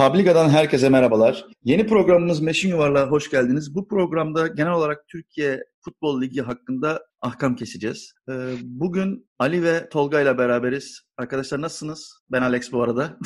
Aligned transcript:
Publica'dan 0.00 0.48
herkese 0.48 0.88
merhabalar. 0.88 1.46
Yeni 1.64 1.86
programımız 1.86 2.40
Meşin 2.40 2.68
Yuvarlığa 2.68 3.06
hoş 3.06 3.30
geldiniz. 3.30 3.74
Bu 3.74 3.88
programda 3.88 4.46
genel 4.46 4.72
olarak 4.72 5.08
Türkiye 5.08 5.64
Futbol 5.84 6.22
Ligi 6.22 6.42
hakkında 6.42 7.02
ahkam 7.20 7.56
keseceğiz. 7.56 8.12
Ee, 8.28 8.32
bugün 8.62 9.30
Ali 9.38 9.62
ve 9.62 9.88
Tolga 9.88 10.20
ile 10.20 10.38
beraberiz. 10.38 11.00
Arkadaşlar 11.16 11.60
nasılsınız? 11.60 12.12
Ben 12.30 12.42
Alex 12.42 12.72
bu 12.72 12.82
arada. 12.82 13.18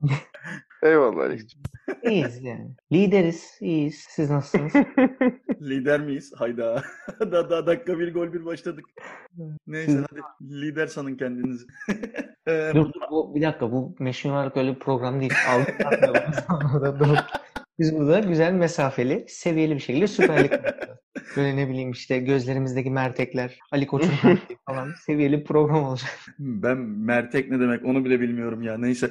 Eyvallah 0.86 1.24
Alex'ciğim. 1.24 1.62
İyiyiz 2.02 2.42
yani. 2.42 2.70
Lideriz, 2.92 3.58
iyiyiz. 3.60 4.06
Siz 4.08 4.30
nasılsınız? 4.30 4.72
Lider 5.60 6.00
miyiz? 6.00 6.32
Hayda. 6.36 6.82
daha, 7.20 7.50
daha 7.50 7.66
dakika 7.66 7.98
bir 7.98 8.14
gol 8.14 8.32
bir 8.32 8.44
başladık. 8.44 8.84
Neyse 9.66 10.04
hadi 10.10 10.20
lider 10.42 10.86
sanın 10.86 11.16
kendinizi. 11.16 11.66
Ee, 12.48 12.72
dur, 12.74 12.92
dur, 12.92 13.00
bu, 13.10 13.34
bir 13.34 13.42
dakika 13.42 13.72
bu 13.72 13.96
Meşin 13.98 14.30
Varlık 14.30 14.56
öyle 14.56 14.74
bir 14.74 14.78
program 14.78 15.20
değil. 15.20 15.32
Aldık. 15.48 15.80
Biz 17.78 17.96
burada 17.96 18.20
güzel 18.20 18.52
mesafeli, 18.52 19.24
seviyeli 19.28 19.74
bir 19.74 19.80
şekilde 19.80 20.06
Süper 20.06 20.44
Lig 20.44 20.52
yapacağız. 20.52 20.98
Böyle 21.36 21.56
ne 21.56 21.68
bileyim 21.68 21.90
işte 21.90 22.18
gözlerimizdeki 22.18 22.90
mertekler, 22.90 23.58
Ali 23.72 23.86
Koç'un 23.86 24.38
falan 24.66 24.92
seviyeli 25.06 25.44
program 25.44 25.84
olacak. 25.84 26.10
Ben 26.38 26.78
mertek 26.78 27.50
ne 27.50 27.60
demek 27.60 27.84
onu 27.84 28.04
bile 28.04 28.20
bilmiyorum 28.20 28.62
ya. 28.62 28.78
Neyse. 28.78 29.10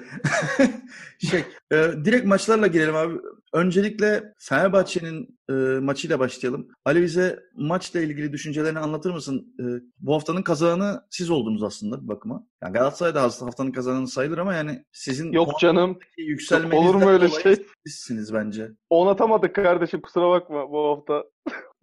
şey, 1.20 1.40
e, 1.72 1.76
direkt 2.06 2.26
maçlarla 2.26 2.68
girelim 2.68 2.96
abi. 2.96 3.14
Öncelikle 3.54 4.34
Fenerbahçe'nin 4.40 5.40
e, 5.50 5.54
maçıyla 5.80 6.20
başlayalım. 6.20 6.68
Ali 6.86 7.02
bize 7.02 7.40
maçla 7.56 8.02
ilgili 8.02 8.34
düşüncelerini 8.34 8.80
anlatır 8.80 9.12
mısın? 9.12 9.56
E, 9.60 9.64
bu 10.00 10.14
haftanın 10.14 10.42
kazananı 10.42 11.02
siz 11.10 11.30
oldunuz 11.30 11.64
aslında 11.64 12.04
bir 12.04 12.08
bakıma. 12.08 12.44
Yani 12.64 12.74
Galatasaray 12.74 13.16
da 13.16 13.22
haftanın 13.22 13.72
kazananı 13.72 14.08
sayılır 14.08 14.38
ama 14.38 14.54
yani 14.54 14.84
sizin 14.92 15.32
Yok 15.32 15.60
canım. 15.60 16.00
Yükselmenizden 16.18 16.78
Olur 16.78 16.96
mu 16.96 17.10
öyle 17.10 17.30
şey? 17.30 17.56
Sizsiniz 17.86 18.34
bence. 18.34 18.72
On 18.90 19.08
atamadık 19.08 19.56
kardeşim 19.56 20.02
kusura 20.02 20.30
bakma 20.30 20.72
bu 20.72 20.88
hafta. 20.88 21.24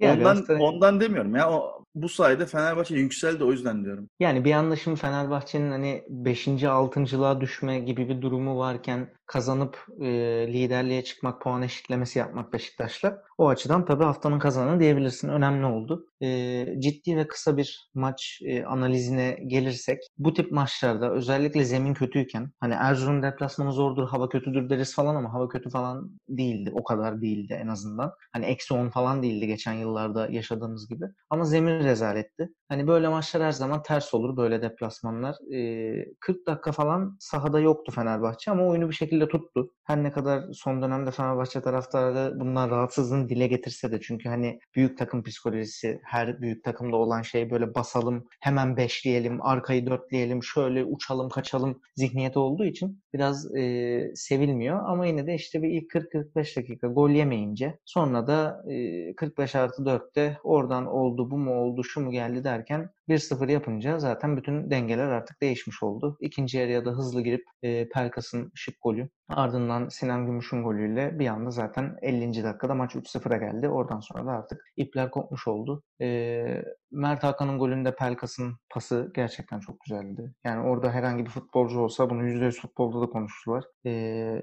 Yani 0.03 0.27
ondan 0.27 0.61
ondan 0.61 1.01
demiyorum 1.01 1.35
ya. 1.37 1.51
O, 1.53 1.85
bu 1.95 2.09
sayede 2.09 2.47
Fenerbahçe 2.47 2.95
yükseldi 2.95 3.45
o 3.45 3.53
yüzden 3.53 3.85
diyorum. 3.85 4.09
Yani 4.21 4.45
bir 4.45 4.53
anda 4.53 4.77
şimdi 4.77 5.01
Fenerbahçe'nin 5.01 5.71
hani 5.71 6.05
5. 6.09 6.49
6.lığa 6.49 7.41
düşme 7.41 7.81
gibi 7.81 8.09
bir 8.09 8.23
durumu 8.23 8.59
varken 8.59 9.09
kazanıp 9.27 9.87
e, 10.01 10.07
liderliğe 10.53 11.05
çıkmak, 11.05 11.43
puan 11.43 11.63
eşitlemesi 11.63 12.19
yapmak 12.19 12.53
Beşiktaş'la. 12.53 13.23
O 13.39 13.49
açıdan 13.49 13.85
tabii 13.85 14.05
haftanın 14.05 14.39
kazananı 14.39 14.81
diyebilirsin. 14.81 15.29
Önemli 15.29 15.67
oldu. 15.67 16.07
E, 16.23 16.67
ciddi 16.79 17.17
ve 17.17 17.29
kısa 17.29 17.57
bir 17.57 17.91
maç 17.95 18.41
e, 18.45 18.65
analizine 18.65 19.39
gelirsek 19.47 19.99
bu 20.19 20.35
tip 20.35 20.53
maçlarda 20.53 21.13
özellikle 21.13 21.65
zemin 21.65 21.95
kötüyken 21.95 22.51
hani 22.61 22.75
Erzurum 22.75 23.23
deplasmanı 23.23 23.73
zordur, 23.73 24.09
hava 24.09 24.29
kötüdür 24.29 24.71
deriz 24.71 24.95
falan 24.95 25.15
ama 25.15 25.33
hava 25.33 25.49
kötü 25.49 25.71
falan 25.71 26.11
değildi. 26.29 26.71
O 26.75 26.85
kadar 26.85 27.23
değildi 27.23 27.59
en 27.63 27.69
azından. 27.69 28.13
Hani 28.33 28.45
eksi 28.45 28.75
10 28.75 28.89
falan 28.89 29.23
değildi 29.23 29.47
geçen 29.47 29.73
yıllarda 29.73 30.29
yaşadığımız 30.31 30.89
gibi. 30.89 31.05
Ama 31.31 31.45
zemin 31.45 31.82
rezaletti. 31.85 32.49
Hani 32.69 32.87
böyle 32.87 33.09
maçlar 33.09 33.43
her 33.43 33.53
zaman 33.53 33.83
ters 33.83 34.15
olur 34.15 34.37
böyle 34.37 34.63
deplasmanlar. 34.63 35.37
E, 35.55 36.15
40 36.21 36.47
dakika 36.47 36.73
falan 36.73 37.17
sahada 37.21 37.61
yoktu 37.61 37.93
Fenerbahçe 37.93 38.51
ama 38.51 38.67
oyunu 38.67 38.89
bir 38.89 38.95
şekilde 38.95 39.29
tuttu. 39.29 39.75
Her 39.85 40.03
ne 40.03 40.13
kadar 40.13 40.45
son 40.53 40.83
dönemde 40.83 41.11
Fenerbahçe 41.11 41.61
taraftarı 41.61 42.41
bundan 42.41 42.71
rahatsızlığını 42.71 43.29
dile 43.29 43.47
getirse 43.47 43.93
de 43.93 44.01
çünkü 44.01 44.29
hani 44.29 44.59
büyük 44.77 44.99
takım 44.99 45.23
psikolojisi 45.23 46.01
her 46.05 46.41
büyük 46.41 46.65
takımda 46.65 46.97
olan 46.97 47.23
şey 47.23 47.51
böyle 47.51 47.75
basalım, 47.75 48.25
hemen 48.41 48.77
beşleyelim, 48.77 49.43
arkayı 49.43 49.87
dörtleyelim, 49.87 50.43
şöyle 50.43 50.85
uçalım, 50.85 51.29
kaçalım 51.29 51.81
zihniyeti 51.97 52.39
olduğu 52.39 52.65
için 52.65 53.03
biraz 53.15 53.57
e, 53.57 54.13
sevilmiyor. 54.15 54.81
Ama 54.87 55.07
yine 55.07 55.27
de 55.27 55.35
işte 55.35 55.63
bir 55.63 55.69
ilk 55.69 55.91
40-45 55.91 56.57
dakika 56.57 56.87
gol 56.87 57.11
yemeyince 57.11 57.79
sonra 57.85 58.27
da 58.27 58.63
e, 58.71 59.15
45 59.15 59.55
artı 59.55 59.83
4'te 59.83 60.39
oradan 60.45 60.87
oldu, 60.87 61.31
bu 61.31 61.39
mu 61.39 61.55
oldu, 61.55 61.72
şu 61.85 62.01
mu 62.01 62.11
geldi 62.11 62.45
derken 62.45 62.91
1-0 63.09 63.53
yapınca 63.53 63.99
zaten 63.99 64.37
bütün 64.37 64.71
dengeler 64.71 65.09
artık 65.09 65.43
değişmiş 65.43 65.83
oldu. 65.83 66.17
İkinci 66.21 66.59
yarıya 66.59 66.85
da 66.85 66.91
hızlı 66.91 67.23
girip 67.23 67.45
e, 67.63 67.89
Pelkas'ın 67.89 68.53
şık 68.55 68.75
golü 68.83 69.09
ardından 69.29 69.89
Sinan 69.89 70.27
Gümüş'ün 70.27 70.63
golüyle 70.63 71.19
bir 71.19 71.27
anda 71.27 71.51
zaten 71.51 71.97
50. 72.03 72.45
dakikada 72.45 72.75
maç 72.75 72.95
3-0'a 72.95 73.37
geldi. 73.37 73.69
Oradan 73.69 74.01
sonra 74.01 74.27
da 74.27 74.31
artık 74.31 74.65
ipler 74.77 75.11
kopmuş 75.11 75.49
oldu. 75.49 75.83
E, 76.01 76.65
Mert 76.91 77.23
Hakan'ın 77.23 77.59
golünde 77.59 77.95
Pelkas'ın 77.95 78.57
pası 78.71 79.13
gerçekten 79.15 79.61
çok 79.61 79.81
güzeldi. 79.81 80.35
Yani 80.45 80.69
orada 80.69 80.91
herhangi 80.91 81.25
bir 81.25 81.31
futbolcu 81.31 81.81
olsa 81.81 82.11
bunu 82.11 82.23
%100 82.23 82.61
futbolda 82.61 83.01
da 83.01 83.07
konuştular. 83.07 83.65
E, 83.87 83.91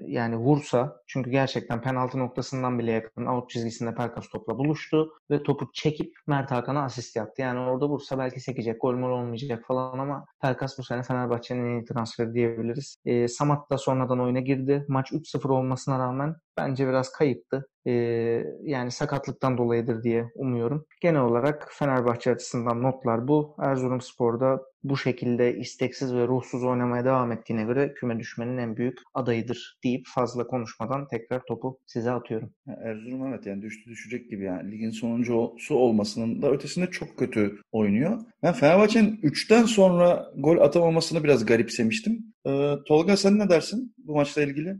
yani 0.06 0.36
vursa 0.36 0.96
çünkü 1.06 1.30
gerçekten 1.30 1.82
penaltı 1.82 2.18
noktasından 2.18 2.78
bile 2.78 2.92
yakın 2.92 3.26
out 3.26 3.50
çizgisinde 3.50 3.94
Pelkas 3.94 4.28
topla 4.28 4.58
buluştu 4.58 5.12
ve 5.30 5.42
topu 5.42 5.70
çekip 5.72 6.14
Mert 6.26 6.50
Hakan'a 6.50 6.82
asist 6.84 7.16
yaptı. 7.16 7.42
Yani 7.42 7.60
orada 7.60 7.88
vursa 7.88 8.18
belki 8.18 8.40
sekecek, 8.50 8.80
gol 8.80 8.94
mol 8.94 9.10
olmayacak 9.10 9.64
falan 9.66 9.98
ama 9.98 10.24
Pelkas 10.42 10.78
bu 10.78 10.82
sene 10.82 11.02
Fenerbahçe'nin 11.02 11.66
en 11.66 11.80
iyi 11.80 11.84
transferi 11.84 12.34
diyebiliriz. 12.34 12.96
E, 13.04 13.28
Samat 13.28 13.70
da 13.70 13.78
sonradan 13.78 14.20
oyuna 14.20 14.40
girdi. 14.40 14.84
Maç 14.88 15.12
3-0 15.12 15.52
olmasına 15.52 15.98
rağmen 15.98 16.36
bence 16.60 16.88
biraz 16.88 17.12
kayıptı. 17.12 17.66
Ee, 17.86 18.44
yani 18.62 18.90
sakatlıktan 18.90 19.58
dolayıdır 19.58 20.02
diye 20.02 20.30
umuyorum. 20.34 20.86
Genel 21.02 21.20
olarak 21.20 21.68
Fenerbahçe 21.72 22.30
açısından 22.30 22.82
notlar 22.82 23.28
bu. 23.28 23.56
Erzurumspor'da 23.58 24.62
bu 24.84 24.96
şekilde 24.96 25.56
isteksiz 25.56 26.14
ve 26.14 26.26
ruhsuz 26.26 26.64
oynamaya 26.64 27.04
devam 27.04 27.32
ettiğine 27.32 27.64
göre 27.64 27.94
küme 27.94 28.18
düşmenin 28.18 28.58
en 28.58 28.76
büyük 28.76 28.98
adayıdır 29.14 29.78
deyip 29.84 30.06
fazla 30.14 30.46
konuşmadan 30.46 31.08
tekrar 31.08 31.42
topu 31.48 31.78
size 31.86 32.10
atıyorum. 32.10 32.50
Erzurum 32.84 33.26
evet 33.26 33.46
yani 33.46 33.62
düştü 33.62 33.90
düşecek 33.90 34.30
gibi 34.30 34.44
yani 34.44 34.72
ligin 34.72 34.90
sonuncusu 34.90 35.74
olmasının 35.74 36.42
da 36.42 36.50
ötesinde 36.50 36.86
çok 36.86 37.18
kötü 37.18 37.56
oynuyor. 37.72 38.20
Ben 38.42 38.52
Fenerbahçe'nin 38.52 39.16
3'ten 39.22 39.64
sonra 39.64 40.32
gol 40.36 40.58
atamamasını 40.58 41.24
biraz 41.24 41.46
garipsemiştim. 41.46 42.30
Ee, 42.46 42.74
Tolga 42.88 43.16
sen 43.16 43.38
ne 43.38 43.48
dersin 43.48 43.94
bu 43.98 44.14
maçla 44.14 44.42
ilgili? 44.42 44.76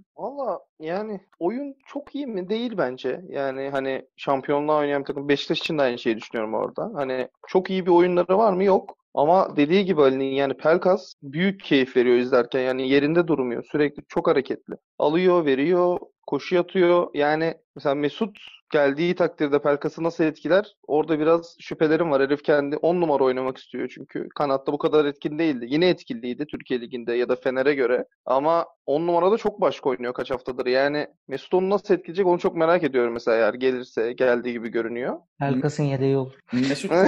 Yani 0.81 1.21
oyun 1.39 1.75
çok 1.87 2.15
iyi 2.15 2.27
mi? 2.27 2.49
Değil 2.49 2.73
bence. 2.79 3.21
Yani 3.29 3.69
hani 3.71 4.07
şampiyonluğa 4.17 4.79
oynayan 4.79 5.05
takım 5.05 5.29
Beşiktaş 5.29 5.59
için 5.59 5.79
de 5.79 5.83
aynı 5.83 5.99
şeyi 5.99 6.17
düşünüyorum 6.17 6.55
orada. 6.55 6.91
Hani 6.95 7.29
çok 7.49 7.71
iyi 7.71 7.87
bir 7.87 7.91
oyunları 7.91 8.39
var 8.39 8.53
mı? 8.53 8.65
Yok. 8.65 8.97
Ama 9.15 9.57
dediği 9.57 9.85
gibi 9.85 10.03
Ali'nin 10.03 10.25
yani 10.35 10.55
Pelkas 10.57 11.15
büyük 11.23 11.61
keyif 11.65 11.97
veriyor 11.97 12.17
izlerken. 12.17 12.61
Yani 12.61 12.89
yerinde 12.89 13.29
durmuyor. 13.29 13.65
Sürekli 13.73 14.03
çok 14.09 14.29
hareketli. 14.29 14.75
Alıyor, 14.99 15.45
veriyor, 15.45 15.99
koşu 16.27 16.61
atıyor. 16.61 17.11
Yani 17.15 17.55
mesela 17.77 17.95
Mesut 17.95 18.39
geldiği 18.71 19.15
takdirde 19.15 19.63
Pelkas'ı 19.63 20.03
nasıl 20.03 20.25
etkiler? 20.25 20.77
Orada 20.87 21.19
biraz 21.19 21.57
şüphelerim 21.61 22.11
var. 22.11 22.23
Herif 22.23 22.43
kendi 22.43 22.77
10 22.77 23.01
numara 23.01 23.25
oynamak 23.25 23.59
istiyor 23.59 23.93
çünkü. 23.95 24.29
Kanatta 24.35 24.73
bu 24.73 24.79
kadar 24.79 25.05
etkin 25.05 25.39
değildi. 25.39 25.67
Yine 25.69 25.89
etkiliydi 25.89 26.47
Türkiye 26.47 26.81
Ligi'nde 26.81 27.13
ya 27.13 27.29
da 27.29 27.37
Fener'e 27.37 27.75
göre. 27.75 28.05
Ama 28.27 28.67
10 28.87 29.07
numarada 29.07 29.37
çok 29.37 29.61
başka 29.61 29.91
oynuyor 29.91 30.15
kaç 30.15 30.31
haftadır. 30.31 30.67
Yani 30.67 31.07
Mesut 31.29 31.55
onu 31.55 31.71
nasıl 31.71 31.95
etkileyecek 31.95 32.27
onu 32.27 32.39
çok 32.39 32.57
merak 32.57 32.85
ediyorum 32.85 33.13
mesela 33.13 33.37
eğer 33.37 33.55
gelirse 33.55 34.13
geldiği 34.13 34.53
gibi 34.53 34.69
görünüyor. 34.69 35.19
Pelkas'ın 35.39 35.85
yedeği 35.85 36.17
olur. 36.17 36.33
Mesut 36.53 36.93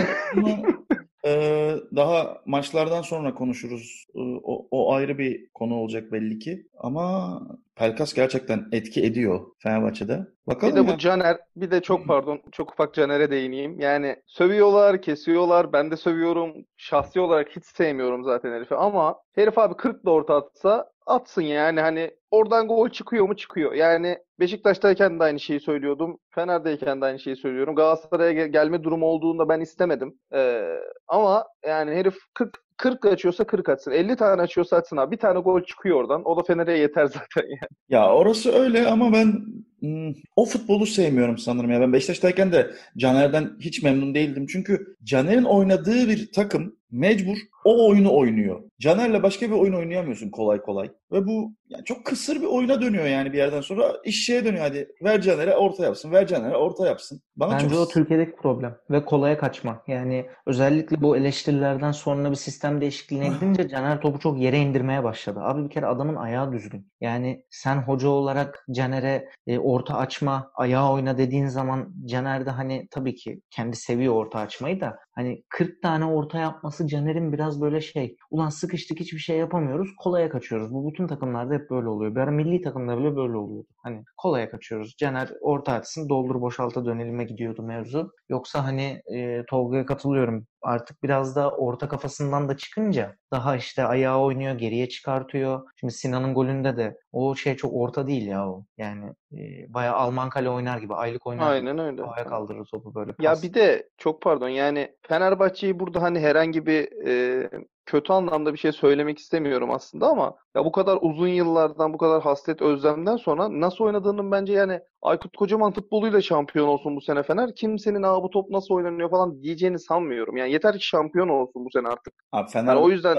Ee, 1.27 1.75
daha 1.97 2.43
maçlardan 2.47 3.03
sonra 3.03 3.35
konuşuruz. 3.35 4.07
Ee, 4.15 4.21
o, 4.43 4.67
o 4.71 4.93
ayrı 4.95 5.19
bir 5.19 5.47
konu 5.55 5.75
olacak 5.75 6.13
belli 6.13 6.39
ki. 6.39 6.67
Ama 6.79 7.41
Pelkas 7.77 8.15
gerçekten 8.15 8.69
etki 8.73 9.05
ediyor 9.05 9.41
Fenerbahçe'de. 9.59 10.27
Bakalım 10.47 10.77
bir 10.77 10.81
de 10.83 10.91
ya. 10.91 10.95
bu 10.95 10.99
Caner, 10.99 11.39
bir 11.57 11.71
de 11.71 11.81
çok 11.81 12.07
pardon, 12.07 12.41
çok 12.53 12.73
ufak 12.73 12.95
Caner'e 12.95 13.31
değineyim. 13.31 13.81
Yani 13.81 14.17
sövüyorlar, 14.27 15.03
kesiyorlar. 15.03 15.73
Ben 15.73 15.91
de 15.91 15.97
sövüyorum. 15.97 16.53
Şahsi 16.77 17.21
olarak 17.21 17.57
hiç 17.57 17.65
sevmiyorum 17.65 18.25
zaten 18.25 18.53
herifi 18.53 18.75
ama 18.75 19.21
herif 19.35 19.59
abi 19.59 19.75
40 19.77 20.05
da 20.07 20.11
orta 20.11 20.35
atsa 20.37 20.93
atsın 21.07 21.43
yani 21.43 21.81
hani 21.81 22.11
oradan 22.31 22.69
gol 22.69 22.89
çıkıyor 22.89 23.29
mu 23.29 23.37
çıkıyor. 23.37 23.73
Yani 23.73 24.19
Beşiktaş'tayken 24.41 25.21
de 25.21 25.25
aynı 25.25 25.41
şeyi 25.41 25.61
söylüyordum. 25.61 26.19
Fener'deyken 26.31 27.01
de 27.01 27.05
aynı 27.05 27.19
şeyi 27.19 27.37
söylüyorum. 27.37 27.75
Galatasaray'a 27.75 28.33
gel- 28.33 28.49
gelme 28.49 28.85
durumu 28.85 29.07
olduğunda 29.07 29.49
ben 29.49 29.61
istemedim. 29.61 30.19
Ee, 30.35 30.65
ama 31.09 31.45
yani 31.67 31.91
herif 31.95 32.15
40 32.35 32.59
40 32.77 33.05
açıyorsa 33.07 33.45
40 33.45 33.69
atsın. 33.69 33.91
50 33.91 34.17
tane 34.17 34.43
açıyorsa 34.43 34.77
atsın 34.77 34.97
abi. 34.97 35.13
Bir 35.13 35.21
tane 35.21 35.41
gol 35.41 35.63
çıkıyor 35.63 35.97
oradan. 35.97 36.23
O 36.25 36.37
da 36.37 36.43
Fener'e 36.43 36.79
yeter 36.79 37.07
zaten 37.07 37.49
yani. 37.49 37.69
Ya 37.89 38.15
orası 38.15 38.53
öyle 38.53 38.87
ama 38.87 39.13
ben 39.13 39.45
hmm, 39.81 40.15
o 40.37 40.45
futbolu 40.45 40.87
sevmiyorum 40.87 41.39
sanırım 41.39 41.71
ya. 41.71 41.81
Ben 41.81 41.93
Beşiktaş'tayken 41.93 42.53
de 42.53 42.71
Caner'den 42.97 43.51
hiç 43.61 43.83
memnun 43.83 44.15
değildim. 44.15 44.47
Çünkü 44.47 44.97
Caner'in 45.05 45.45
oynadığı 45.45 46.09
bir 46.09 46.33
takım 46.33 46.77
mecbur 46.91 47.39
o 47.65 47.89
oyunu 47.89 48.17
oynuyor. 48.17 48.63
Caner'le 48.81 49.23
başka 49.23 49.47
bir 49.47 49.55
oyun 49.55 49.73
oynayamıyorsun 49.73 50.31
kolay 50.31 50.63
kolay. 50.63 50.91
Ve 51.13 51.27
bu 51.27 51.53
yani 51.69 51.85
çok 51.85 52.05
kısır 52.05 52.41
bir 52.41 52.47
oyuna 52.47 52.81
dönüyor 52.81 53.05
yani 53.05 53.33
bir 53.33 53.39
yerden 53.39 53.61
sonra. 53.61 53.93
iş 54.05 54.25
şeye 54.25 54.45
dönüyor 54.45 54.63
hadi 54.65 54.89
ver 55.03 55.21
Caner'e 55.21 55.57
orta 55.57 55.85
yapsın, 55.85 56.13
ver 56.13 56.27
Caner'e 56.27 56.57
orta 56.57 56.87
yapsın. 56.87 57.21
Bana 57.37 57.53
Bence 57.53 57.69
çok... 57.69 57.79
o 57.79 57.89
Türkiye'deki 57.89 58.37
problem 58.37 58.77
ve 58.91 59.05
kolaya 59.05 59.39
kaçma. 59.39 59.83
Yani 59.87 60.27
özellikle 60.47 61.01
bu 61.01 61.17
eleştirilerden 61.17 61.93
sonra 61.93 62.31
bir 62.31 62.37
sistem 62.37 62.81
değişikliğine 62.81 63.29
gidince 63.29 63.69
Caner 63.69 64.01
topu 64.01 64.19
çok 64.19 64.41
yere 64.41 64.59
indirmeye 64.59 65.05
başladı. 65.05 65.41
Abi 65.43 65.65
bir 65.65 65.71
kere 65.71 65.87
adamın 65.87 66.17
ayağı 66.17 66.53
düzgün. 66.53 66.87
Yani 67.01 67.45
sen 67.51 67.77
hoca 67.77 68.09
olarak 68.09 68.67
Caner'e 68.71 69.29
e, 69.47 69.59
orta 69.59 69.97
açma, 69.97 70.51
ayağı 70.55 70.93
oyna 70.93 71.19
dediğin 71.19 71.47
zaman 71.47 71.95
Caner 72.05 72.47
de 72.47 72.51
hani 72.51 72.89
tabii 72.91 73.15
ki 73.15 73.41
kendi 73.51 73.77
seviyor 73.77 74.15
orta 74.15 74.39
açmayı 74.39 74.81
da 74.81 74.99
hani 75.13 75.43
40 75.49 75.83
tane 75.83 76.05
orta 76.05 76.39
yapması 76.39 76.87
Caner'in 76.87 77.33
biraz 77.33 77.52
böyle 77.61 77.81
şey 77.81 78.17
ulan 78.31 78.49
sıkıştık 78.49 79.01
hiçbir 79.01 79.19
şey 79.19 79.39
yapamıyoruz 79.39 79.91
kolaya 79.99 80.29
kaçıyoruz. 80.31 80.75
Bu 80.75 80.91
bütün 80.91 81.07
takımlarda 81.07 81.55
hep 81.55 81.71
böyle 81.71 81.89
oluyor. 81.89 82.15
Bir 82.15 82.21
ara 82.21 82.31
milli 82.31 82.63
takımda 82.63 82.99
bile 82.99 83.17
böyle 83.17 83.37
oluyordu. 83.37 83.69
Hani 83.83 84.05
kolaya 84.17 84.51
kaçıyoruz. 84.51 84.95
Caner 84.99 85.31
orta 85.41 85.73
açsın 85.73 86.09
doldur 86.09 86.41
boşalta 86.41 86.85
dönelime 86.87 87.25
gidiyordu 87.25 87.63
mevzu. 87.63 88.13
Yoksa 88.29 88.65
hani 88.65 89.03
e, 89.15 89.45
Tolga'ya 89.51 89.87
katılıyorum 89.87 90.47
artık 90.63 91.03
biraz 91.03 91.37
da 91.37 91.51
orta 91.51 91.89
kafasından 91.89 92.49
da 92.49 92.57
çıkınca 92.57 93.17
daha 93.31 93.57
işte 93.57 93.85
ayağı 93.85 94.21
oynuyor, 94.21 94.55
geriye 94.55 94.89
çıkartıyor. 94.89 95.61
Şimdi 95.77 95.93
Sinan'ın 95.93 96.35
golünde 96.35 96.77
de 96.77 96.99
o 97.13 97.35
şey 97.35 97.57
çok 97.57 97.75
orta 97.75 98.07
değil 98.07 98.27
ya 98.27 98.49
o. 98.49 98.65
Yani 98.77 99.13
e, 99.33 99.75
bayağı 99.75 99.97
Alman 99.97 100.29
kale 100.29 100.51
oynar 100.51 100.79
gibi, 100.79 100.95
aylık 100.95 101.27
oynar 101.27 101.51
Aynen 101.51 101.73
gibi. 101.73 101.83
öyle. 101.83 102.03
Havaya 102.03 102.25
kaldırır 102.25 102.65
topu 102.65 102.95
böyle. 102.95 103.13
Pas. 103.13 103.25
Ya 103.25 103.49
bir 103.49 103.55
de 103.55 103.89
çok 103.99 104.23
pardon 104.23 104.49
yani 104.49 104.97
Fenerbahçe'yi 105.09 105.79
burada 105.81 106.03
hani 106.03 106.21
herhangi 106.21 106.67
bir 106.67 107.07
e, 107.07 107.51
kötü 107.87 108.13
anlamda 108.13 108.53
bir 108.53 108.59
şey 108.59 108.73
söylemek 108.73 109.19
istemiyorum 109.19 109.71
aslında 109.71 110.07
ama 110.07 110.35
ya 110.57 110.65
bu 110.65 110.73
kadar 110.73 110.99
uzun 111.01 111.29
yıllardan 111.29 111.93
bu 111.93 111.99
kadar 111.99 112.23
hasret 112.23 112.63
özlemden 112.63 113.17
sonra 113.17 113.61
nasıl 113.61 113.85
oynadığının 113.85 114.33
bence 114.33 114.53
yani 114.53 114.81
Aykut 115.03 115.37
Kocaman 115.37 115.73
futboluyla 115.73 116.23
şampiyon 116.23 116.69
olsun 116.69 116.97
bu 116.97 117.01
sene 117.01 117.23
Fener. 117.23 117.55
Kimsenin 117.55 118.03
Aa, 118.03 118.23
bu 118.23 118.31
top 118.31 118.51
nasıl 118.51 118.75
oynanıyor 118.75 119.11
falan 119.11 119.43
diyeceğini 119.43 119.79
sanmıyorum. 119.79 120.37
Yani 120.37 120.53
yeter 120.53 120.79
ki 120.79 120.87
şampiyon 120.87 121.29
olsun 121.29 121.65
bu 121.65 121.71
sene 121.73 121.89
artık. 121.89 122.15
Abi 122.33 122.51
Fener 122.51 122.75
yani 122.75 122.85
o 122.85 122.91
yüzden 122.91 123.19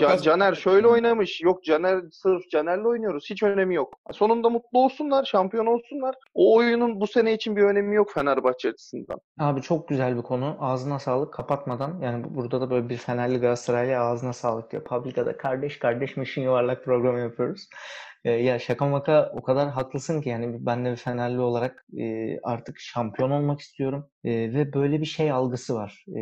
Can, 0.00 0.16
Caner 0.16 0.54
şöyle 0.54 0.86
oynamış. 0.86 1.40
Yok 1.40 1.64
Caner 1.64 2.00
sırf 2.12 2.50
Caner'le 2.50 2.84
oynuyoruz. 2.84 3.26
Hiç 3.30 3.42
önemi 3.42 3.74
yok. 3.74 3.94
Sonunda 4.12 4.50
mutlu 4.50 4.78
olsunlar, 4.78 5.24
şampiyon 5.24 5.66
olsunlar. 5.66 6.14
O 6.34 6.56
oyunun 6.56 7.00
bu 7.00 7.06
sene 7.06 7.34
için 7.34 7.56
bir 7.56 7.62
önemi 7.62 7.96
yok 7.96 8.12
Fenerbahçe 8.14 8.68
açısından. 8.68 9.20
Abi 9.40 9.62
çok 9.62 9.88
güzel 9.88 10.16
bir 10.16 10.22
konu. 10.22 10.56
Ağzına 10.60 10.98
sağlık 10.98 11.32
kapatmadan. 11.32 12.00
Yani 12.02 12.24
burada 12.28 12.60
da 12.60 12.70
böyle 12.70 12.88
bir 12.88 12.96
Fenerli 12.96 13.38
Galatasaraylı 13.38 13.90
ağzına 14.00 14.32
sağlık 14.32 14.72
diyor. 14.72 14.84
Publica'da 14.84 15.36
kardeş 15.36 15.78
kardeş 15.78 16.16
mışın 16.16 16.42
yuvarlak 16.42 16.84
programı 16.84 17.20
yapıyoruz. 17.20 17.68
E, 18.24 18.30
ya 18.30 18.58
şaka 18.58 18.86
maka 18.86 19.32
o 19.34 19.42
kadar 19.42 19.70
haklısın 19.70 20.20
ki 20.20 20.28
yani 20.28 20.66
ben 20.66 20.84
de 20.84 20.96
Fenerli 20.96 21.40
olarak 21.40 21.86
e, 21.98 22.38
artık 22.40 22.80
şampiyon 22.80 23.30
olmak 23.30 23.60
istiyorum. 23.60 24.10
E, 24.24 24.30
ve 24.54 24.72
böyle 24.72 25.00
bir 25.00 25.06
şey 25.06 25.30
algısı 25.30 25.74
var. 25.74 26.04
E, 26.16 26.20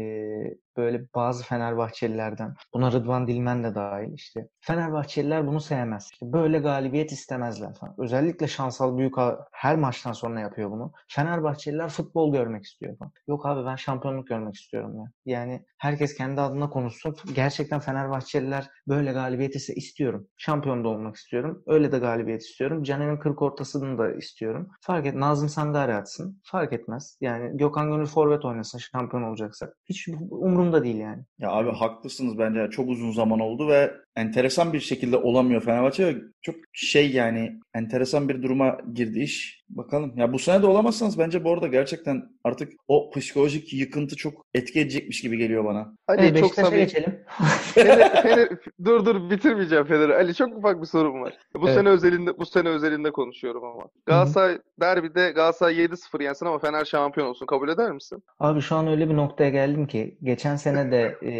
böyle 0.77 1.07
bazı 1.15 1.45
Fenerbahçelilerden. 1.45 2.55
Buna 2.75 2.93
Rıdvan 2.93 3.27
Dilmen 3.27 3.65
de 3.65 3.75
dahil 3.75 4.13
işte. 4.15 4.49
Fenerbahçeliler 4.61 5.47
bunu 5.47 5.61
sevmez. 5.61 6.09
İşte 6.13 6.33
böyle 6.33 6.59
galibiyet 6.59 7.13
istemezler 7.13 7.75
falan. 7.75 7.95
Özellikle 7.99 8.49
şansal 8.49 8.99
büyük 8.99 9.15
her 9.53 9.77
maçtan 9.77 10.13
sonra 10.13 10.41
yapıyor 10.41 10.71
bunu. 10.71 10.93
Fenerbahçeliler 11.09 11.89
futbol 11.89 12.33
görmek 12.33 12.65
istiyor 12.65 12.99
falan. 12.99 13.13
Yok 13.29 13.47
abi 13.47 13.67
ben 13.67 13.77
şampiyonluk 13.77 14.27
görmek 14.27 14.55
istiyorum 14.55 14.97
ya. 14.97 15.05
Yani 15.27 15.65
herkes 15.79 16.15
kendi 16.15 16.41
adına 16.41 16.71
konuşsun. 16.71 17.17
Gerçekten 17.35 17.81
Fenerbahçeliler 17.81 18.71
böyle 18.89 19.13
galibiyet 19.13 19.57
ise 19.57 19.75
istiyorum. 19.75 20.29
Şampiyon 20.37 20.85
da 20.85 20.89
olmak 20.89 21.17
istiyorum. 21.17 21.63
Öyle 21.67 21.88
de 21.93 21.99
galibiyet 21.99 22.43
istiyorum. 22.43 22.83
Caner'in 22.83 23.17
40 23.17 23.43
ortasını 23.43 23.99
da 23.99 24.13
istiyorum. 24.13 24.69
Fark 24.81 25.07
et. 25.07 25.15
Nazım 25.15 25.49
Sangare 25.49 25.95
atsın. 25.95 26.41
Fark 26.45 26.73
etmez. 26.73 27.19
Yani 27.21 27.57
Gökhan 27.57 27.91
Gönül 27.91 28.07
forvet 28.07 28.45
oynasın 28.45 28.79
şampiyon 28.79 29.23
olacaksak. 29.23 29.77
Hiç 29.85 30.09
umurumda 30.31 30.85
değil 30.85 30.97
yani. 30.97 31.23
Ya 31.39 31.51
abi 31.51 31.71
haklısınız 31.71 32.39
bence. 32.39 32.69
Çok 32.71 32.89
uzun 32.89 33.13
zaman 33.13 33.41
oldu 33.41 33.69
ve 33.69 33.93
enteresan 34.19 34.73
bir 34.73 34.81
şekilde 34.81 35.17
olamıyor 35.17 35.63
Fenerbahçe. 35.63 36.17
Çok 36.43 36.55
şey 36.73 37.11
yani 37.11 37.61
enteresan 37.75 38.29
bir 38.29 38.43
duruma 38.43 38.79
girdi 38.95 39.21
iş. 39.21 39.59
Bakalım. 39.69 40.13
Ya 40.17 40.33
bu 40.33 40.39
sene 40.39 40.63
de 40.63 40.67
olamazsanız 40.67 41.19
bence 41.19 41.45
bu 41.45 41.53
arada 41.53 41.67
gerçekten 41.67 42.23
artık 42.45 42.73
o 42.89 43.11
psikolojik 43.11 43.73
yıkıntı 43.73 44.17
çok 44.17 44.47
etki 44.55 44.81
edecekmiş 44.81 45.21
gibi 45.21 45.39
geliyor 45.39 45.65
bana. 45.65 45.93
Hadi 46.07 46.23
evet, 46.23 46.41
çok 46.41 46.55
samimi. 46.55 46.77
geçelim. 46.77 47.21
Fener, 47.75 48.23
Fener, 48.23 48.49
dur 48.85 49.07
dur 49.07 49.31
bitirmeyeceğim 49.31 49.85
Fener'i. 49.85 50.15
Ali 50.15 50.35
çok 50.35 50.57
ufak 50.57 50.81
bir 50.81 50.87
sorum 50.87 51.23
var. 51.23 51.35
Bu 51.55 51.67
evet. 51.69 51.79
sene 51.79 51.89
özelinde 51.89 52.39
bu 52.39 52.47
sene 52.47 52.69
özelinde 52.69 53.11
konuşuyorum 53.11 53.65
ama. 53.65 53.83
Galatasaray 54.07 54.53
Hı-hı. 54.53 54.63
derbide 54.81 55.31
Galatasaray 55.31 55.75
7-0 55.75 56.23
yensin 56.23 56.47
ama 56.47 56.59
Fener 56.59 56.85
şampiyon 56.85 57.27
olsun. 57.27 57.47
Kabul 57.47 57.69
eder 57.69 57.93
misin? 57.93 58.23
Abi 58.41 58.61
şu 58.61 58.77
an 58.77 58.87
öyle 58.87 59.09
bir 59.09 59.17
noktaya 59.17 59.51
geldim 59.51 59.87
ki 59.87 60.19
geçen 60.23 60.57
sene 60.57 60.91
de 60.91 61.19
e, 61.23 61.33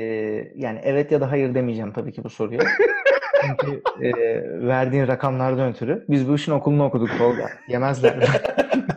yani 0.55 0.81
evet 0.83 1.13
ya 1.13 1.21
da 1.21 1.31
hayır 1.31 1.55
demeyeceğim 1.55 1.93
tabii 1.93 2.13
ki 2.13 2.25
bu 2.25 2.31
soruya. 2.31 2.61
Çünkü 3.43 3.83
e, 4.03 4.13
verdiğin 4.69 5.09
rakamlardan 5.09 5.71
ötürü. 5.71 6.05
Biz 6.09 6.29
bu 6.29 6.35
işin 6.35 6.53
okulunu 6.53 6.85
okuduk 6.85 7.19
Tolga. 7.19 7.51
Yemezler. 7.69 8.17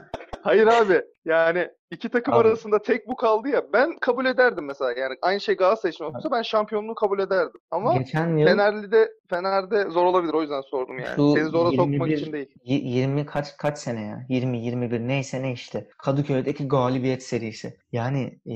Hayır 0.41 0.67
abi. 0.67 1.01
Yani 1.25 1.69
iki 1.91 2.09
takım 2.09 2.33
Abi. 2.33 2.47
arasında 2.47 2.81
tek 2.81 3.07
bu 3.07 3.15
kaldı 3.15 3.49
ya. 3.49 3.63
Ben 3.73 3.97
kabul 4.01 4.25
ederdim 4.25 4.65
mesela. 4.65 4.91
Yani 4.91 5.15
aynı 5.21 5.39
şey 5.39 5.55
Galatasaray 5.55 5.91
için 5.91 6.03
olsa 6.03 6.31
ben 6.31 6.41
şampiyonluğu 6.41 6.95
kabul 6.95 7.19
ederdim. 7.19 7.61
Ama 7.71 7.97
Geçen 7.97 8.37
yıl 8.37 8.47
Fenerli'de 8.47 9.11
Fener'de 9.29 9.89
zor 9.89 10.05
olabilir. 10.05 10.33
O 10.33 10.41
yüzden 10.41 10.61
sordum 10.61 10.99
yani. 10.99 11.15
Şu 11.15 11.31
Seni 11.31 11.49
zora 11.49 11.69
21, 11.69 11.97
sokmak 11.97 12.11
için 12.11 12.33
değil. 12.33 12.47
20 12.63 13.25
kaç 13.25 13.57
kaç 13.57 13.77
sene 13.77 14.01
ya? 14.01 14.25
20 14.29 14.65
21 14.65 14.99
neyse 14.99 15.43
ne 15.43 15.51
işte. 15.51 15.87
Kadıköy'deki 15.97 16.67
galibiyet 16.67 17.23
serisi. 17.23 17.77
Yani 17.91 18.39
e, 18.51 18.55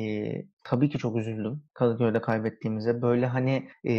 tabii 0.64 0.90
ki 0.90 0.98
çok 0.98 1.18
üzüldüm 1.18 1.64
Kadıköy'de 1.74 2.22
kaybettiğimize. 2.22 3.02
Böyle 3.02 3.26
hani 3.26 3.70
e, 3.84 3.94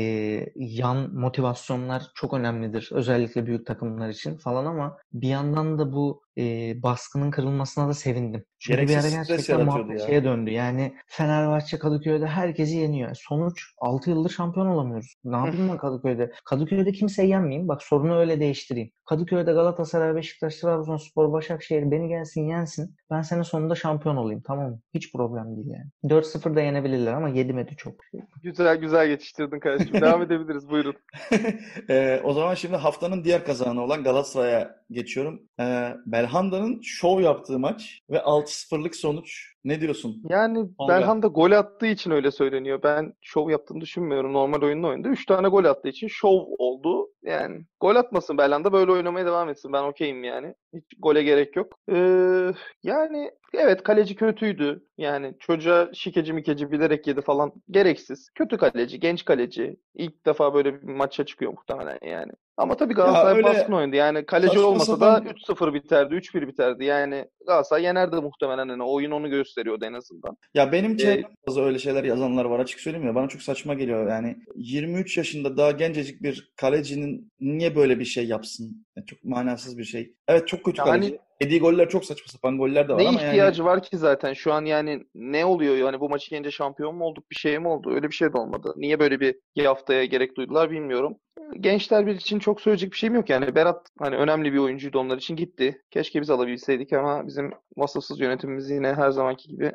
yan 0.56 1.14
motivasyonlar 1.14 2.02
çok 2.14 2.34
önemlidir. 2.34 2.90
Özellikle 2.92 3.46
büyük 3.46 3.66
takımlar 3.66 4.08
için 4.08 4.36
falan 4.38 4.66
ama 4.66 4.96
bir 5.12 5.28
yandan 5.28 5.78
da 5.78 5.92
bu 5.92 6.22
e, 6.38 6.42
baskının 6.82 7.30
kırılmasına 7.30 7.88
da 7.88 7.94
sevindim. 7.94 8.44
Çünkü 8.58 8.88
bir 8.88 8.96
ara 8.96 9.08
gerçekten 9.08 9.64
muhabbet 9.64 10.00
ya. 10.00 10.06
şeye 10.06 10.24
döndü. 10.24 10.50
Yani 10.50 10.94
Fenerbahçe 11.06 11.78
Kadıköy'de 11.78 12.26
herkesi 12.26 12.76
yeniyor. 12.76 13.14
Sonuç 13.14 13.64
6 13.78 14.10
yıldır 14.10 14.30
şampiyon 14.30 14.66
olamıyoruz. 14.66 15.14
Ne 15.24 15.36
yapayım 15.36 15.68
ben 15.68 15.78
Kadıköy'de? 15.78 16.32
Kadıköy'de 16.44 16.92
kimseyi 16.92 17.28
yenmeyeyim. 17.28 17.68
Bak 17.68 17.82
sorunu 17.82 18.18
öyle 18.18 18.40
değiştireyim. 18.40 18.90
Kadıköy'de 19.04 19.52
Galatasaray, 19.52 20.14
Beşiktaş, 20.14 20.56
Trabzonspor, 20.56 21.32
Başakşehir 21.32 21.90
beni 21.90 22.08
gelsin 22.08 22.48
yensin. 22.48 22.96
Ben 23.10 23.22
senin 23.22 23.42
sonunda 23.42 23.74
şampiyon 23.74 24.16
olayım. 24.16 24.42
Tamam 24.46 24.70
mı? 24.70 24.80
Hiç 24.94 25.12
problem 25.12 25.56
değil 25.56 25.68
yani. 25.68 26.14
4-0 26.14 26.54
da 26.54 26.60
yenebilirler 26.60 27.12
ama 27.12 27.28
7 27.28 27.52
medi 27.52 27.76
çok. 27.76 27.94
Güzel 28.42 28.76
güzel 28.76 29.08
geçiştirdin 29.08 29.60
kardeşim. 29.60 30.00
Devam 30.00 30.22
edebiliriz. 30.22 30.68
Buyurun. 30.68 30.96
ee, 31.90 32.20
o 32.24 32.32
zaman 32.32 32.54
şimdi 32.54 32.76
haftanın 32.76 33.24
diğer 33.24 33.44
kazananı 33.44 33.82
olan 33.82 34.02
Galatasaray'a 34.02 34.76
geçiyorum. 34.90 35.42
Ee, 35.60 35.94
Belhanda'nın 36.06 36.80
şov 36.82 37.20
yaptığı 37.20 37.58
maç 37.58 38.00
ve 38.10 38.16
6-0'lık 38.16 38.96
sonuç. 38.96 39.52
Ne 39.66 39.80
diyorsun? 39.80 40.22
Yani 40.28 40.68
Tolga? 40.78 40.94
Belhanda 40.94 41.26
gol 41.26 41.50
attığı 41.50 41.86
için 41.86 42.10
öyle 42.10 42.30
söyleniyor. 42.30 42.80
Ben 42.82 43.12
şov 43.20 43.50
yaptığını 43.50 43.80
düşünmüyorum. 43.80 44.32
Normal 44.32 44.62
oyunun 44.62 44.82
oyunda 44.82 45.08
3 45.08 45.26
tane 45.26 45.48
gol 45.48 45.64
attığı 45.64 45.88
için 45.88 46.08
şov 46.08 46.44
oldu. 46.58 47.08
Yani 47.22 47.64
gol 47.80 47.96
atmasın 47.96 48.38
Belhanda 48.38 48.72
böyle 48.72 48.92
oynamaya 48.92 49.26
devam 49.26 49.48
etsin. 49.48 49.72
Ben 49.72 49.82
okeyim 49.82 50.24
yani. 50.24 50.54
Hiç 50.74 50.84
gole 50.98 51.22
gerek 51.22 51.56
yok. 51.56 51.78
Ee, 51.90 52.52
yani 52.82 53.30
evet 53.54 53.82
kaleci 53.82 54.16
kötüydü. 54.16 54.84
Yani 54.98 55.34
çocuğa 55.38 55.88
şikeci 55.92 56.32
mikeci 56.32 56.72
bilerek 56.72 57.06
yedi 57.06 57.20
falan. 57.20 57.52
Gereksiz. 57.70 58.30
Kötü 58.34 58.56
kaleci, 58.56 59.00
genç 59.00 59.24
kaleci. 59.24 59.76
İlk 59.94 60.26
defa 60.26 60.54
böyle 60.54 60.74
bir 60.74 60.88
maça 60.88 61.26
çıkıyor 61.26 61.52
muhtemelen 61.52 61.98
yani. 62.02 62.32
Ama 62.56 62.76
tabii 62.76 62.94
Galatasaray 62.94 63.36
öyle... 63.36 63.46
baskın 63.46 63.72
oynadı. 63.72 63.96
Yani 63.96 64.26
kaleci 64.26 64.58
olmasa 64.58 64.84
sapan... 64.92 65.24
da 65.24 65.30
3-0 65.30 65.74
biterdi, 65.74 66.14
3-1 66.14 66.46
biterdi. 66.48 66.84
Yani 66.84 67.24
Galatasaray 67.46 67.82
yenerdi 67.82 68.16
muhtemelen. 68.16 68.68
Yani 68.68 68.82
oyun 68.82 69.10
onu 69.10 69.30
gösteriyordu 69.56 69.84
en 69.84 69.92
azından. 69.92 70.36
Ya 70.54 70.72
benim 70.72 70.96
çevremde 70.96 71.26
ee... 71.48 71.60
öyle 71.60 71.78
şeyler 71.78 72.04
yazanlar 72.04 72.44
var 72.44 72.60
açık 72.60 72.80
söyleyeyim 72.80 73.06
ya. 73.06 73.14
Bana 73.14 73.28
çok 73.28 73.42
saçma 73.42 73.74
geliyor. 73.74 74.10
Yani 74.10 74.36
23 74.56 75.16
yaşında 75.16 75.56
daha 75.56 75.70
gencecik 75.70 76.22
bir 76.22 76.52
kalecinin 76.56 77.32
niye 77.40 77.76
böyle 77.76 77.98
bir 77.98 78.04
şey 78.04 78.26
yapsın? 78.26 78.86
Yani 78.96 79.06
çok 79.06 79.24
manasız 79.24 79.78
bir 79.78 79.84
şey. 79.84 80.14
Evet 80.28 80.48
çok 80.48 80.64
kötü 80.64 80.80
yani... 80.80 80.88
kaleci. 80.88 81.18
Yediği 81.42 81.60
goller 81.60 81.88
çok 81.88 82.04
saçma 82.04 82.26
sapan 82.28 82.58
goller 82.58 82.88
de 82.88 82.92
var 82.92 82.98
ne 82.98 83.08
ama 83.08 83.20
yani... 83.20 83.28
ihtiyacı 83.28 83.64
var 83.64 83.82
ki 83.82 83.98
zaten? 83.98 84.32
Şu 84.32 84.52
an 84.52 84.64
yani 84.64 85.04
ne 85.14 85.44
oluyor? 85.44 85.76
Yani 85.76 86.00
bu 86.00 86.08
maçı 86.08 86.30
gelince 86.30 86.50
şampiyon 86.50 86.94
mu 86.94 87.04
olduk? 87.04 87.30
Bir 87.30 87.36
şey 87.36 87.58
mi 87.58 87.68
oldu? 87.68 87.94
Öyle 87.94 88.08
bir 88.08 88.14
şey 88.14 88.32
de 88.32 88.38
olmadı. 88.38 88.74
Niye 88.76 88.98
böyle 88.98 89.20
bir 89.20 89.64
haftaya 89.64 90.04
gerek 90.04 90.36
duydular 90.36 90.70
bilmiyorum 90.70 91.16
gençler 91.60 92.06
bir 92.06 92.14
için 92.14 92.38
çok 92.38 92.60
söyleyecek 92.60 92.92
bir 92.92 92.96
şeyim 92.96 93.14
yok 93.14 93.30
yani. 93.30 93.54
Berat 93.54 93.88
hani 93.98 94.16
önemli 94.16 94.52
bir 94.52 94.58
oyuncuydu 94.58 94.98
onlar 94.98 95.16
için 95.16 95.36
gitti. 95.36 95.82
Keşke 95.90 96.20
biz 96.20 96.30
alabilseydik 96.30 96.92
ama 96.92 97.26
bizim 97.26 97.52
vasıfsız 97.76 98.20
yönetimimiz 98.20 98.70
yine 98.70 98.94
her 98.94 99.10
zamanki 99.10 99.48
gibi 99.48 99.72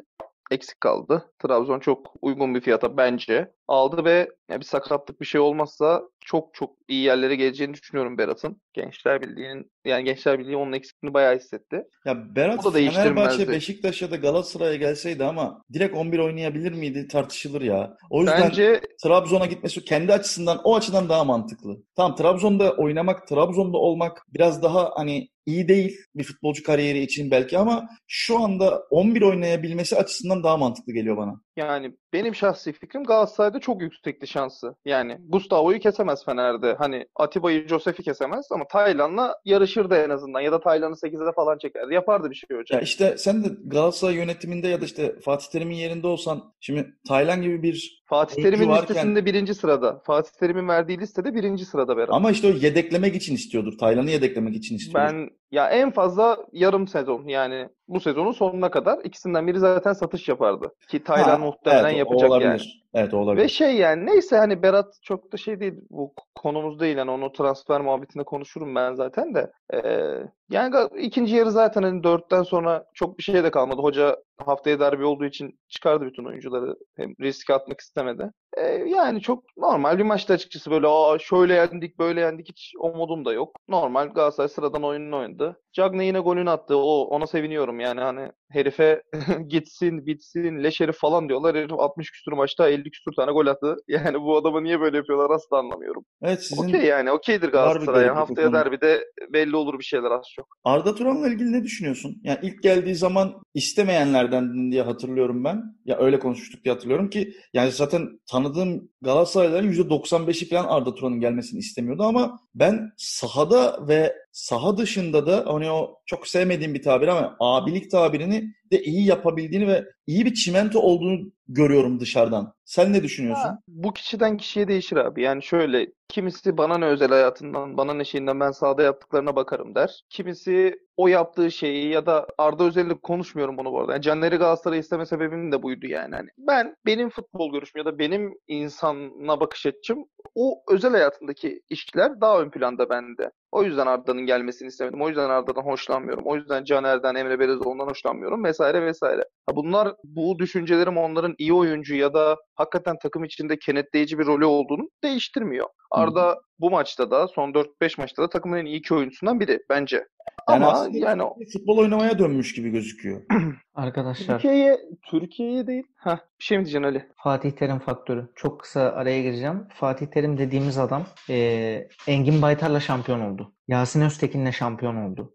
eksik 0.52 0.82
kaldı. 0.82 1.32
Trabzon 1.40 1.80
çok 1.80 2.14
uygun 2.22 2.56
bir 2.56 2.62
fiyata 2.62 2.98
bence 2.98 3.52
aldı 3.68 4.06
ve 4.06 4.30
Ya 4.52 4.60
bir 4.60 4.66
sakatlık 4.66 5.22
bir 5.22 5.26
şey 5.26 5.42
olmazsa 5.42 6.02
çok 6.26 6.54
çok 6.54 6.76
iyi 6.88 7.04
yerlere 7.04 7.36
geleceğini 7.36 7.74
düşünüyorum 7.74 8.18
Berat'ın. 8.18 8.62
Gençler 8.74 9.22
Birliği'nin 9.22 9.72
yani 9.86 10.04
Gençler 10.04 10.40
Birliği 10.40 10.56
onun 10.56 10.74
eksikliğini 10.74 11.14
bayağı 11.14 11.36
hissetti. 11.36 11.84
Ya 12.06 12.36
Berat 12.36 12.66
O 12.66 12.74
da. 12.74 12.78
Fenerbahçe, 12.78 13.48
Beşiktaş 13.48 14.02
ya 14.02 14.12
da 14.12 14.16
Galatasaray'a 14.16 14.76
gelseydi 14.76 15.24
ama 15.24 15.62
direkt 15.74 15.98
11 15.98 16.20
oynayabilir 16.20 16.72
miydi 16.72 17.08
tartışılır 17.08 17.62
ya. 17.62 17.98
O 18.10 18.22
yüzden 18.22 18.42
Bence 18.42 18.82
Trabzon'a 19.04 19.46
gitmesi 19.46 19.86
kendi 19.86 20.14
açısından 20.14 20.62
o 20.64 20.76
açıdan 20.76 21.10
daha 21.10 21.24
mantıklı. 21.24 21.78
Tamam 21.96 22.16
Trabzon'da 22.16 22.72
oynamak, 22.76 23.28
Trabzon'da 23.28 23.78
olmak 23.78 24.26
biraz 24.34 24.64
daha 24.64 24.92
hani 24.96 25.28
iyi 25.46 25.68
değil 25.68 25.98
bir 26.16 26.24
futbolcu 26.24 26.64
kariyeri 26.64 27.00
için 27.00 27.32
belki 27.32 27.58
ama 27.58 27.90
şu 28.08 28.40
anda 28.40 28.84
11 28.90 29.22
oynayabilmesi 29.22 29.96
açısından 29.96 30.44
daha 30.44 30.58
mantıklı 30.58 30.94
geliyor 30.94 31.18
bana. 31.18 31.42
Yani 31.56 31.96
benim 32.14 32.36
şahsi 32.36 32.72
fikrim 32.74 33.04
Galatasaray'da 33.04 33.60
çok 33.60 33.82
yüksekti 33.82 34.28
şansı. 34.28 34.76
Yani 34.86 35.18
Gustavo'yu 35.30 35.80
kesemez 35.80 36.26
Fener'de. 36.26 36.74
Hani 36.74 37.06
Atiba'yı, 37.16 37.68
Josef'i 37.68 38.04
kesemez 38.04 38.48
ama 38.52 38.68
Taylan'la 38.68 39.36
yarışırdı 39.46 39.96
en 39.96 40.10
azından. 40.10 40.40
Ya 40.42 40.52
da 40.52 40.60
Taylan'ı 40.60 40.96
8'e 40.96 41.32
falan 41.34 41.58
çekerdi. 41.58 41.94
Yapardı 41.94 42.30
bir 42.30 42.36
şey 42.36 42.58
hocam. 42.58 42.78
Ya 42.80 42.82
işte 42.84 43.18
sen 43.18 43.44
de 43.44 43.48
Galatasaray 43.66 44.16
yönetiminde 44.16 44.68
ya 44.68 44.82
da 44.82 44.86
işte 44.86 45.20
Fatih 45.20 45.48
Terim'in 45.52 45.76
yerinde 45.76 46.08
olsan 46.08 46.54
şimdi 46.60 46.94
Taylan 47.08 47.42
gibi 47.42 47.64
bir 47.64 48.02
Fatih 48.06 48.44
Terim'in 48.44 48.70
varken- 48.70 48.82
listesinde 48.82 49.26
birinci 49.26 49.56
sırada. 49.56 50.02
Fatih 50.06 50.32
Terim'in 50.40 50.68
verdiği 50.68 51.00
listede 51.00 51.34
birinci 51.36 51.66
sırada 51.66 51.98
Berat. 51.98 52.10
ama 52.12 52.32
işte 52.32 52.48
o 52.48 52.50
yedeklemek 52.52 53.16
için 53.16 53.36
istiyordur. 53.36 53.78
Taylan'ı 53.78 54.12
yedeklemek 54.12 54.56
için 54.56 54.76
istiyordur. 54.76 55.10
Ben 55.10 55.30
ya 55.52 55.70
en 55.70 55.92
fazla 55.92 56.38
yarım 56.52 56.88
sezon 56.88 57.28
yani 57.28 57.70
bu 57.88 58.00
sezonun 58.00 58.32
sonuna 58.32 58.72
kadar 58.72 59.00
ikisinden 59.04 59.48
biri 59.48 59.60
zaten 59.60 59.94
satış 59.94 60.30
yapardı. 60.30 60.76
Ki 60.88 61.04
Taylan 61.04 61.42
muhtemelen 61.42 61.86
evet, 61.86 61.98
yapacak 61.98 62.42
yani. 62.42 62.62
Evet 62.94 63.14
olabilir. 63.14 63.44
Ve 63.44 63.48
şey 63.48 63.76
yani 63.76 64.06
neyse 64.06 64.38
hani 64.38 64.62
Berat 64.64 64.98
çok 65.02 65.32
da 65.34 65.38
şey 65.38 65.60
değil 65.60 65.74
bu 65.90 66.14
konumuz 66.36 66.80
değil 66.80 66.98
yani 66.98 67.12
onu 67.12 67.32
transfer 67.32 67.82
muhabbetinde 67.82 68.24
konuşurum 68.24 68.76
ben 68.76 68.94
zaten 68.94 69.36
de. 69.36 69.52
Ee, 69.74 70.18
yani 70.50 70.76
ikinci 71.00 71.36
yarı 71.36 71.52
zaten 71.52 71.84
hani 71.84 72.04
dörtten 72.04 72.44
sonra 72.44 72.86
çok 72.94 73.18
bir 73.18 73.24
şey 73.24 73.44
de 73.44 73.52
kalmadı. 73.52 73.82
Hoca 73.82 74.18
haftaya 74.38 74.80
derbi 74.80 75.06
olduğu 75.06 75.26
için 75.26 75.60
çıkardı 75.68 76.06
bütün 76.06 76.26
oyuncuları. 76.26 76.76
Hem 76.96 77.10
riske 77.22 77.54
atmak 77.54 77.80
istemedi. 77.80 78.32
Ee, 78.58 78.62
yani 78.88 79.22
çok 79.22 79.44
normal 79.58 79.98
bir 79.98 80.04
maçtı 80.04 80.34
açıkçası 80.34 80.72
böyle 80.72 80.88
Aa, 80.88 81.20
şöyle 81.20 81.54
yendik 81.54 82.00
böyle 82.00 82.22
yendik 82.22 82.50
hiç 82.50 82.74
o 82.80 82.94
modum 82.96 83.26
da 83.26 83.34
yok. 83.34 83.56
Normal 83.68 84.08
Galatasaray 84.08 84.50
sıradan 84.50 84.84
oyununu 84.84 85.18
oynadı. 85.18 85.62
Cagney 85.74 86.08
yine 86.08 86.20
golünü 86.20 86.50
attı. 86.50 86.78
O 86.78 87.02
ona 87.04 87.28
seviniyorum 87.28 87.80
yani 87.80 88.02
hani 88.02 88.32
herife 88.50 89.04
gitsin 89.48 90.06
bitsin 90.06 90.64
leş 90.64 90.80
herif 90.80 90.96
falan 90.96 91.30
diyorlar. 91.30 91.56
Herif 91.56 91.72
60 91.72 92.12
küsur 92.12 92.34
maçta 92.34 92.70
50 92.70 92.92
küsur 92.92 93.12
tane 93.16 93.32
gol 93.32 93.48
attı. 93.48 93.76
Yani 93.88 94.22
bu 94.22 94.38
adamı 94.38 94.64
niye 94.64 94.80
böyle 94.80 94.98
yapıyorlar 94.98 95.36
asla 95.36 95.58
anlamıyorum. 95.58 96.06
Evet 96.22 96.44
sizin 96.44 96.64
Okey 96.70 96.84
yani 96.86 97.12
okeydir 97.12 97.50
Galatasaray. 97.50 98.06
Yani 98.06 98.16
haftaya 98.16 98.48
konuda. 98.48 98.66
derbide 98.66 99.04
belli 99.34 99.56
olur 99.56 99.80
bir 99.80 99.84
şeyler 99.84 100.12
az 100.12 100.26
çok. 100.36 100.48
Arda 100.64 100.96
Turan'la 100.96 101.28
ilgili 101.28 101.54
ne 101.54 101.64
düşünüyorsun? 101.64 102.22
Yani 102.24 102.40
ilk 102.42 102.64
geldiği 102.64 102.96
zaman 102.96 103.34
istemeyenlerden 103.54 104.72
diye 104.72 104.82
hatırlıyorum 104.82 105.44
ben. 105.44 105.64
Ya 105.86 105.98
öyle 105.98 106.20
konuşmuştuk 106.20 106.64
diye 106.64 106.74
hatırlıyorum 106.74 107.10
ki 107.10 107.34
yani 107.54 107.72
zaten 107.72 108.20
tanıdığım 108.32 108.90
Galatasaraylıların 109.02 109.72
%95'i 109.72 110.50
falan 110.50 110.66
Arda 110.68 110.96
Turan'ın 110.96 111.20
gelmesini 111.20 111.60
istemiyordu 111.60 112.04
ama 112.04 112.40
ben 112.56 112.92
sahada 112.98 113.88
ve 113.88 114.14
saha 114.32 114.78
dışında 114.78 115.28
da 115.28 115.44
hani 115.54 115.72
o 115.72 116.00
çok 116.06 116.28
sevmediğim 116.28 116.74
bir 116.74 116.82
tabir 116.82 117.08
ama 117.08 117.36
abilik 117.40 117.92
tabirini 117.92 118.54
de 118.72 118.82
iyi 118.84 119.06
yapabildiğini 119.06 119.68
ve 119.68 119.86
iyi 120.08 120.26
bir 120.26 120.34
çimento 120.34 120.80
olduğunu 120.80 121.32
görüyorum 121.48 122.00
dışarıdan. 122.00 122.54
Sen 122.66 122.94
ne 122.94 123.04
düşünüyorsun? 123.04 123.60
Bu 123.68 123.94
kişiden 123.94 124.38
kişiye 124.38 124.68
değişir 124.68 124.98
abi. 124.98 125.22
Yani 125.22 125.44
şöyle 125.44 125.88
kimisi 126.10 126.58
bana 126.58 126.78
ne 126.78 126.86
özel 126.86 127.10
hayatından, 127.10 127.78
bana 127.78 127.94
ne 127.94 128.06
şeyinden 128.06 128.40
ben 128.40 128.52
sahada 128.52 128.84
yaptıklarına 128.84 129.36
bakarım 129.36 129.76
der. 129.76 130.04
Kimisi 130.10 130.80
o 130.98 131.08
yaptığı 131.08 131.52
şeyi 131.52 131.90
ya 131.90 132.06
da 132.06 132.28
Arda 132.38 132.64
özelinde 132.64 132.94
konuşmuyorum 132.94 133.58
bunu 133.58 133.72
bu 133.72 133.80
arada. 133.80 133.92
Yani 133.92 134.02
Caner'i 134.02 134.36
Galatasaray 134.36 134.80
isteme 134.80 135.06
sebebim 135.06 135.52
de 135.52 135.64
buydu 135.64 135.88
yani. 135.88 136.16
Hani 136.16 136.30
ben 136.38 136.76
benim 136.86 137.10
futbol 137.10 137.52
görüşüm 137.52 137.80
ya 137.80 137.86
da 137.86 138.00
benim 138.00 138.34
insana 138.48 139.40
bakış 139.40 139.66
açım 139.66 140.06
o 140.36 140.64
özel 140.70 140.92
hayatındaki 140.92 141.62
işler 141.70 142.22
daha 142.22 142.42
ön 142.42 142.50
planda 142.50 142.90
bende. 142.90 143.32
O 143.52 143.64
yüzden 143.64 143.88
Arda'nın 143.88 144.26
gelmesini 144.26 144.68
istemedim. 144.68 145.02
O 145.02 145.08
yüzden 145.08 145.30
Arda'dan 145.30 145.62
hoşlanmıyorum. 145.62 146.24
O 146.26 146.36
yüzden 146.36 146.64
Caner'den, 146.64 147.16
Emre 147.16 147.40
Belezoğlu'ndan 147.40 147.88
hoşlanmıyorum 147.88 148.44
vesaire 148.44 148.86
vesaire. 148.86 149.24
Ha 149.50 149.56
bunlar 149.56 149.94
bu 150.04 150.40
düşüncelerim 150.40 150.98
onların 150.98 151.36
iyi 151.38 151.54
oyuncu 151.54 151.96
ya 151.96 152.14
da 152.14 152.38
hakikaten 152.56 152.96
takım 153.02 153.24
içinde 153.24 153.60
kenetleyici 153.60 154.20
bir 154.20 154.26
rolü 154.26 154.46
olduğunu 154.46 154.90
değiştirmiyor. 155.04 155.68
Arda 155.92 156.40
bu 156.60 156.72
maçta 156.72 157.12
da 157.12 157.28
son 157.28 157.52
4-5 157.52 158.02
maçta 158.02 158.24
da 158.24 158.30
takımın 158.30 158.58
en 158.58 158.66
iyi 158.66 158.80
iki 158.80 158.94
oyuncusundan 158.94 159.40
biri 159.40 159.60
bence. 159.70 160.08
Yani 160.50 160.66
Ama 160.66 160.88
yani 160.92 161.24
futbol 161.54 161.78
oynamaya 161.78 162.20
dönmüş 162.20 162.54
gibi 162.54 162.70
gözüküyor. 162.70 163.22
Arkadaşlar 163.76 164.34
Türkiye'ye 164.36 164.78
Türkiye'ye 165.02 165.68
değil. 165.68 165.84
Ha 165.96 166.20
bir 166.40 166.44
şey 166.44 166.58
mi 166.58 166.66
diyeceksin 166.66 166.84
Ali? 166.84 167.06
Fatih 167.24 167.52
Terim 167.52 167.80
faktörü. 167.80 168.30
Çok 168.36 168.60
kısa 168.60 168.82
araya 168.82 169.22
gireceğim. 169.22 169.68
Fatih 169.74 170.06
Terim 170.08 170.38
dediğimiz 170.38 170.78
adam 170.78 171.04
eee, 171.30 171.88
Engin 172.08 172.42
Baytar'la 172.42 172.80
şampiyon 172.80 173.20
oldu. 173.20 173.54
Yasin 173.72 174.02
Öztekin'le 174.02 174.52
şampiyon 174.52 174.96
oldu. 174.96 175.34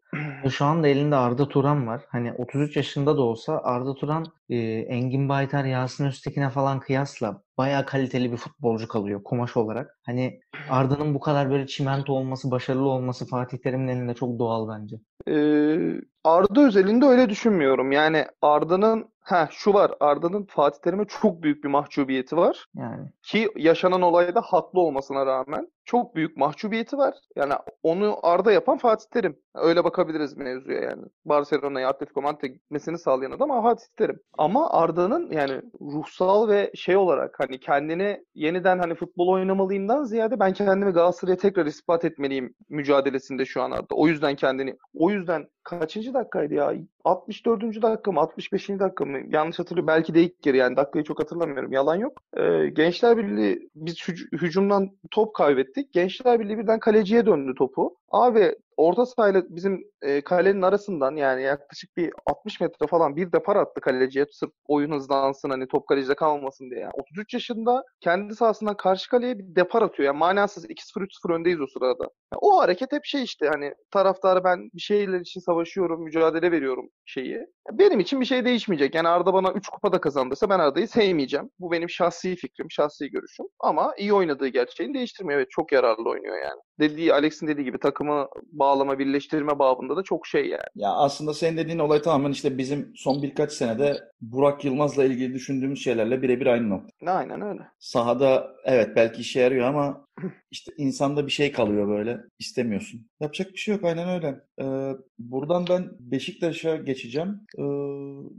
Şu 0.50 0.64
anda 0.64 0.88
elinde 0.88 1.16
Arda 1.16 1.48
Turan 1.48 1.86
var. 1.86 2.02
Hani 2.08 2.32
33 2.32 2.76
yaşında 2.76 3.16
da 3.16 3.22
olsa 3.22 3.60
Arda 3.64 3.94
Turan 3.94 4.24
eee, 4.48 4.80
Engin 4.80 5.28
Baytar, 5.28 5.64
Yasin 5.64 6.06
Öztekin'e 6.06 6.50
falan 6.50 6.80
kıyasla 6.80 7.42
bayağı 7.58 7.86
kaliteli 7.86 8.32
bir 8.32 8.36
futbolcu 8.36 8.88
kalıyor 8.88 9.20
kumaş 9.24 9.56
olarak. 9.56 9.98
Hani 10.06 10.40
Arda'nın 10.70 11.14
bu 11.14 11.20
kadar 11.20 11.50
böyle 11.50 11.66
çimento 11.66 12.12
olması, 12.12 12.50
başarılı 12.50 12.88
olması 12.88 13.26
Fatih 13.26 13.58
Terim'in 13.58 13.88
elinde 13.88 14.14
çok 14.14 14.38
doğal 14.38 14.68
bence. 14.68 14.96
Ee, 15.28 16.00
Arda 16.24 16.66
özelinde 16.66 17.06
öyle 17.06 17.28
düşünmüyorum. 17.28 17.92
Yani 17.92 18.24
Arda'nın 18.42 19.08
ha 19.26 19.48
şu 19.50 19.74
var. 19.74 19.92
Arda'nın 20.00 20.44
Fatih 20.44 20.80
Terim'e 20.80 21.04
çok 21.04 21.42
büyük 21.42 21.64
bir 21.64 21.68
mahcubiyeti 21.68 22.36
var. 22.36 22.66
Yani 22.74 23.08
Ki 23.22 23.48
yaşanan 23.56 24.02
olayda 24.02 24.40
haklı 24.40 24.80
olmasına 24.80 25.26
rağmen 25.26 25.68
çok 25.84 26.14
büyük 26.14 26.36
mahcubiyeti 26.36 26.98
var. 26.98 27.14
Yani 27.36 27.52
onu 27.82 28.18
Arda 28.22 28.52
yapan 28.52 28.78
Fatih 28.78 29.06
Terim. 29.12 29.36
Öyle 29.54 29.84
bakabiliriz 29.84 30.36
mevzuya 30.36 30.80
yani. 30.80 31.02
Barcelona'ya 31.24 31.88
Atletico 31.88 32.22
Madrid'e 32.22 32.48
gitmesini 32.48 32.98
sağlayan 32.98 33.30
adam 33.30 33.62
Fatih 33.62 33.86
Terim. 33.96 34.20
Ama 34.38 34.70
Arda'nın 34.70 35.30
yani 35.30 35.62
ruhsal 35.80 36.48
ve 36.48 36.70
şey 36.74 36.96
olarak 36.96 37.34
hani 37.38 37.60
kendini 37.60 38.24
yeniden 38.34 38.78
hani 38.78 38.94
futbol 38.94 39.28
oynamalıyımdan 39.28 40.04
ziyade 40.04 40.40
ben 40.40 40.52
kendimi 40.52 40.92
Galatasaray'a 40.92 41.36
tekrar 41.36 41.66
ispat 41.66 42.04
etmeliyim 42.04 42.54
mücadelesinde 42.68 43.44
şu 43.44 43.62
an 43.62 43.70
Arda. 43.70 43.94
O 43.94 44.08
yüzden 44.08 44.34
kendini 44.36 44.76
o 44.94 45.10
yüzden 45.10 45.46
kaçıncı 45.66 46.14
dakikaydı 46.14 46.54
ya? 46.54 46.74
64. 47.04 47.82
dakika 47.82 48.12
mı 48.12 48.20
65. 48.20 48.68
dakika 48.68 49.04
mı? 49.04 49.18
Yanlış 49.28 49.58
hatırlıyorum. 49.58 49.86
Belki 49.86 50.14
de 50.14 50.22
ilk 50.22 50.42
kere 50.42 50.56
yani 50.56 50.76
dakikayı 50.76 51.04
çok 51.04 51.20
hatırlamıyorum. 51.20 51.72
Yalan 51.72 51.96
yok. 51.96 52.22
Ee, 52.36 52.68
Gençler 52.68 53.16
Birliği 53.16 53.70
biz 53.74 53.94
hüc- 53.94 54.32
hücumdan 54.42 54.90
top 55.10 55.34
kaybettik. 55.34 55.92
Gençler 55.92 56.40
Birliği 56.40 56.58
birden 56.58 56.80
kaleciye 56.80 57.26
döndü 57.26 57.54
topu. 57.58 57.96
Abi 58.10 58.54
orta 58.76 59.06
sahayla 59.06 59.42
bizim 59.48 59.84
e, 60.02 60.20
kalenin 60.20 60.62
arasından 60.62 61.16
yani 61.16 61.42
yaklaşık 61.42 61.96
bir 61.96 62.12
60 62.26 62.60
metre 62.60 62.86
falan 62.86 63.16
bir 63.16 63.32
depar 63.32 63.56
attı 63.56 63.80
kaleciye 63.80 64.26
sırf 64.30 64.50
oyun 64.68 64.92
hızlansın 64.92 65.50
hani 65.50 65.68
top 65.68 65.88
kalecide 65.88 66.14
kalmasın 66.14 66.70
diye. 66.70 66.80
Yani 66.80 66.92
33 66.94 67.34
yaşında 67.34 67.82
kendi 68.00 68.34
sahasından 68.34 68.76
karşı 68.76 69.10
kaleye 69.10 69.38
bir 69.38 69.56
depar 69.56 69.82
atıyor. 69.82 70.06
Yani 70.06 70.18
manasız 70.18 70.64
2-0 70.64 71.02
3-0 71.02 71.34
öndeyiz 71.34 71.60
o 71.60 71.66
sırada. 71.66 72.04
Yani 72.32 72.40
o 72.40 72.58
hareket 72.58 72.92
hep 72.92 73.04
şey 73.04 73.22
işte 73.22 73.48
hani 73.48 73.74
taraftarı 73.90 74.44
ben 74.44 74.70
bir 74.74 74.80
şeyler 74.80 75.20
için 75.20 75.40
savaşıyorum, 75.40 76.02
mücadele 76.02 76.52
veriyorum 76.52 76.90
şeyi. 77.04 77.46
Benim 77.72 78.00
için 78.00 78.20
bir 78.20 78.26
şey 78.26 78.44
değişmeyecek. 78.44 78.94
Yani 78.94 79.08
Arda 79.08 79.34
bana 79.34 79.52
3 79.52 79.68
kupa 79.68 79.92
da 79.92 80.00
kazandırsa 80.00 80.50
ben 80.50 80.58
Arda'yı 80.58 80.88
sevmeyeceğim. 80.88 81.50
Bu 81.58 81.72
benim 81.72 81.90
şahsi 81.90 82.36
fikrim, 82.36 82.70
şahsi 82.70 83.10
görüşüm. 83.10 83.46
Ama 83.60 83.94
iyi 83.98 84.12
oynadığı 84.12 84.48
gerçeğini 84.48 84.94
değiştirmiyor. 84.94 85.40
Evet 85.40 85.50
çok 85.50 85.72
yararlı 85.72 86.10
oynuyor 86.10 86.36
yani. 86.44 86.60
Dediği 86.80 87.14
Alex'in 87.14 87.46
dediği 87.46 87.64
gibi 87.64 87.78
takımı 87.78 88.28
bağlama, 88.52 88.98
birleştirme 88.98 89.58
babında 89.58 89.96
da 89.96 90.02
çok 90.02 90.26
şey 90.26 90.48
yani. 90.48 90.62
Ya 90.74 90.90
aslında 90.90 91.34
senin 91.34 91.56
dediğin 91.56 91.78
olay 91.78 92.02
tamamen 92.02 92.30
işte 92.30 92.58
bizim 92.58 92.92
son 92.96 93.22
birkaç 93.22 93.52
senede 93.52 94.00
Burak 94.20 94.64
Yılmaz'la 94.64 95.04
ilgili 95.04 95.34
düşündüğümüz 95.34 95.84
şeylerle 95.84 96.22
birebir 96.22 96.46
aynı 96.46 96.70
nokta. 96.70 97.12
Aynen 97.12 97.40
öyle. 97.40 97.62
Sahada 97.78 98.56
evet 98.64 98.96
belki 98.96 99.20
işe 99.20 99.40
yarıyor 99.40 99.66
ama 99.66 100.05
işte 100.50 100.72
insanda 100.76 101.26
bir 101.26 101.32
şey 101.32 101.52
kalıyor 101.52 101.88
böyle. 101.88 102.20
istemiyorsun. 102.38 103.06
Yapacak 103.20 103.52
bir 103.52 103.58
şey 103.58 103.74
yok 103.74 103.84
aynen 103.84 104.08
öyle. 104.08 104.40
Ee, 104.60 104.92
buradan 105.18 105.66
ben 105.70 105.90
Beşiktaş'a 106.00 106.76
geçeceğim. 106.76 107.40
Ee, 107.58 107.62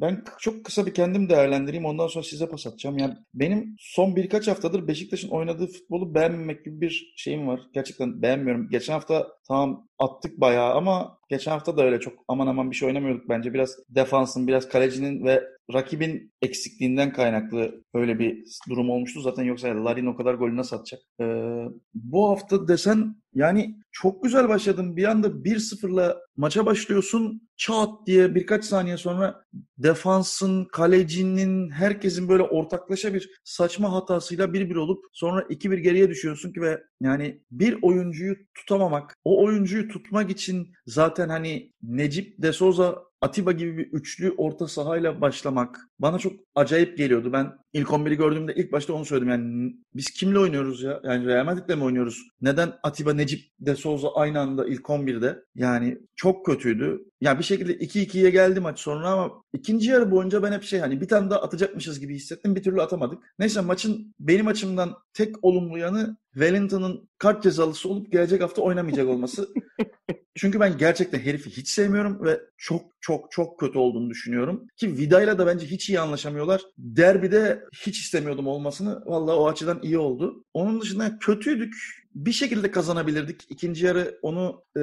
ben 0.01 0.23
çok 0.39 0.65
kısa 0.65 0.85
bir 0.85 0.93
kendim 0.93 1.29
değerlendireyim 1.29 1.85
ondan 1.85 2.07
sonra 2.07 2.23
size 2.23 2.49
pas 2.49 2.67
atacağım. 2.67 2.97
Yani 2.97 3.13
benim 3.33 3.75
son 3.79 4.15
birkaç 4.15 4.47
haftadır 4.47 4.87
Beşiktaş'ın 4.87 5.29
oynadığı 5.29 5.67
futbolu 5.67 6.15
beğenmemek 6.15 6.65
gibi 6.65 6.81
bir 6.81 7.13
şeyim 7.17 7.47
var. 7.47 7.59
Gerçekten 7.73 8.21
beğenmiyorum. 8.21 8.69
Geçen 8.69 8.93
hafta 8.93 9.27
tamam 9.47 9.87
attık 9.99 10.41
bayağı 10.41 10.73
ama 10.73 11.19
geçen 11.29 11.51
hafta 11.51 11.77
da 11.77 11.83
öyle 11.83 11.99
çok 11.99 12.13
aman 12.27 12.47
aman 12.47 12.71
bir 12.71 12.75
şey 12.75 12.87
oynamıyorduk 12.87 13.29
bence. 13.29 13.53
Biraz 13.53 13.77
defansın, 13.89 14.47
biraz 14.47 14.69
kalecinin 14.69 15.25
ve 15.25 15.43
rakibin 15.73 16.33
eksikliğinden 16.41 17.13
kaynaklı 17.13 17.83
öyle 17.93 18.19
bir 18.19 18.43
durum 18.69 18.89
olmuştu. 18.89 19.21
Zaten 19.21 19.43
yoksa 19.43 19.85
Larin 19.85 20.05
o 20.05 20.15
kadar 20.15 20.33
golü 20.33 20.57
nasıl 20.57 20.75
atacak? 20.75 20.99
Ee, 21.21 21.63
bu 21.93 22.29
hafta 22.29 22.67
desen 22.67 23.15
yani 23.37 23.75
çok 23.91 24.23
güzel 24.23 24.49
başladın. 24.49 24.97
Bir 24.97 25.03
anda 25.03 25.27
1-0'la 25.27 26.17
maça 26.37 26.65
başlıyorsun. 26.65 27.49
Çat 27.57 27.89
diye 28.07 28.35
birkaç 28.35 28.65
saniye 28.65 28.97
sonra 28.97 29.43
defansın, 29.77 30.65
kalecinin, 30.65 31.69
herkesin 31.69 32.29
böyle 32.29 32.43
ortaklaşa 32.43 33.13
bir 33.13 33.29
saçma 33.43 33.91
hatasıyla 33.91 34.45
1-1 34.45 34.77
olup 34.77 35.05
sonra 35.13 35.41
2-1 35.41 35.75
geriye 35.79 36.09
düşüyorsun 36.09 36.53
ki 36.53 36.61
ve 36.61 36.83
yani 37.01 37.41
bir 37.51 37.77
oyuncuyu 37.81 38.35
tutamamak, 38.55 39.15
o 39.23 39.43
oyuncuyu 39.45 39.87
tutmak 39.87 40.31
için 40.31 40.73
zaten 40.85 41.29
hani 41.29 41.71
Necip 41.81 42.41
De 42.41 42.53
Souza 42.53 43.07
Atiba 43.21 43.51
gibi 43.51 43.77
bir 43.77 43.87
üçlü 43.91 44.33
orta 44.37 44.67
sahayla 44.67 45.21
başlamak 45.21 45.79
bana 45.99 46.19
çok 46.19 46.33
acayip 46.55 46.97
geliyordu. 46.97 47.33
Ben 47.33 47.53
ilk 47.73 47.87
11'i 47.87 48.15
gördüğümde 48.15 48.53
ilk 48.55 48.71
başta 48.71 48.93
onu 48.93 49.05
söyledim. 49.05 49.29
Yani 49.29 49.73
biz 49.95 50.09
kimle 50.09 50.39
oynuyoruz 50.39 50.83
ya? 50.83 51.01
Yani 51.03 51.25
Real 51.25 51.45
Madrid'le 51.45 51.77
mi 51.77 51.83
oynuyoruz? 51.83 52.23
Neden 52.41 52.73
Atiba, 52.83 53.13
Necip 53.13 53.41
de 53.59 53.75
Souza 53.75 54.13
aynı 54.15 54.39
anda 54.39 54.67
ilk 54.67 54.81
11'de? 54.81 55.43
Yani 55.55 55.97
çok 56.15 56.45
kötüydü. 56.45 56.99
Ya 57.21 57.39
bir 57.39 57.43
şekilde 57.43 57.73
2-2'ye 57.73 58.29
geldi 58.29 58.59
maç 58.59 58.79
sonra 58.79 59.09
ama 59.09 59.31
ikinci 59.53 59.89
yarı 59.89 60.11
boyunca 60.11 60.43
ben 60.43 60.51
hep 60.51 60.63
şey 60.63 60.79
hani 60.79 61.01
bir 61.01 61.07
tane 61.07 61.29
daha 61.29 61.41
atacakmışız 61.41 61.99
gibi 61.99 62.15
hissettim. 62.15 62.55
Bir 62.55 62.63
türlü 62.63 62.81
atamadık. 62.81 63.23
Neyse 63.39 63.61
maçın 63.61 64.15
benim 64.19 64.47
açımdan 64.47 64.95
tek 65.13 65.35
olumlu 65.41 65.77
yanı 65.77 66.17
Wellington'ın 66.33 67.09
kart 67.17 67.43
cezalısı 67.43 67.89
olup 67.89 68.11
gelecek 68.11 68.41
hafta 68.41 68.61
oynamayacak 68.61 69.07
olması. 69.07 69.49
Çünkü 70.35 70.59
ben 70.59 70.77
gerçekten 70.77 71.19
herifi 71.19 71.49
hiç 71.49 71.69
sevmiyorum 71.69 72.23
ve 72.25 72.41
çok 72.57 72.81
çok 73.01 73.31
çok 73.31 73.59
kötü 73.59 73.77
olduğunu 73.77 74.09
düşünüyorum. 74.09 74.67
Ki 74.75 74.97
Vida'yla 74.97 75.37
da 75.37 75.47
bence 75.47 75.65
hiç 75.65 75.86
iyi 75.89 75.99
anlaşamıyorlar. 75.99 76.61
Derbide 76.77 77.63
hiç 77.85 77.99
istemiyordum 77.99 78.47
olmasını. 78.47 79.03
Vallahi 79.05 79.35
o 79.35 79.47
açıdan 79.47 79.79
iyi 79.83 79.97
oldu. 79.97 80.43
Onun 80.53 80.81
dışında 80.81 81.19
kötüydük 81.19 81.75
bir 82.15 82.31
şekilde 82.31 82.71
kazanabilirdik. 82.71 83.45
İkinci 83.49 83.85
yarı 83.85 84.19
onu 84.21 84.63
e, 84.77 84.81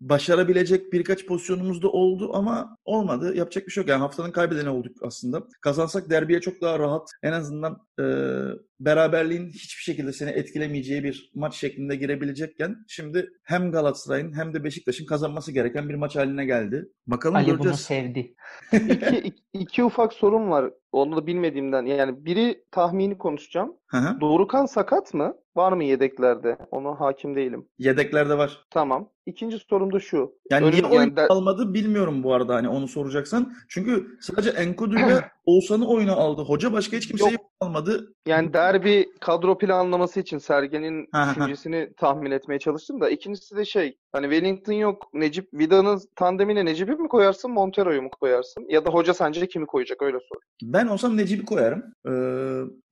başarabilecek 0.00 0.92
birkaç 0.92 1.26
pozisyonumuz 1.26 1.82
da 1.82 1.88
oldu 1.88 2.30
ama 2.34 2.76
olmadı. 2.84 3.36
Yapacak 3.36 3.66
bir 3.66 3.72
şey 3.72 3.80
yok. 3.82 3.88
Yani 3.88 4.00
haftanın 4.00 4.32
kaybedeni 4.32 4.68
olduk 4.68 4.96
aslında. 5.02 5.42
Kazansak 5.60 6.10
derbiye 6.10 6.40
çok 6.40 6.60
daha 6.60 6.78
rahat. 6.78 7.10
En 7.22 7.32
azından 7.32 7.78
e, 8.00 8.04
beraberliğin 8.80 9.48
hiçbir 9.48 9.82
şekilde 9.82 10.12
seni 10.12 10.30
etkilemeyeceği 10.30 11.04
bir 11.04 11.30
maç 11.34 11.54
şeklinde 11.54 11.96
girebilecekken 11.96 12.76
şimdi 12.88 13.30
hem 13.44 13.72
Galatasaray'ın 13.72 14.32
hem 14.36 14.54
de 14.54 14.64
Beşiktaş'ın 14.64 15.06
kazanması 15.06 15.52
gereken 15.52 15.88
bir 15.88 15.94
maç 15.94 16.16
haline 16.16 16.44
geldi. 16.44 16.88
Bakalım 17.06 17.36
Ali 17.36 17.46
göreceğiz. 17.46 17.66
bunu 17.66 17.76
sevdi. 17.76 18.34
iki, 18.72 19.16
iki, 19.16 19.42
iki 19.52 19.84
ufak 19.84 20.12
sorum 20.12 20.50
var. 20.50 20.70
Onu 20.92 21.16
da 21.16 21.26
bilmediğimden. 21.26 21.86
Yani 21.86 22.24
biri 22.24 22.64
tahmini 22.70 23.18
konuşacağım. 23.18 23.76
Hı 23.86 23.96
hı. 23.96 24.20
Doğrukan 24.20 24.66
sakat 24.66 25.14
mı? 25.14 25.34
Var 25.56 25.72
mı 25.72 25.84
yedeklerde? 25.84 26.58
Ona 26.70 27.00
hakim 27.00 27.36
değilim. 27.36 27.68
Yedeklerde 27.78 28.38
var. 28.38 28.64
Tamam. 28.70 29.08
İkinci 29.28 29.58
sorum 29.58 29.92
da 29.92 30.00
şu. 30.00 30.32
Yani 30.50 30.66
Önüm- 30.66 30.72
niye 30.72 30.84
oyun 30.84 31.00
yani 31.16 31.20
almadı 31.28 31.74
bilmiyorum 31.74 32.22
bu 32.22 32.34
arada 32.34 32.54
hani 32.54 32.68
onu 32.68 32.88
soracaksan. 32.88 33.52
Çünkü 33.68 34.18
sadece 34.20 34.50
Enkudu 34.50 34.94
ile 34.98 35.30
Oğuzhan'ı 35.44 35.88
oyuna 35.88 36.12
aldı. 36.12 36.42
Hoca 36.42 36.72
başka 36.72 36.96
hiç 36.96 37.08
kimseyi 37.08 37.32
Yok. 37.32 37.40
almadı. 37.60 38.14
Yani 38.26 38.52
derbi 38.52 39.08
kadro 39.20 39.58
planlaması 39.58 40.20
için 40.20 40.38
Sergen'in 40.38 41.08
düşüncesini 41.30 41.92
tahmin 41.96 42.30
etmeye 42.30 42.58
çalıştım 42.58 43.00
da 43.00 43.10
ikincisi 43.10 43.56
de 43.56 43.64
şey 43.64 43.96
hani 44.12 44.24
Wellington 44.30 44.72
yok 44.72 45.10
Necip 45.14 45.48
Vida'nın 45.54 46.00
tandemine 46.16 46.64
Necip'i 46.64 46.92
mi 46.92 47.08
koyarsın 47.08 47.50
Montero'yu 47.50 48.02
mu 48.02 48.10
koyarsın 48.20 48.66
ya 48.68 48.84
da 48.84 48.90
hoca 48.90 49.14
sence 49.14 49.48
kimi 49.48 49.66
koyacak 49.66 50.02
öyle 50.02 50.18
sor. 50.18 50.40
Ben 50.62 50.86
olsam 50.86 51.16
Necip'i 51.16 51.44
koyarım. 51.44 51.82
Ee, 52.08 52.12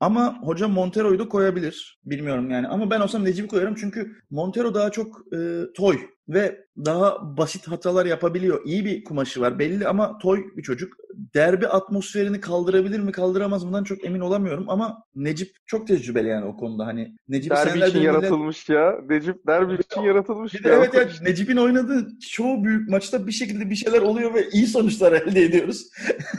ama 0.01 0.39
hoca 0.43 0.69
Montero'yu 0.69 1.19
da 1.19 1.29
koyabilir. 1.29 1.99
Bilmiyorum 2.05 2.51
yani. 2.51 2.69
Ama 2.69 2.91
ben 2.91 3.01
olsam 3.01 3.25
Necip'i 3.25 3.49
koyarım 3.49 3.75
çünkü 3.75 4.13
Montero 4.31 4.75
daha 4.75 4.91
çok 4.91 5.07
e, 5.33 5.39
toy 5.77 5.99
ve 6.29 6.67
daha 6.85 7.37
basit 7.37 7.69
hatalar 7.69 8.07
yapabiliyor. 8.07 8.61
İyi 8.65 8.85
bir 8.85 9.05
kumaşı 9.05 9.41
var 9.41 9.59
belli 9.59 9.89
ama 9.89 10.19
toy 10.19 10.45
bir 10.57 10.63
çocuk. 10.63 10.97
Derbi 11.35 11.69
atmosferini 11.69 12.41
kaldırabilir 12.41 13.01
mi 13.01 13.13
kaldıramaz 13.13 13.65
mıdan 13.65 13.85
çok 13.85 14.05
emin 14.05 14.21
olamıyorum 14.21 14.65
ama 14.69 15.03
Necip 15.15 15.57
çok 15.67 15.87
tecrübeli 15.87 16.29
yani 16.29 16.45
o 16.45 16.57
konuda. 16.57 16.87
Hani 16.87 17.17
Necip 17.29 17.51
Derbi 17.51 17.79
için 17.79 18.01
yaratılmış 18.01 18.69
ya. 18.69 18.95
Necip 19.09 19.47
derbi 19.47 19.75
için 19.75 20.01
yaratılmış 20.01 20.55
Bir 20.55 20.65
de 20.65 20.69
ya. 20.69 20.75
evet 20.75 20.95
ya 20.95 21.09
Necip'in 21.23 21.57
oynadığı 21.57 22.09
çoğu 22.31 22.65
büyük 22.65 22.89
maçta 22.89 23.27
bir 23.27 23.33
şekilde 23.33 23.71
bir 23.71 23.75
şeyler 23.75 24.03
oluyor 24.03 24.35
ve 24.35 24.49
iyi 24.53 24.67
sonuçlar 24.67 25.13
elde 25.13 25.43
ediyoruz. 25.43 25.89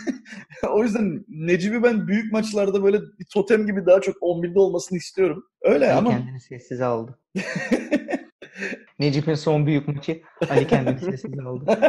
o 0.69 0.84
yüzden 0.84 1.26
Necip'i 1.28 1.84
ben 1.84 2.08
büyük 2.08 2.34
maçlarda 2.34 2.84
böyle 2.84 3.02
bir 3.19 3.26
totem 3.34 3.65
gibi 3.65 3.86
daha 3.86 4.02
çok 4.02 4.15
11'de 4.15 4.60
olmasını 4.60 4.97
istiyorum. 4.97 5.43
Öyle 5.62 5.86
Ali 5.86 5.93
ama 5.93 6.10
kendini 6.10 6.39
sessize 6.39 6.86
aldı. 6.86 7.19
Necip'in 8.99 9.33
son 9.33 9.65
büyük 9.65 9.88
maçı 9.88 10.21
Ali 10.49 10.67
kendini 10.67 10.99
sessize 11.12 11.41
aldı. 11.43 11.79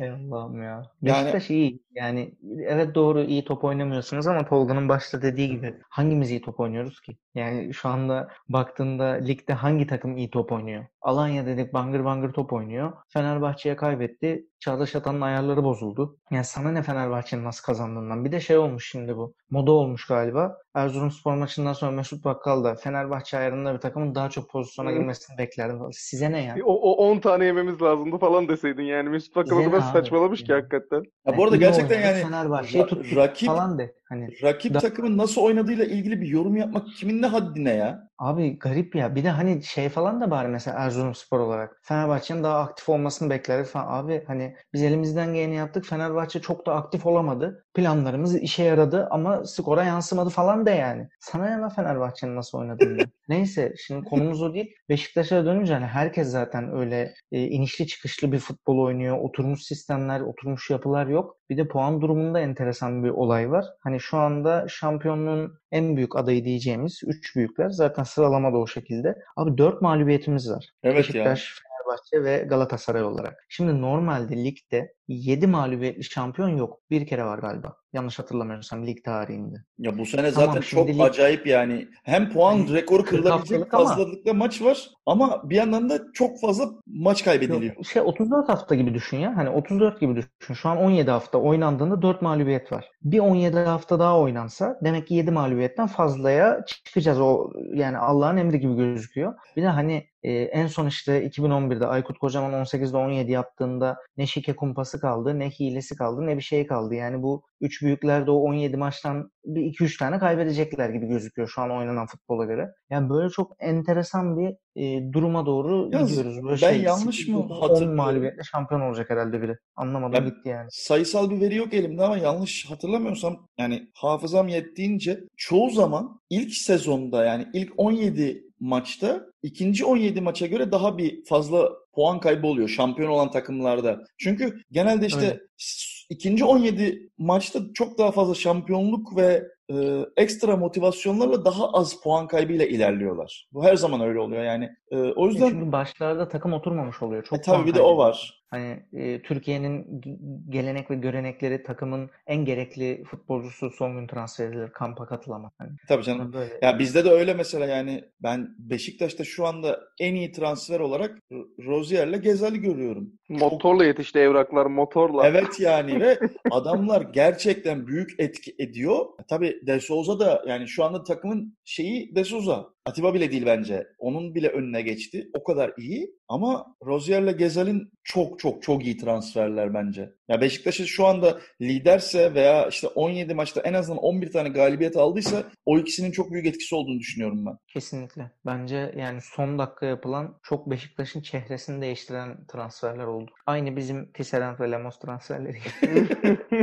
Ey 0.00 0.10
Allah'ım 0.10 0.62
ya. 0.62 0.82
Yani- 1.02 1.22
Beşiktaş 1.22 1.50
iyi. 1.50 1.80
Yani 1.94 2.34
evet 2.66 2.94
doğru 2.94 3.22
iyi 3.22 3.44
top 3.44 3.64
oynamıyorsunuz 3.64 4.26
ama 4.26 4.44
Tolga'nın 4.48 4.88
başta 4.88 5.22
dediği 5.22 5.50
gibi 5.50 5.74
hangimiz 5.90 6.30
iyi 6.30 6.40
top 6.40 6.60
oynuyoruz 6.60 7.00
ki? 7.00 7.16
Yani 7.34 7.74
şu 7.74 7.88
anda 7.88 8.28
baktığında 8.48 9.04
ligde 9.04 9.52
hangi 9.52 9.86
takım 9.86 10.16
iyi 10.16 10.30
top 10.30 10.52
oynuyor? 10.52 10.86
Alanya 11.00 11.46
dedik 11.46 11.74
bangır 11.74 12.04
bangır 12.04 12.32
top 12.32 12.52
oynuyor. 12.52 12.92
Fenerbahçe'ye 13.08 13.76
kaybetti. 13.76 14.46
Çağdaş 14.60 14.96
Atan'ın 14.96 15.20
ayarları 15.20 15.64
bozuldu. 15.64 16.18
Yani 16.30 16.44
sana 16.44 16.72
ne 16.72 16.82
Fenerbahçe'nin 16.82 17.44
nasıl 17.44 17.64
kazandığından. 17.64 18.24
Bir 18.24 18.32
de 18.32 18.40
şey 18.40 18.58
olmuş 18.58 18.90
şimdi 18.90 19.16
bu. 19.16 19.34
Moda 19.54 19.72
olmuş 19.72 20.06
galiba. 20.06 20.58
Erzurumspor 20.74 21.34
maçından 21.34 21.72
sonra 21.72 21.90
Mesut 21.90 22.24
Bakkal 22.24 22.64
da 22.64 22.74
Fenerbahçe 22.74 23.38
ayarında 23.38 23.74
bir 23.74 23.78
takımın 23.78 24.14
daha 24.14 24.30
çok 24.30 24.50
pozisyona 24.50 24.92
girmesini 24.92 25.38
beklerdi. 25.38 25.74
Size 25.92 26.32
ne 26.32 26.44
ya? 26.44 26.56
O, 26.64 26.72
o 26.72 27.10
10 27.10 27.18
tane 27.18 27.44
yememiz 27.44 27.82
lazımdı 27.82 28.18
falan 28.18 28.48
deseydin 28.48 28.82
yani. 28.82 29.08
Mesut 29.08 29.36
Bakkal 29.36 29.56
o 29.56 29.70
kadar 29.70 29.80
saçmalamış 29.80 30.44
ki 30.44 30.52
hakikaten. 30.52 31.02
ya 31.26 31.36
bu 31.36 31.44
arada 31.44 31.56
gerçekten 31.56 32.00
yani 32.00 32.22
Fenerbahçe'yi 32.22 32.86
tuttuk 32.86 33.16
rakip 33.16 33.46
falan 33.46 33.78
de. 33.78 33.94
Hani 34.08 34.28
rakip 34.42 34.74
Da- 34.74 34.78
takımın 34.78 35.18
nasıl 35.18 35.40
oynadığıyla 35.42 35.84
ilgili 35.84 36.20
bir 36.20 36.26
yorum 36.26 36.56
yapmak 36.56 36.88
kimin 36.96 37.22
ne 37.22 37.26
haddine 37.26 37.70
ya? 37.74 38.08
Abi 38.18 38.58
garip 38.58 38.96
ya. 38.96 39.14
Bir 39.14 39.24
de 39.24 39.30
hani 39.30 39.62
şey 39.62 39.88
falan 39.88 40.20
da 40.20 40.30
bari 40.30 40.48
mesela 40.48 40.78
Erzurumspor 40.78 41.40
olarak. 41.40 41.80
Fenerbahçe'nin 41.82 42.42
daha 42.44 42.58
aktif 42.58 42.88
olmasını 42.88 43.30
beklerdik 43.30 43.66
falan. 43.70 43.86
Abi 44.04 44.24
hani 44.26 44.56
biz 44.72 44.82
elimizden 44.82 45.34
geleni 45.34 45.54
yaptık. 45.56 45.86
Fenerbahçe 45.86 46.40
çok 46.40 46.66
da 46.66 46.74
aktif 46.74 47.06
olamadı. 47.06 47.64
Planlarımız 47.74 48.36
işe 48.36 48.62
yaradı 48.62 49.08
ama 49.10 49.44
skora 49.44 49.84
yansımadı 49.84 50.30
falan 50.30 50.66
da 50.66 50.70
yani. 50.70 51.08
Sana 51.20 51.44
lan 51.44 51.68
Fenerbahçe'nin 51.68 52.36
nasıl 52.36 52.58
oynadığını. 52.58 53.10
Neyse 53.28 53.74
şimdi 53.86 54.04
konumuz 54.04 54.42
o 54.42 54.54
değil. 54.54 54.74
Beşiktaş'a 54.88 55.44
dönünce 55.44 55.74
hani 55.74 55.86
herkes 55.86 56.28
zaten 56.28 56.76
öyle 56.76 57.14
e, 57.32 57.42
inişli 57.42 57.86
çıkışlı 57.86 58.32
bir 58.32 58.38
futbol 58.38 58.78
oynuyor. 58.78 59.18
Oturmuş 59.18 59.62
sistemler, 59.62 60.20
oturmuş 60.20 60.70
yapılar 60.70 61.06
yok. 61.06 61.36
Bir 61.50 61.56
de 61.56 61.68
puan 61.68 62.00
durumunda 62.00 62.40
enteresan 62.40 63.04
bir 63.04 63.10
olay 63.10 63.50
var. 63.50 63.64
Hani 63.80 64.00
şu 64.00 64.16
anda 64.16 64.68
şampiyonluğun 64.68 65.58
en 65.72 65.96
büyük 65.96 66.16
adayı 66.16 66.44
diyeceğimiz 66.44 67.00
3 67.06 67.36
büyükler. 67.36 67.70
Zaten 67.70 68.02
sıralama 68.02 68.52
da 68.52 68.56
o 68.58 68.66
şekilde. 68.66 69.14
Abi 69.36 69.58
4 69.58 69.82
mağlubiyetimiz 69.82 70.50
var. 70.50 70.70
Evet 70.82 70.98
Beşiktaş, 70.98 71.62
Fenerbahçe 71.62 72.24
ve 72.24 72.44
Galatasaray 72.44 73.02
olarak. 73.02 73.44
Şimdi 73.48 73.80
normalde 73.80 74.44
ligde 74.44 74.94
7 75.08 75.46
mağlubiyetli 75.46 76.04
şampiyon 76.04 76.48
yok. 76.48 76.80
Bir 76.90 77.06
kere 77.06 77.24
var 77.24 77.38
galiba. 77.38 77.76
Yanlış 77.92 78.18
hatırlamıyorsam 78.18 78.86
lig 78.86 79.04
tarihinde. 79.04 79.56
Ya 79.78 79.98
bu 79.98 80.06
sene 80.06 80.32
Tamam, 80.32 80.46
zaten 80.48 80.60
çok 80.60 80.88
lig- 80.88 81.02
acayip 81.02 81.46
yani. 81.46 81.88
Hem 82.04 82.30
puan 82.32 82.58
Hani 82.58 82.72
rekoru 82.72 83.02
40 83.04 83.08
kırılabilecek 83.10 83.58
haftalık 83.60 83.74
ama- 83.74 83.84
fazlalıkla 83.88 84.34
maç 84.34 84.62
var 84.62 84.88
ama 85.06 85.50
bir 85.50 85.56
yandan 85.56 85.90
da 85.90 85.98
çok 86.12 86.40
fazla 86.40 86.68
maç 86.86 87.24
kaybediliyor. 87.24 87.76
Yok, 87.76 87.86
şey 87.86 88.02
34 88.02 88.48
hafta 88.48 88.74
gibi 88.74 88.94
düşün 88.94 89.16
ya. 89.16 89.36
Hani 89.36 89.48
34 89.50 90.00
gibi 90.00 90.16
düşün. 90.16 90.54
Şu 90.54 90.68
an 90.68 90.76
17 90.76 91.10
hafta 91.10 91.38
oynandığında 91.38 92.02
4 92.02 92.22
mağlubiyet 92.22 92.72
var. 92.72 92.90
Bir 93.02 93.18
17 93.18 93.58
hafta 93.58 93.98
daha 93.98 94.18
oynansa 94.20 94.78
demek 94.84 95.06
ki 95.06 95.14
7 95.14 95.30
mağlubiyetten 95.30 95.86
fazlaya 95.86 96.64
çıkacağız. 96.66 97.20
O 97.20 97.50
yani 97.74 97.98
Allah'ın 97.98 98.36
emri 98.36 98.60
gibi 98.60 98.76
gözüküyor. 98.76 99.34
Bir 99.56 99.62
de 99.62 99.68
hani 99.68 100.06
e, 100.22 100.32
en 100.32 100.66
son 100.66 100.86
işte 100.86 101.26
2011'de 101.26 101.86
Aykut 101.86 102.18
Kocaman 102.18 102.52
18'de 102.52 102.96
17 102.96 103.32
yaptığında 103.32 103.96
ne 104.16 104.26
şike 104.26 104.56
kumpası 104.94 105.00
kaldı, 105.00 105.38
ne 105.38 105.50
hilesi 105.50 105.96
kaldı, 105.96 106.26
ne 106.26 106.36
bir 106.36 106.42
şey 106.42 106.66
kaldı. 106.66 106.94
Yani 106.94 107.22
bu 107.22 107.42
üç 107.60 107.82
büyükler 107.82 108.26
de 108.26 108.30
o 108.30 108.34
17 108.34 108.76
maçtan 108.76 109.30
bir 109.44 109.60
2-3 109.60 109.98
tane 109.98 110.18
kaybedecekler 110.18 110.88
gibi 110.88 111.06
gözüküyor 111.06 111.48
şu 111.48 111.62
an 111.62 111.70
oynanan 111.70 112.06
futbola 112.06 112.44
göre. 112.44 112.68
Yani 112.90 113.10
böyle 113.10 113.30
çok 113.30 113.52
enteresan 113.60 114.38
bir 114.38 114.54
e, 114.76 115.12
duruma 115.12 115.46
doğru 115.46 115.88
Yalnız 115.92 116.08
gidiyoruz. 116.08 116.42
Böyle 116.42 116.62
ben 116.62 116.72
şey, 116.72 116.82
yanlış 116.82 117.28
mı 117.28 117.38
10 117.42 117.60
hatırlıyorum? 117.60 117.96
mağlubiyetle 117.96 118.42
şampiyon 118.42 118.80
olacak 118.80 119.10
herhalde 119.10 119.42
biri. 119.42 119.56
Anlamadım 119.76 120.24
Ya- 120.24 120.28
gitti 120.28 120.48
yani. 120.48 120.68
Sayısal 120.70 121.30
bir 121.30 121.40
veri 121.40 121.56
yok 121.56 121.74
elimde 121.74 122.02
ama 122.02 122.18
yanlış 122.18 122.70
hatırlamıyorsam 122.70 123.48
yani 123.58 123.88
hafızam 123.94 124.48
yettiğince 124.48 125.20
çoğu 125.36 125.70
zaman 125.70 126.20
ilk 126.30 126.54
sezonda 126.54 127.24
yani 127.24 127.46
ilk 127.52 127.72
17 127.76 128.44
maçta 128.60 129.26
ikinci 129.42 129.84
17 129.84 130.20
maça 130.20 130.46
göre 130.46 130.72
daha 130.72 130.98
bir 130.98 131.24
fazla 131.24 131.83
puan 131.94 132.20
kaybı 132.20 132.46
oluyor 132.46 132.68
şampiyon 132.68 133.10
olan 133.10 133.30
takımlarda. 133.30 134.04
Çünkü 134.18 134.62
genelde 134.70 135.06
işte 135.06 135.40
s- 135.56 135.84
ikinci 136.10 136.44
17 136.44 137.10
maçta 137.18 137.60
çok 137.74 137.98
daha 137.98 138.12
fazla 138.12 138.34
şampiyonluk 138.34 139.16
ve 139.16 139.42
e, 139.72 140.06
ekstra 140.16 140.56
motivasyonlarla 140.56 141.44
daha 141.44 141.70
az 141.72 142.00
puan 142.02 142.28
kaybıyla 142.28 142.66
ilerliyorlar. 142.66 143.48
Bu 143.52 143.64
her 143.64 143.76
zaman 143.76 144.00
öyle 144.00 144.20
oluyor 144.20 144.44
yani. 144.44 144.70
E, 144.90 144.96
o 144.96 145.26
yüzden 145.26 145.50
Çünkü 145.50 145.72
başlarda 145.72 146.28
takım 146.28 146.52
oturmamış 146.52 147.02
oluyor. 147.02 147.24
Çok 147.24 147.38
e, 147.38 147.42
tabii 147.42 147.66
bir 147.66 147.74
de 147.74 147.82
o 147.82 147.96
var. 147.96 148.44
Hani 148.54 148.82
e, 148.92 149.22
Türkiye'nin 149.22 150.00
gelenek 150.48 150.90
ve 150.90 150.94
görenekleri 150.94 151.62
takımın 151.62 152.10
en 152.26 152.44
gerekli 152.44 153.04
futbolcusu 153.04 153.70
son 153.70 153.96
gün 153.96 154.06
transfer 154.06 154.48
edilir. 154.48 154.70
Kampa 154.70 155.06
katılamaz. 155.06 155.52
Hani 155.58 155.70
Tabii 155.88 156.02
canım. 156.02 156.32
böyle. 156.32 156.58
Ya 156.62 156.78
bizde 156.78 157.04
de 157.04 157.10
öyle 157.10 157.34
mesela 157.34 157.66
yani 157.66 158.04
ben 158.22 158.54
Beşiktaş'ta 158.58 159.24
şu 159.24 159.46
anda 159.46 159.80
en 160.00 160.14
iyi 160.14 160.32
transfer 160.32 160.80
olarak 160.80 161.18
Rozier'le 161.66 162.22
Gezal'i 162.22 162.60
görüyorum. 162.60 163.12
Motorla 163.28 163.84
yetişti 163.84 164.18
evraklar 164.18 164.66
motorla. 164.66 165.26
Evet 165.26 165.60
yani 165.60 166.00
ve 166.00 166.18
adamlar 166.50 167.00
gerçekten 167.00 167.86
büyük 167.86 168.10
etki 168.18 168.54
ediyor. 168.58 169.06
Tabii 169.28 169.53
De 169.62 169.80
Souza 169.80 170.20
da 170.20 170.42
yani 170.46 170.68
şu 170.68 170.84
anda 170.84 171.04
takımın 171.04 171.56
şeyi 171.64 172.14
De 172.14 172.24
Souza. 172.24 172.74
Atiba 172.86 173.14
bile 173.14 173.32
değil 173.32 173.46
bence. 173.46 173.86
Onun 173.98 174.34
bile 174.34 174.48
önüne 174.48 174.82
geçti. 174.82 175.30
O 175.34 175.44
kadar 175.44 175.72
iyi. 175.78 176.14
Ama 176.28 176.76
Rozier'le 176.86 177.38
Gezal'in 177.38 177.90
çok 178.02 178.38
çok 178.38 178.62
çok 178.62 178.84
iyi 178.84 178.96
transferler 178.96 179.74
bence. 179.74 180.12
Ya 180.28 180.40
Beşiktaş'ı 180.40 180.86
şu 180.86 181.06
anda 181.06 181.38
liderse 181.60 182.34
veya 182.34 182.68
işte 182.68 182.88
17 182.88 183.34
maçta 183.34 183.60
en 183.60 183.74
azından 183.74 184.02
11 184.02 184.32
tane 184.32 184.48
galibiyet 184.48 184.96
aldıysa 184.96 185.42
o 185.66 185.78
ikisinin 185.78 186.10
çok 186.10 186.32
büyük 186.32 186.46
etkisi 186.46 186.74
olduğunu 186.74 186.98
düşünüyorum 186.98 187.46
ben. 187.46 187.58
Kesinlikle. 187.68 188.30
Bence 188.46 188.94
yani 188.96 189.20
son 189.20 189.58
dakika 189.58 189.86
yapılan 189.86 190.38
çok 190.42 190.70
Beşiktaş'ın 190.70 191.20
çehresini 191.20 191.82
değiştiren 191.82 192.46
transferler 192.46 193.06
oldu. 193.06 193.30
Aynı 193.46 193.76
bizim 193.76 194.12
Tisserand 194.12 194.60
ve 194.60 194.70
Lemos 194.70 194.98
transferleri 194.98 195.58
gibi. 195.82 196.08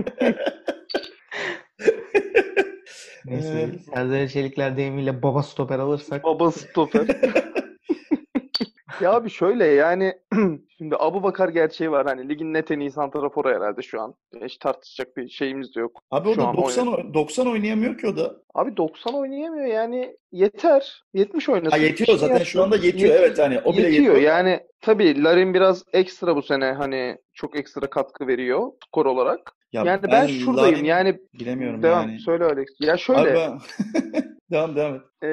Neyse, 3.26 3.70
Evet. 3.70 3.82
Serdar 3.94 4.28
Çelikler 4.28 4.78
deyimiyle 4.78 5.24
baba 5.24 5.44
stoper 5.44 5.80
alırsak 5.80 6.24
Baba 6.24 6.52
stoper. 6.52 7.08
Ya 9.02 9.12
abi 9.14 9.30
şöyle 9.30 9.66
yani 9.66 10.14
şimdi 10.78 10.96
Abubakar 11.00 11.50
gerçeği 11.50 11.92
var 11.92 12.06
hani 12.08 12.30
ligin 12.30 12.54
net 12.54 12.72
en 12.72 12.80
iyi 12.80 12.92
santraforu 12.92 13.50
herhalde 13.50 13.82
şu 13.82 14.02
an. 14.02 14.16
Hiç 14.44 14.58
tartışacak 14.58 15.18
bir 15.18 15.30
şeyimiz 15.30 15.76
de 15.76 15.80
yok. 15.80 16.02
Abi 16.12 16.30
o 16.30 16.34
Şu 16.34 16.42
da 16.42 16.48
an 16.48 16.58
90 16.58 16.88
oy- 16.88 17.14
90 17.14 17.48
oynayamıyor 17.48 17.98
ki 17.98 18.08
o 18.08 18.16
da. 18.18 18.36
Abi 18.56 18.78
90 18.78 19.14
oynayamıyor 19.14 19.66
yani 19.66 20.18
yeter. 20.32 21.04
70 21.14 21.50
oynasın. 21.50 21.70
Ha 21.78 21.78
yetiyor 21.78 22.18
zaten 22.18 22.34
yapsın. 22.34 22.46
şu 22.52 22.64
anda 22.64 22.76
yetiyor 22.76 23.14
Yet- 23.16 23.20
evet 23.20 23.40
hani 23.40 23.60
o 23.66 23.74
bile 23.74 23.82
Yetiyor 23.82 24.04
yetiyor. 24.16 24.22
yani 24.34 24.60
tabii 24.82 25.24
Larin 25.24 25.54
biraz 25.54 25.84
ekstra 25.94 26.36
bu 26.36 26.42
sene 26.42 26.66
hani 26.72 27.18
çok 27.34 27.56
ekstra 27.60 27.90
katkı 27.90 28.28
veriyor 28.28 28.72
skor 28.88 29.06
olarak. 29.06 29.52
Ya 29.74 29.84
Yani 29.86 30.02
ben 30.12 30.28
şuradayım 30.28 30.76
Larin- 30.80 30.86
yani 30.86 31.20
bilemiyorum 31.34 31.84
devam 31.84 32.10
yani. 32.10 32.20
söyle 32.20 32.44
Alex. 32.46 32.68
Ya 32.80 32.94
Abi 32.94 33.00
şöyle 33.00 33.34
ben... 33.36 33.60
devam 34.52 34.76
devam 34.76 34.96
et. 34.96 35.02
Ee, 35.24 35.28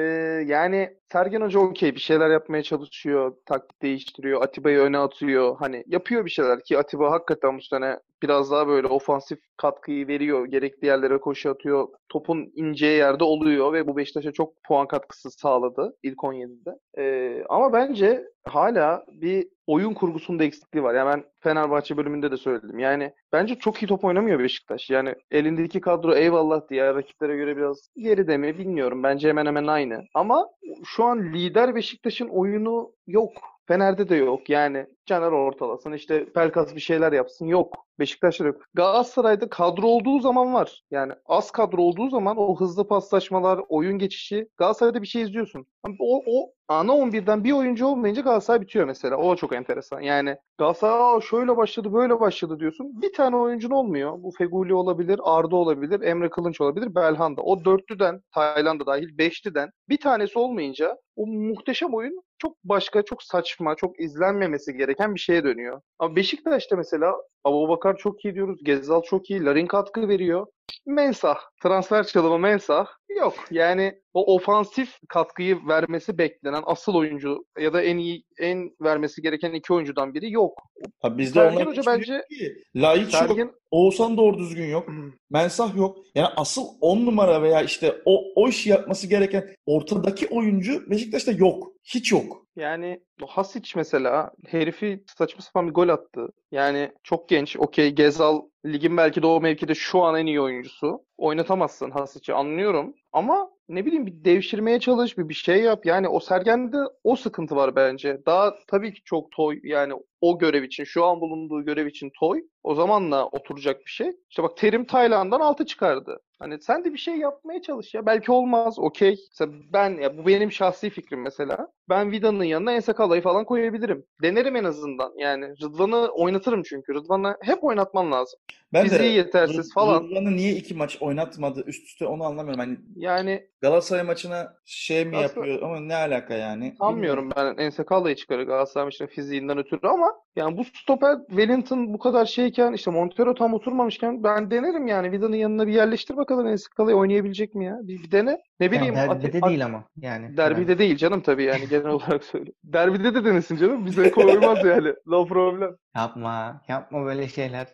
yani 0.47 0.97
Sergen 1.11 1.41
Hoca 1.41 1.59
okey 1.59 1.95
bir 1.95 1.99
şeyler 1.99 2.29
yapmaya 2.29 2.63
çalışıyor, 2.63 3.35
taktik 3.45 3.81
değiştiriyor, 3.81 4.41
Atiba'yı 4.41 4.79
öne 4.79 4.97
atıyor. 4.97 5.55
Hani 5.59 5.83
yapıyor 5.87 6.25
bir 6.25 6.29
şeyler 6.29 6.63
ki 6.63 6.77
Atiba 6.77 7.11
hakikaten 7.11 7.57
bu 7.57 7.61
sene 7.61 7.99
biraz 8.21 8.51
daha 8.51 8.67
böyle 8.67 8.87
ofansif 8.87 9.39
katkıyı 9.57 10.07
veriyor. 10.07 10.45
Gerekli 10.45 10.85
yerlere 10.87 11.17
koşu 11.17 11.49
atıyor. 11.49 11.87
Topun 12.09 12.51
ineceği 12.55 12.97
yerde 12.97 13.23
oluyor 13.23 13.73
ve 13.73 13.87
bu 13.87 13.97
Beşiktaş'a 13.97 14.31
çok 14.31 14.63
puan 14.63 14.87
katkısı 14.87 15.31
sağladı 15.31 15.95
ilk 16.03 16.23
17'de. 16.23 16.71
Ee, 16.97 17.43
ama 17.49 17.73
bence 17.73 18.25
hala 18.43 19.05
bir 19.11 19.47
oyun 19.67 19.93
kurgusunda 19.93 20.43
eksikliği 20.43 20.83
var. 20.83 20.93
Yani 20.93 21.09
ben 21.09 21.23
Fenerbahçe 21.39 21.97
bölümünde 21.97 22.31
de 22.31 22.37
söyledim. 22.37 22.79
Yani 22.79 23.13
bence 23.33 23.55
çok 23.55 23.83
iyi 23.83 23.87
top 23.87 24.03
oynamıyor 24.05 24.39
Beşiktaş. 24.39 24.89
Yani 24.89 25.15
elindeki 25.31 25.81
kadro 25.81 26.15
eyvallah 26.15 26.69
diye 26.69 26.93
rakiplere 26.93 27.35
göre 27.35 27.57
biraz 27.57 27.89
geride 27.97 28.37
mi 28.37 28.57
bilmiyorum. 28.57 29.03
Bence 29.03 29.29
hemen 29.29 29.45
hemen 29.45 29.67
aynı. 29.67 29.78
Ama 30.13 30.47
şu 30.85 31.03
an 31.03 31.33
lider 31.33 31.75
Beşiktaş'ın 31.75 32.27
oyunu 32.27 32.91
yok. 33.07 33.31
Fener'de 33.69 34.09
de 34.09 34.15
yok. 34.15 34.49
Yani 34.49 34.85
Caner 35.05 35.31
ortalasın 35.31 35.91
işte 35.93 36.25
Pelkas 36.25 36.75
bir 36.75 36.79
şeyler 36.79 37.11
yapsın. 37.11 37.45
Yok. 37.45 37.85
Beşiktaş'ta 37.99 38.45
yok. 38.45 38.61
Galatasaray'da 38.73 39.49
kadro 39.49 39.87
olduğu 39.87 40.19
zaman 40.19 40.53
var. 40.53 40.81
Yani 40.91 41.13
az 41.25 41.51
kadro 41.51 41.81
olduğu 41.81 42.09
zaman 42.09 42.37
o 42.37 42.59
hızlı 42.59 42.87
paslaşmalar, 42.87 43.61
oyun 43.69 43.99
geçişi 43.99 44.49
Galatasaray'da 44.57 45.01
bir 45.01 45.07
şey 45.07 45.21
izliyorsun. 45.21 45.65
O, 45.99 46.23
o 46.25 46.53
ana 46.67 46.91
11'den 46.91 47.43
bir 47.43 47.51
oyuncu 47.51 47.87
olmayınca 47.87 48.21
Galatasaray 48.21 48.61
bitiyor 48.61 48.85
mesela. 48.85 49.17
O 49.17 49.35
çok 49.35 49.53
enteresan. 49.55 50.01
Yani 50.01 50.37
Galatasaray 50.57 51.17
"Aa, 51.17 51.21
şöyle 51.21 51.57
başladı 51.57 51.93
böyle 51.93 52.19
başladı 52.19 52.59
diyorsun. 52.59 53.01
Bir 53.01 53.13
tane 53.13 53.35
oyuncun 53.35 53.71
olmuyor. 53.71 54.23
Bu 54.23 54.31
Feguli 54.31 54.73
olabilir, 54.73 55.19
Arda 55.23 55.55
olabilir, 55.55 56.01
Emre 56.01 56.29
Kılınç 56.29 56.61
olabilir, 56.61 56.95
Belhanda. 56.95 57.41
O 57.41 57.65
dörtlüden, 57.65 58.21
Tayland'a 58.33 58.85
dahil 58.85 59.17
beşliden 59.17 59.69
bir 59.89 59.97
tanesi 59.97 60.39
olmayınca 60.39 60.97
o 61.15 61.27
muhteşem 61.27 61.93
oyun 61.93 62.21
çok 62.39 62.57
başka, 62.63 63.01
çok 63.03 63.23
saçma, 63.23 63.75
çok 63.75 63.99
izlenmemesi 63.99 64.73
gereken 64.77 65.15
bir 65.15 65.19
şeye 65.19 65.43
dönüyor. 65.43 65.81
Ama 65.99 66.15
Beşiktaş'ta 66.15 66.75
mesela 66.75 67.15
Abubakar 67.43 67.97
çok 67.97 68.25
iyi 68.25 68.35
diyoruz, 68.35 68.63
Gezzal 68.63 69.01
çok 69.01 69.29
iyi, 69.29 69.45
Larin 69.45 69.67
katkı 69.67 70.07
veriyor. 70.07 70.47
Mensah, 70.85 71.37
transfer 71.63 72.07
çalımı 72.07 72.39
Mensah 72.39 72.85
yok. 73.19 73.33
Yani 73.51 73.93
o 74.13 74.35
ofansif 74.35 74.95
katkıyı 75.09 75.57
vermesi 75.67 76.17
beklenen 76.17 76.63
asıl 76.65 76.95
oyuncu 76.95 77.45
ya 77.59 77.73
da 77.73 77.81
en 77.81 77.97
iyi 77.97 78.23
en 78.39 78.69
vermesi 78.81 79.21
gereken 79.21 79.53
iki 79.53 79.73
oyuncudan 79.73 80.13
biri 80.13 80.31
yok. 80.31 80.61
Abi 81.01 81.17
bizde 81.17 81.39
Sergen 81.39 81.65
Hoca 81.65 81.81
bence 81.87 82.21
ki. 82.29 82.53
Laiç 82.75 83.01
yok. 83.01 83.11
Sergen 83.11 83.51
Oğuzhan 83.71 84.17
doğru 84.17 84.37
düzgün 84.37 84.67
yok. 84.67 84.89
Mensah 85.29 85.77
yok. 85.77 85.97
Yani 86.15 86.27
asıl 86.37 86.65
10 86.81 87.05
numara 87.05 87.41
veya 87.41 87.61
işte 87.61 87.95
o, 88.05 88.23
o 88.35 88.49
işi 88.49 88.69
yapması 88.69 89.07
gereken 89.07 89.55
ortadaki 89.65 90.27
oyuncu 90.27 90.89
Beşiktaş'ta 90.89 91.31
yok. 91.31 91.67
Hiç 91.83 92.11
yok. 92.11 92.45
Yani 92.55 92.99
Hasic 93.27 93.73
mesela 93.75 94.31
herifi 94.47 95.03
saçma 95.17 95.41
sapan 95.41 95.67
bir 95.67 95.73
gol 95.73 95.89
attı. 95.89 96.27
Yani 96.51 96.91
çok 97.03 97.29
genç. 97.29 97.55
Okey 97.57 97.89
Gezal 97.95 98.41
ligin 98.65 98.97
belki 98.97 99.21
de 99.21 99.27
o 99.27 99.41
mevkide 99.41 99.75
şu 99.75 100.01
an 100.03 100.15
en 100.15 100.25
iyi 100.25 100.41
oyuncusu. 100.41 101.05
Oynatamazsın 101.19 101.91
Hasic'i 101.91 102.33
anlıyorum. 102.33 102.95
Ama 103.13 103.49
ne 103.69 103.85
bileyim 103.85 104.05
bir 104.05 104.25
devşirmeye 104.25 104.79
çalış, 104.79 105.17
bir 105.17 105.29
bir 105.29 105.33
şey 105.33 105.61
yap. 105.61 105.85
Yani 105.85 106.07
o 106.07 106.19
Sergen'de 106.19 106.77
o 107.03 107.15
sıkıntı 107.15 107.55
var 107.55 107.75
bence. 107.75 108.21
Daha 108.25 108.55
tabii 108.67 108.93
ki 108.93 109.01
çok 109.05 109.31
toy 109.31 109.59
yani 109.63 109.93
o 110.21 110.39
görev 110.39 110.63
için, 110.63 110.83
şu 110.83 111.05
an 111.05 111.21
bulunduğu 111.21 111.65
görev 111.65 111.87
için 111.87 112.11
toy. 112.19 112.41
O 112.63 112.75
zamanla 112.75 113.25
oturacak 113.25 113.85
bir 113.85 113.91
şey. 113.91 114.11
İşte 114.29 114.43
bak 114.43 114.57
Terim 114.57 114.85
Tayland'dan 114.85 115.39
altı 115.39 115.65
çıkardı. 115.65 116.19
Hani 116.39 116.61
sen 116.61 116.85
de 116.85 116.93
bir 116.93 116.97
şey 116.97 117.15
yapmaya 117.15 117.61
çalış 117.61 117.93
ya. 117.93 118.05
Belki 118.05 118.31
olmaz, 118.31 118.79
okey. 118.79 119.15
Mesela 119.31 119.51
ben 119.73 120.01
ya 120.01 120.17
bu 120.17 120.27
benim 120.27 120.51
şahsi 120.51 120.89
fikrim 120.89 121.21
mesela. 121.21 121.67
Ben 121.89 122.11
Vida'nın 122.11 122.43
yanına 122.43 122.71
Ensakala'yı 122.71 123.21
falan 123.21 123.45
koyabilirim. 123.45 124.05
Denerim 124.23 124.55
en 124.55 124.63
azından. 124.63 125.13
Yani 125.17 125.45
Rıdvan'ı 125.45 126.07
oynatırım 126.07 126.63
çünkü. 126.63 126.93
Rıdvan'ı 126.93 127.35
hep 127.41 127.63
oynatman 127.63 128.11
lazım. 128.11 128.39
Ben 128.73 128.85
de 128.85 128.89
Fiziği 128.89 129.13
yetersiz 129.13 129.69
Rı- 129.69 129.73
falan. 129.73 130.03
Rıdvan'ı 130.03 130.35
niye 130.35 130.53
iki 130.53 130.73
maç 130.73 130.97
oynatmadı 131.09 131.63
üst 131.67 131.87
üste 131.87 132.05
onu 132.07 132.23
anlamıyorum. 132.23 132.59
Hani 132.59 132.77
Yani 132.95 133.47
Galatasaray 133.61 134.03
maçına 134.03 134.53
şey 134.65 135.05
mi 135.05 135.11
Galatasaray- 135.15 135.21
yapıyor 135.21 135.61
ama 135.61 135.79
ne 135.79 135.95
alaka 135.95 136.33
yani? 136.33 136.75
sanmıyorum 136.79 137.29
ben 137.37 137.55
Ensakala'yı 137.57 138.15
çıkarır 138.15 138.43
Galatasaray 138.43 138.85
maçının 138.85 139.07
fiziğinden 139.09 139.57
ötürü 139.57 139.87
ama 139.87 140.13
yani 140.35 140.57
bu 140.57 140.63
stoper 140.63 141.17
Wellington 141.29 141.93
bu 141.93 141.99
kadar 141.99 142.25
şeyken 142.25 142.73
işte 142.73 142.91
Montero 142.91 143.33
tam 143.35 143.53
oturmamışken 143.53 144.23
ben 144.23 144.51
denerim 144.51 144.87
yani. 144.87 145.11
Vida'nın 145.11 145.35
yanına 145.35 145.67
bir 145.67 145.73
yerleştir 145.73 146.17
bakalım 146.17 146.47
Ensakala'yı 146.47 146.97
oynayabilecek 146.97 147.55
mi 147.55 147.65
ya? 147.65 147.79
Bir, 147.83 148.03
bir 148.03 148.11
dene. 148.11 148.31
Ne 148.59 148.65
Yani 148.65 148.71
bileyim 148.71 148.95
derbide 148.95 149.27
Ati- 149.27 149.41
değil 149.49 149.65
ama 149.65 149.83
yani. 149.97 150.37
Derbide 150.37 150.77
değil 150.77 150.97
canım 150.97 151.21
tabii 151.21 151.43
yani 151.43 151.67
genel 151.69 151.85
olarak 151.97 152.23
söylüyorum. 152.23 152.59
Derbide 152.63 153.13
de 153.15 153.25
denesin 153.25 153.57
canım. 153.57 153.85
Bize 153.85 154.11
koymaz 154.11 154.65
yani. 154.65 154.93
No 155.05 155.25
problem. 155.27 155.75
Yapma. 155.95 156.61
Yapma 156.67 157.05
böyle 157.05 157.27
şeyler. 157.27 157.67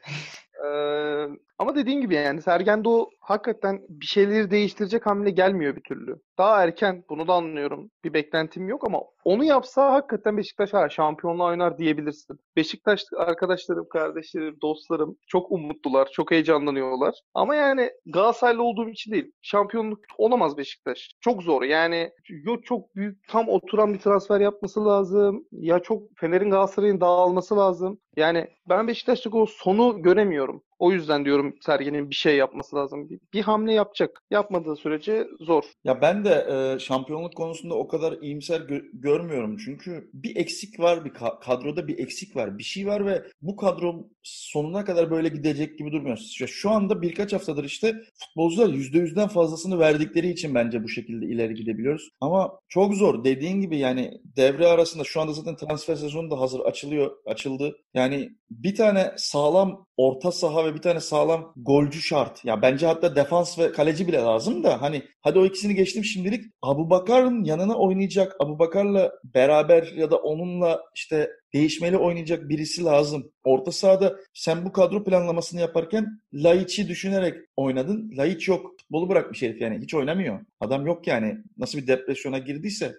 Ee, 0.66 1.28
ama 1.58 1.76
dediğin 1.76 2.02
gibi 2.02 2.16
yani 2.16 2.42
Sergen 2.42 2.84
Doğu 2.84 3.10
hakikaten 3.20 3.82
bir 3.90 4.06
şeyleri 4.06 4.52
değiştirecek 4.52 5.06
hamle 5.06 5.30
gelmiyor 5.30 5.76
bir 5.76 5.84
türlü. 5.84 6.16
Daha 6.38 6.64
erken 6.64 7.04
bunu 7.10 7.28
da 7.28 7.34
anlıyorum. 7.34 7.92
Bir 8.04 8.14
beklentim 8.14 8.68
yok 8.68 8.88
ama 8.88 9.02
onu 9.24 9.44
yapsa 9.44 9.94
hakikaten 9.94 10.38
Beşiktaş 10.38 10.74
ha, 10.74 10.90
şampiyonluğa 10.90 11.48
oynar 11.48 11.78
diyebilirsin. 11.78 12.40
Beşiktaş 12.56 13.04
arkadaşlarım, 13.18 13.88
kardeşlerim, 13.90 14.58
dostlarım 14.62 15.18
çok 15.28 15.52
umutlular, 15.52 16.10
çok 16.12 16.32
heyecanlanıyorlar. 16.32 17.16
Ama 17.34 17.56
yani 17.56 17.92
Galatasaraylı 18.06 18.64
olduğum 18.64 18.90
için 18.90 19.12
değil. 19.12 19.32
Şampiyonluk 19.42 20.00
olamaz 20.18 20.58
Beşiktaş. 20.58 21.10
Çok 21.22 21.44
zor. 21.44 21.64
Yani 21.64 22.12
yo 22.30 22.62
çok 22.62 22.96
büyük 22.96 23.28
tam 23.28 23.50
oturan 23.50 23.94
bir 23.94 24.00
transfer 24.00 24.40
yapması 24.40 24.86
lazım. 24.86 25.46
Ya 25.52 25.80
çok 25.80 26.04
Fener'in 26.18 26.50
Galatasaray'ın 26.50 27.02
dağılması 27.02 27.58
lazım. 27.58 28.00
Yani 28.18 28.48
ben 28.70 28.88
Beşiktaş'taki 28.88 29.38
o 29.38 29.46
sonu 29.46 30.02
göremiyorum. 30.02 30.64
O 30.80 30.92
yüzden 30.92 31.26
diyorum 31.26 31.56
Sergen'in 31.66 32.10
bir 32.10 32.16
şey 32.16 32.36
yapması 32.38 32.76
lazım. 32.76 33.10
Bir, 33.10 33.20
bir 33.34 33.42
hamle 33.42 33.74
yapacak. 33.74 34.22
Yapmadığı 34.32 34.76
sürece 34.76 35.28
zor. 35.40 35.64
Ya 35.84 36.02
ben 36.02 36.26
de 36.26 36.48
e, 36.76 36.80
şampiyonluk 36.80 37.36
konusunda 37.36 37.76
o 37.76 37.88
kadar 37.88 38.14
iyimser 38.22 38.62
gö- 38.62 38.90
görmüyorum. 38.94 39.58
Çünkü 39.58 40.10
bir 40.14 40.36
eksik 40.36 40.80
var, 40.80 41.06
bir 41.06 41.10
ka- 41.10 41.40
kadroda 41.40 41.88
bir 41.88 42.00
eksik 42.00 42.36
var. 42.36 42.58
Bir 42.58 42.64
şey 42.64 42.88
var 42.88 43.06
ve 43.06 43.24
bu 43.42 43.56
kadro 43.56 44.08
sonuna 44.24 44.86
kadar 44.86 45.12
böyle 45.12 45.30
gidecek 45.30 45.78
gibi 45.80 45.92
durmuyor. 45.92 46.18
Şu, 46.18 46.48
şu 46.48 46.70
anda 46.70 47.02
birkaç 47.02 47.34
haftadır 47.34 47.64
işte 47.64 47.94
futbolcular 48.20 48.70
%100'den 48.70 49.28
fazlasını 49.28 49.80
verdikleri 49.80 50.30
için 50.30 50.56
bence 50.56 50.84
bu 50.84 50.90
şekilde 50.90 51.26
ileri 51.26 51.54
gidebiliyoruz. 51.54 52.10
Ama 52.22 52.60
çok 52.68 52.94
zor. 52.94 53.24
Dediğin 53.24 53.62
gibi 53.62 53.78
yani 53.78 54.12
devre 54.38 54.68
arasında 54.68 55.04
şu 55.04 55.22
anda 55.22 55.34
zaten 55.34 55.56
transfer 55.56 55.96
sezonu 55.96 56.32
da 56.32 56.40
hazır 56.40 56.60
açılıyor, 56.60 57.12
açıldı. 57.26 57.78
Yani 57.94 58.30
bir 58.50 58.76
tane 58.76 59.14
sağlam 59.18 59.86
orta 59.98 60.32
saha 60.32 60.65
ve 60.66 60.76
bir 60.76 60.82
tane 60.82 61.00
sağlam 61.00 61.54
golcü 61.56 62.02
şart. 62.02 62.46
Ya 62.46 62.62
bence 62.62 62.86
hatta 62.88 63.16
defans 63.16 63.60
ve 63.60 63.72
kaleci 63.72 64.08
bile 64.08 64.18
lazım 64.18 64.64
da 64.64 64.82
hani 64.82 65.04
hadi 65.22 65.40
o 65.40 65.46
ikisini 65.46 65.76
geçtim 65.76 66.04
şimdilik. 66.04 66.46
Abu 66.62 66.90
Bakar'ın 66.90 67.44
yanına 67.44 67.76
oynayacak, 67.76 68.36
Abu 68.40 68.60
Bakar'la 68.60 69.12
beraber 69.24 69.84
ya 69.96 70.12
da 70.12 70.18
onunla 70.18 70.82
işte 70.96 71.30
değişmeli 71.56 71.98
oynayacak 71.98 72.50
birisi 72.50 72.84
lazım. 72.84 73.32
Orta 73.44 73.72
sahada 73.72 74.16
sen 74.34 74.66
bu 74.66 74.72
kadro 74.72 75.04
planlamasını 75.04 75.62
yaparken 75.62 76.22
Laiç'i 76.34 76.88
düşünerek 76.88 77.38
oynadın. 77.56 78.12
Laiç 78.18 78.48
yok. 78.48 78.76
Futbolu 78.80 79.10
bırakmış 79.10 79.42
herif 79.42 79.62
yani. 79.62 79.80
Hiç 79.82 79.94
oynamıyor. 79.94 80.40
Adam 80.60 80.86
yok 80.86 81.08
yani. 81.08 81.38
Nasıl 81.58 81.78
bir 81.78 81.88
depresyona 81.88 82.38
girdiyse 82.38 82.96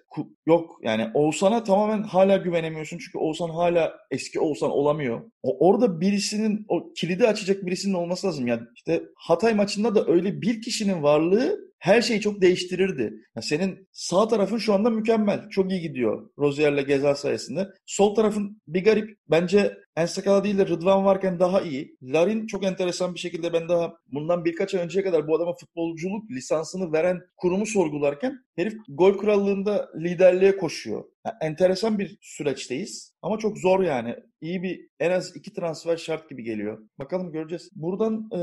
yok. 0.47 0.79
Yani 0.83 1.11
Oğuzhan'a 1.13 1.63
tamamen 1.63 2.03
hala 2.03 2.37
güvenemiyorsun. 2.37 2.97
Çünkü 2.97 3.17
Oğuzhan 3.17 3.49
hala 3.49 3.93
eski 4.11 4.39
Oğuzhan 4.39 4.71
olamıyor. 4.71 5.21
O, 5.43 5.67
orada 5.67 6.01
birisinin 6.01 6.65
o 6.67 6.93
kilidi 6.93 7.27
açacak 7.27 7.65
birisinin 7.65 7.93
olması 7.93 8.27
lazım. 8.27 8.47
Yani 8.47 8.61
işte 8.75 9.03
Hatay 9.15 9.53
maçında 9.53 9.95
da 9.95 10.05
öyle 10.07 10.41
bir 10.41 10.61
kişinin 10.61 11.03
varlığı 11.03 11.66
her 11.79 12.01
şeyi 12.01 12.21
çok 12.21 12.41
değiştirirdi. 12.41 13.13
Ya 13.35 13.41
senin 13.41 13.87
sağ 13.91 14.27
tarafın 14.27 14.57
şu 14.57 14.73
anda 14.73 14.89
mükemmel. 14.89 15.49
Çok 15.49 15.71
iyi 15.71 15.81
gidiyor 15.81 16.29
Rozier'le 16.39 16.81
Gezal 16.81 17.15
sayesinde. 17.15 17.67
Sol 17.85 18.15
tarafın 18.15 18.61
bir 18.67 18.83
garip. 18.83 19.17
Bence 19.29 19.77
Ensakala 19.97 20.43
değil 20.43 20.57
de 20.57 20.67
Rıdvan 20.67 21.05
varken 21.05 21.39
daha 21.39 21.61
iyi. 21.61 21.97
Larin 22.03 22.47
çok 22.47 22.63
enteresan 22.65 23.13
bir 23.13 23.19
şekilde 23.19 23.53
ben 23.53 23.69
daha 23.69 23.93
bundan 24.13 24.45
birkaç 24.45 24.75
ay 24.75 24.81
önceye 24.81 25.03
kadar 25.03 25.27
bu 25.27 25.35
adama 25.35 25.53
futbolculuk 25.53 26.31
lisansını 26.31 26.93
veren 26.93 27.21
kurumu 27.37 27.65
sorgularken 27.65 28.39
herif 28.55 28.73
gol 28.89 29.17
krallığında 29.17 29.89
liderliğe 29.99 30.57
koşuyor. 30.57 31.03
Enteresan 31.41 31.99
bir 31.99 32.17
süreçteyiz 32.21 33.13
ama 33.21 33.37
çok 33.37 33.57
zor 33.57 33.83
yani. 33.83 34.15
İyi 34.41 34.63
bir 34.63 34.87
en 34.99 35.11
az 35.11 35.35
iki 35.35 35.53
transfer 35.53 35.97
şart 35.97 36.29
gibi 36.29 36.43
geliyor. 36.43 36.79
Bakalım 36.99 37.31
göreceğiz. 37.31 37.69
Buradan 37.75 38.29
e, 38.35 38.39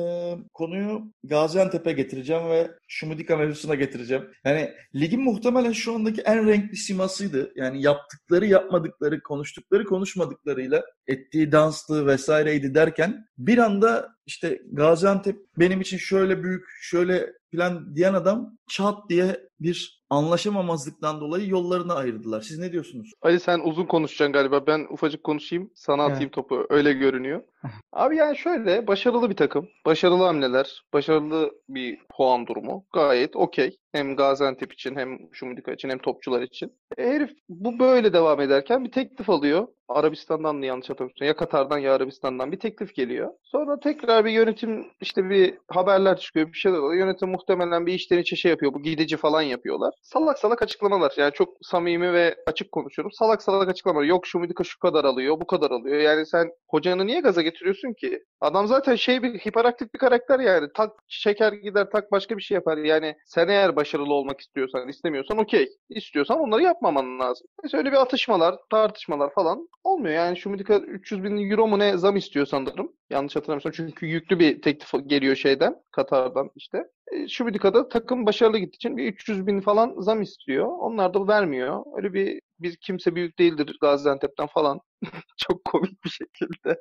konuyu 0.53 1.12
Gaziantep'e 1.25 1.92
getireceğim 1.92 2.49
ve 2.49 2.70
Şumudika 2.88 3.37
mevzusuna 3.37 3.75
getireceğim. 3.75 4.25
Yani 4.44 4.70
ligin 4.94 5.20
muhtemelen 5.20 5.73
şu 5.73 5.94
andaki 5.94 6.20
en 6.20 6.47
renkli 6.47 6.77
simasıydı. 6.77 7.53
Yani 7.57 7.83
yaptıkları 7.83 8.47
yapmadıkları, 8.47 9.23
konuştukları 9.23 9.85
konuşmadıklarıyla 9.85 10.85
ettiği 11.07 11.53
danslı 11.53 12.07
vesaireydi 12.07 12.75
derken 12.75 13.27
bir 13.38 13.59
anda 13.59 14.09
işte 14.27 14.61
Gaziantep 14.73 15.37
benim 15.59 15.81
için 15.81 15.99
şöyle 15.99 16.42
büyük, 16.42 16.64
şöyle 16.81 17.33
plan 17.53 17.97
diyen 17.97 18.14
adam 18.14 18.59
çat 18.68 19.09
diye 19.09 19.40
bir 19.61 20.04
anlaşamamazlıktan 20.14 21.20
dolayı 21.20 21.48
yollarını 21.48 21.94
ayırdılar. 21.94 22.40
Siz 22.40 22.59
ne 22.59 22.72
diyorsunuz? 22.72 23.12
Ali 23.22 23.40
sen 23.40 23.61
uzun 23.64 23.87
konuşacaksın 23.87 24.33
galiba. 24.33 24.66
Ben 24.66 24.87
ufacık 24.90 25.24
konuşayım. 25.24 25.70
Sana 25.74 26.03
atayım 26.03 26.22
evet. 26.22 26.33
topu. 26.33 26.66
Öyle 26.70 26.92
görünüyor. 26.92 27.42
Abi 27.92 28.16
yani 28.16 28.37
şöyle 28.37 28.87
başarılı 28.87 29.31
bir 29.31 29.37
takım. 29.37 29.68
Başarılı 29.87 30.24
hamleler. 30.24 30.85
Başarılı 30.92 31.50
bir 31.68 31.98
puan 32.16 32.46
durumu. 32.46 32.85
Gayet 32.92 33.37
okey. 33.37 33.79
Hem 33.92 34.16
Gaziantep 34.16 34.72
için 34.72 34.96
hem 34.96 35.18
Şumudika 35.33 35.72
için 35.72 35.88
hem 35.88 35.98
topçular 35.98 36.42
için. 36.42 36.72
E, 36.98 37.05
herif 37.05 37.31
bu 37.48 37.79
böyle 37.79 38.12
devam 38.12 38.40
ederken 38.40 38.85
bir 38.85 38.92
teklif 38.92 39.31
alıyor. 39.31 39.68
Arabistan'dan 39.88 40.57
mı 40.57 40.66
yanlış 40.66 40.90
hatırlamıyorsun? 40.90 41.24
Ya 41.24 41.37
Katar'dan 41.37 41.79
ya 41.79 41.94
Arabistan'dan 41.94 42.53
bir 42.53 42.59
teklif 42.59 42.94
geliyor. 42.94 43.31
Sonra 43.42 43.81
tekrar 43.81 44.24
bir 44.24 44.31
yönetim 44.31 44.87
işte 45.00 45.31
bir 45.31 45.55
haberler 45.68 46.16
çıkıyor 46.16 46.53
bir 46.53 46.59
şeyler 46.59 46.79
oluyor. 46.79 47.07
Yönetim 47.07 47.29
muhtemelen 47.29 47.87
bir 47.87 47.92
işten 47.92 48.18
içe 48.18 48.37
şey 48.37 48.50
yapıyor. 48.50 48.74
Bu 48.74 48.83
gidici 48.83 49.16
falan 49.16 49.42
yapıyorlar. 49.42 49.94
Salak 50.05 50.38
salak 50.38 50.62
açıklamalar. 50.62 51.12
Yani 51.17 51.33
çok 51.33 51.57
samimi 51.62 52.12
ve 52.12 52.37
açık 52.47 52.73
konuşuyorum. 52.73 53.12
Salak 53.12 53.43
salak 53.43 53.69
açıklamalar. 53.69 54.05
Yok 54.05 54.27
Şumudika 54.27 54.64
şu 54.64 54.79
kadar 54.79 55.05
alıyor, 55.05 55.40
bu 55.40 55.47
kadar 55.47 55.71
alıyor. 55.71 55.97
Yani 55.97 56.27
sen 56.27 56.51
hocanı 56.69 57.07
niye 57.07 57.21
gaza 57.21 57.43
getiriyorsun 57.43 57.93
ki? 57.93 58.25
Adam 58.40 58.67
zaten 58.67 58.95
şey 58.95 59.23
bir 59.23 59.38
hiperaktif 59.38 59.95
bir 59.95 59.99
karakter 59.99 60.40
yani. 60.40 60.69
Tak 60.77 60.90
şeker 61.09 61.53
gider 61.53 61.90
tak 61.90 62.12
başka 62.12 62.37
bir 62.37 62.43
şey 62.43 62.55
yapar. 62.55 62.77
Yani 62.79 63.14
sen 63.27 63.49
eğer 63.49 63.77
başarılı 63.77 64.14
olmak 64.14 64.40
istiyorsan, 64.40 64.88
istemiyorsan 64.88 65.38
okey. 65.38 65.69
İstiyorsan 65.88 66.38
onları 66.40 66.62
yapmaman 66.62 67.21
lazım. 67.21 67.47
Mesela 67.62 67.79
öyle 67.79 67.93
bir 67.93 67.97
atışmalar, 68.03 68.55
tartışmalar 68.71 69.35
falan 69.35 69.69
olmuyor. 69.85 70.14
Yani 70.14 70.37
şu 70.37 70.51
Midika 70.51 70.77
300 70.77 71.25
bin 71.25 71.51
euro 71.51 71.67
mu 71.69 71.79
ne 71.79 71.97
zam 71.99 72.17
istiyor 72.17 72.47
sanırım. 72.47 72.93
Yanlış 73.11 73.37
hatırlamıyorsam. 73.37 73.73
Çünkü 73.73 74.07
yüklü 74.07 74.38
bir 74.38 74.62
teklif 74.62 75.09
geliyor 75.09 75.37
şeyden, 75.37 75.77
Katar'dan 75.93 76.51
işte. 76.57 76.85
E, 77.14 77.29
şu 77.29 77.44
Midika'da 77.44 77.88
takım 77.88 78.27
başarılı 78.27 78.59
gittiği 78.59 78.77
için 78.77 78.96
bir 78.96 79.12
300 79.12 79.46
bin 79.46 79.61
falan 79.61 80.00
zam 80.00 80.22
istiyor. 80.22 80.66
Onlar 80.66 81.14
da 81.14 81.29
vermiyor. 81.29 81.85
Öyle 81.96 82.12
bir 82.14 82.40
bir 82.61 82.77
kimse 82.77 83.14
büyük 83.14 83.38
değildir 83.38 83.79
Gaziantep'ten 83.81 84.46
falan. 84.46 84.81
Çok 85.37 85.64
komik 85.64 86.05
bir 86.05 86.11
şekilde. 86.11 86.79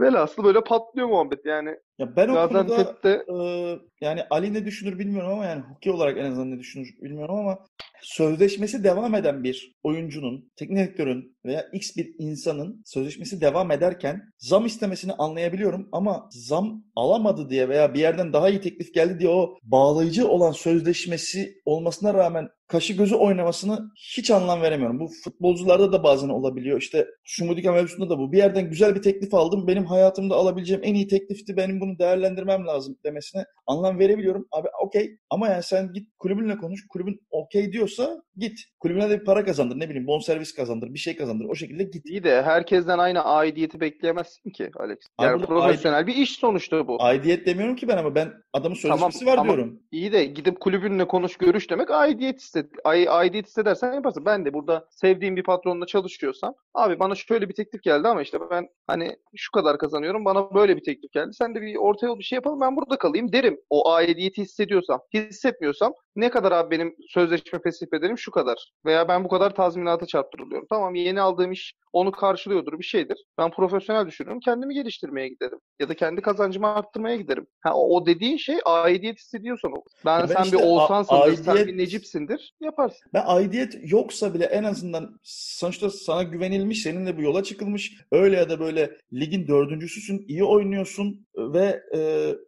Velhasıl 0.00 0.44
böyle 0.44 0.64
patlıyor 0.64 1.08
muhabbet 1.08 1.46
yani. 1.46 1.78
Ya 1.98 2.16
ben 2.16 2.28
o 2.28 2.34
Gaziantep'te... 2.34 3.24
konuda 3.26 3.44
e, 3.44 3.78
yani 4.00 4.22
Ali 4.30 4.54
ne 4.54 4.64
düşünür 4.64 4.98
bilmiyorum 4.98 5.32
ama 5.32 5.44
yani 5.44 5.62
hukuki 5.62 5.90
olarak 5.90 6.18
en 6.18 6.24
azından 6.24 6.50
ne 6.50 6.58
düşünür 6.58 6.88
bilmiyorum 7.02 7.34
ama 7.34 7.58
sözleşmesi 8.02 8.84
devam 8.84 9.14
eden 9.14 9.44
bir 9.44 9.76
oyuncunun, 9.82 10.52
teknik 10.56 10.78
direktörün 10.78 11.36
veya 11.44 11.68
X 11.72 11.96
bir 11.96 12.14
insanın 12.18 12.82
sözleşmesi 12.84 13.40
devam 13.40 13.70
ederken 13.70 14.22
zam 14.38 14.66
istemesini 14.66 15.12
anlayabiliyorum 15.12 15.88
ama 15.92 16.28
zam 16.30 16.84
alamadı 16.96 17.50
diye 17.50 17.68
veya 17.68 17.94
bir 17.94 18.00
yerden 18.00 18.32
daha 18.32 18.48
iyi 18.48 18.60
teklif 18.60 18.94
geldi 18.94 19.18
diye 19.18 19.30
o 19.30 19.54
bağlayıcı 19.62 20.28
olan 20.28 20.52
sözleşmesi 20.52 21.54
olmasına 21.64 22.14
rağmen 22.14 22.48
kaşı 22.68 22.92
gözü 22.92 23.14
oynamasını 23.14 23.90
hiç 24.16 24.30
anlam 24.30 24.62
veremiyorum. 24.62 25.00
Bu 25.00 25.08
futbolcularda 25.24 25.92
da 25.92 26.02
bazen 26.02 26.28
olabiliyor. 26.28 26.80
İşte 26.80 27.06
Şumudika 27.24 27.72
mevzusunda 27.72 28.10
da 28.10 28.18
bu. 28.18 28.32
Bir 28.32 28.38
yerden 28.38 28.70
güzel 28.70 28.94
bir 28.94 29.02
teklif 29.02 29.34
aldım. 29.34 29.66
Benim 29.66 29.84
hayatımda 29.84 30.34
alabileceğim 30.34 30.82
en 30.84 30.94
iyi 30.94 31.08
teklifti. 31.08 31.56
Benim 31.56 31.80
bunu 31.80 31.85
değerlendirmem 31.98 32.66
lazım 32.66 32.98
demesine 33.04 33.44
anlam 33.66 33.98
verebiliyorum. 33.98 34.46
Abi 34.52 34.68
okey 34.82 35.18
ama 35.30 35.48
yani 35.48 35.62
sen 35.62 35.92
git 35.92 36.08
kulübünle 36.18 36.56
konuş. 36.56 36.86
Kulübün 36.88 37.20
okey 37.30 37.72
diyorsa 37.72 38.22
git. 38.36 38.58
Kulübüne 38.80 39.10
de 39.10 39.20
bir 39.20 39.24
para 39.24 39.44
kazandır. 39.44 39.80
Ne 39.80 39.88
bileyim 39.88 40.06
bonservis 40.06 40.54
kazandır. 40.54 40.94
Bir 40.94 40.98
şey 40.98 41.16
kazandır. 41.16 41.44
O 41.44 41.54
şekilde 41.54 41.82
git. 41.82 42.06
İyi 42.06 42.24
de 42.24 42.42
herkesten 42.42 42.98
aynı 42.98 43.24
aidiyeti 43.24 43.80
bekleyemezsin 43.80 44.50
ki 44.50 44.70
Alex. 44.76 44.98
Yani 45.20 45.36
Abi 45.36 45.46
profesyonel 45.46 45.98
aidiyet, 45.98 46.16
bir 46.16 46.22
iş 46.22 46.36
sonuçta 46.36 46.88
bu. 46.88 47.02
Aidiyet 47.02 47.46
demiyorum 47.46 47.76
ki 47.76 47.88
ben 47.88 47.96
ama 47.96 48.14
ben 48.14 48.32
adamın 48.52 48.74
sözleşmesi 48.74 49.24
tamam, 49.24 49.38
var 49.38 49.44
diyorum. 49.44 49.80
İyi 49.90 50.12
de 50.12 50.24
gidip 50.24 50.60
kulübünle 50.60 51.06
konuş 51.06 51.36
görüş 51.36 51.70
demek 51.70 51.90
aidiyet 51.90 52.40
istedi. 52.40 52.68
Aidiyet 52.84 53.46
hissedersen 53.46 53.92
yaparsın. 53.92 54.24
Ben 54.24 54.44
de 54.44 54.54
burada 54.54 54.86
sevdiğim 54.90 55.36
bir 55.36 55.42
patronla 55.42 55.86
çalışıyorsam 55.86 56.54
abi 56.74 56.98
bana 56.98 57.14
şöyle 57.14 57.48
bir 57.48 57.54
teklif 57.54 57.82
geldi 57.82 58.08
ama 58.08 58.22
işte 58.22 58.38
ben 58.50 58.68
hani 58.86 59.16
şu 59.36 59.52
kadar 59.52 59.78
kazanıyorum. 59.78 60.24
Bana 60.24 60.54
böyle 60.54 60.76
bir 60.76 60.84
teklif 60.84 61.12
geldi. 61.12 61.32
Sen 61.32 61.54
de 61.54 61.60
bir 61.62 61.75
orta 61.78 62.06
yol 62.06 62.18
bir 62.18 62.24
şey 62.24 62.36
yapalım 62.36 62.60
ben 62.60 62.76
burada 62.76 62.98
kalayım 62.98 63.32
derim. 63.32 63.60
O 63.70 63.90
aidiyeti 63.90 64.42
hissediyorsam. 64.42 65.00
Hissetmiyorsam 65.14 65.92
ne 66.16 66.30
kadar 66.30 66.52
abi 66.52 66.70
benim 66.70 66.96
sözleşme 67.08 67.58
fesih 67.58 67.86
bedelim 67.92 68.18
şu 68.18 68.30
kadar. 68.30 68.72
Veya 68.84 69.08
ben 69.08 69.24
bu 69.24 69.28
kadar 69.28 69.54
tazminata 69.54 70.06
çarptırılıyorum. 70.06 70.66
Tamam 70.70 70.94
yeni 70.94 71.20
aldığım 71.20 71.52
iş 71.52 71.74
onu 71.96 72.12
karşılıyordur 72.12 72.78
bir 72.78 72.84
şeydir. 72.84 73.24
Ben 73.38 73.50
profesyonel 73.50 74.06
düşünüyorum. 74.06 74.40
Kendimi 74.44 74.74
geliştirmeye 74.74 75.28
giderim. 75.28 75.58
Ya 75.80 75.88
da 75.88 75.94
kendi 75.94 76.20
kazancımı 76.20 76.68
arttırmaya 76.68 77.16
giderim. 77.16 77.46
Ha, 77.60 77.74
o 77.74 78.06
dediğin 78.06 78.36
şey 78.36 78.56
aidiyet 78.64 79.18
hissediyorsan 79.18 79.72
olur. 79.72 79.90
Ben, 80.04 80.28
ben 80.28 80.34
sen 80.34 80.42
işte 80.44 80.56
bir 80.56 80.62
a- 80.62 80.66
Oğuzhan'sındır, 80.66 81.44
sen 81.44 81.66
bir 81.66 81.76
Necip'sindir. 81.78 82.54
Yaparsın. 82.60 83.10
Ben 83.14 83.22
aidiyet 83.26 83.74
yoksa 83.92 84.34
bile 84.34 84.44
en 84.44 84.64
azından 84.64 85.20
sonuçta 85.22 85.90
sana 85.90 86.22
güvenilmiş, 86.22 86.82
seninle 86.82 87.16
bu 87.16 87.22
yola 87.22 87.42
çıkılmış. 87.42 88.00
Öyle 88.12 88.36
ya 88.36 88.50
da 88.50 88.60
böyle 88.60 88.96
ligin 89.12 89.46
dördüncüsüsün, 89.48 90.24
iyi 90.28 90.44
oynuyorsun 90.44 91.26
ve 91.36 91.82
e, 91.96 92.00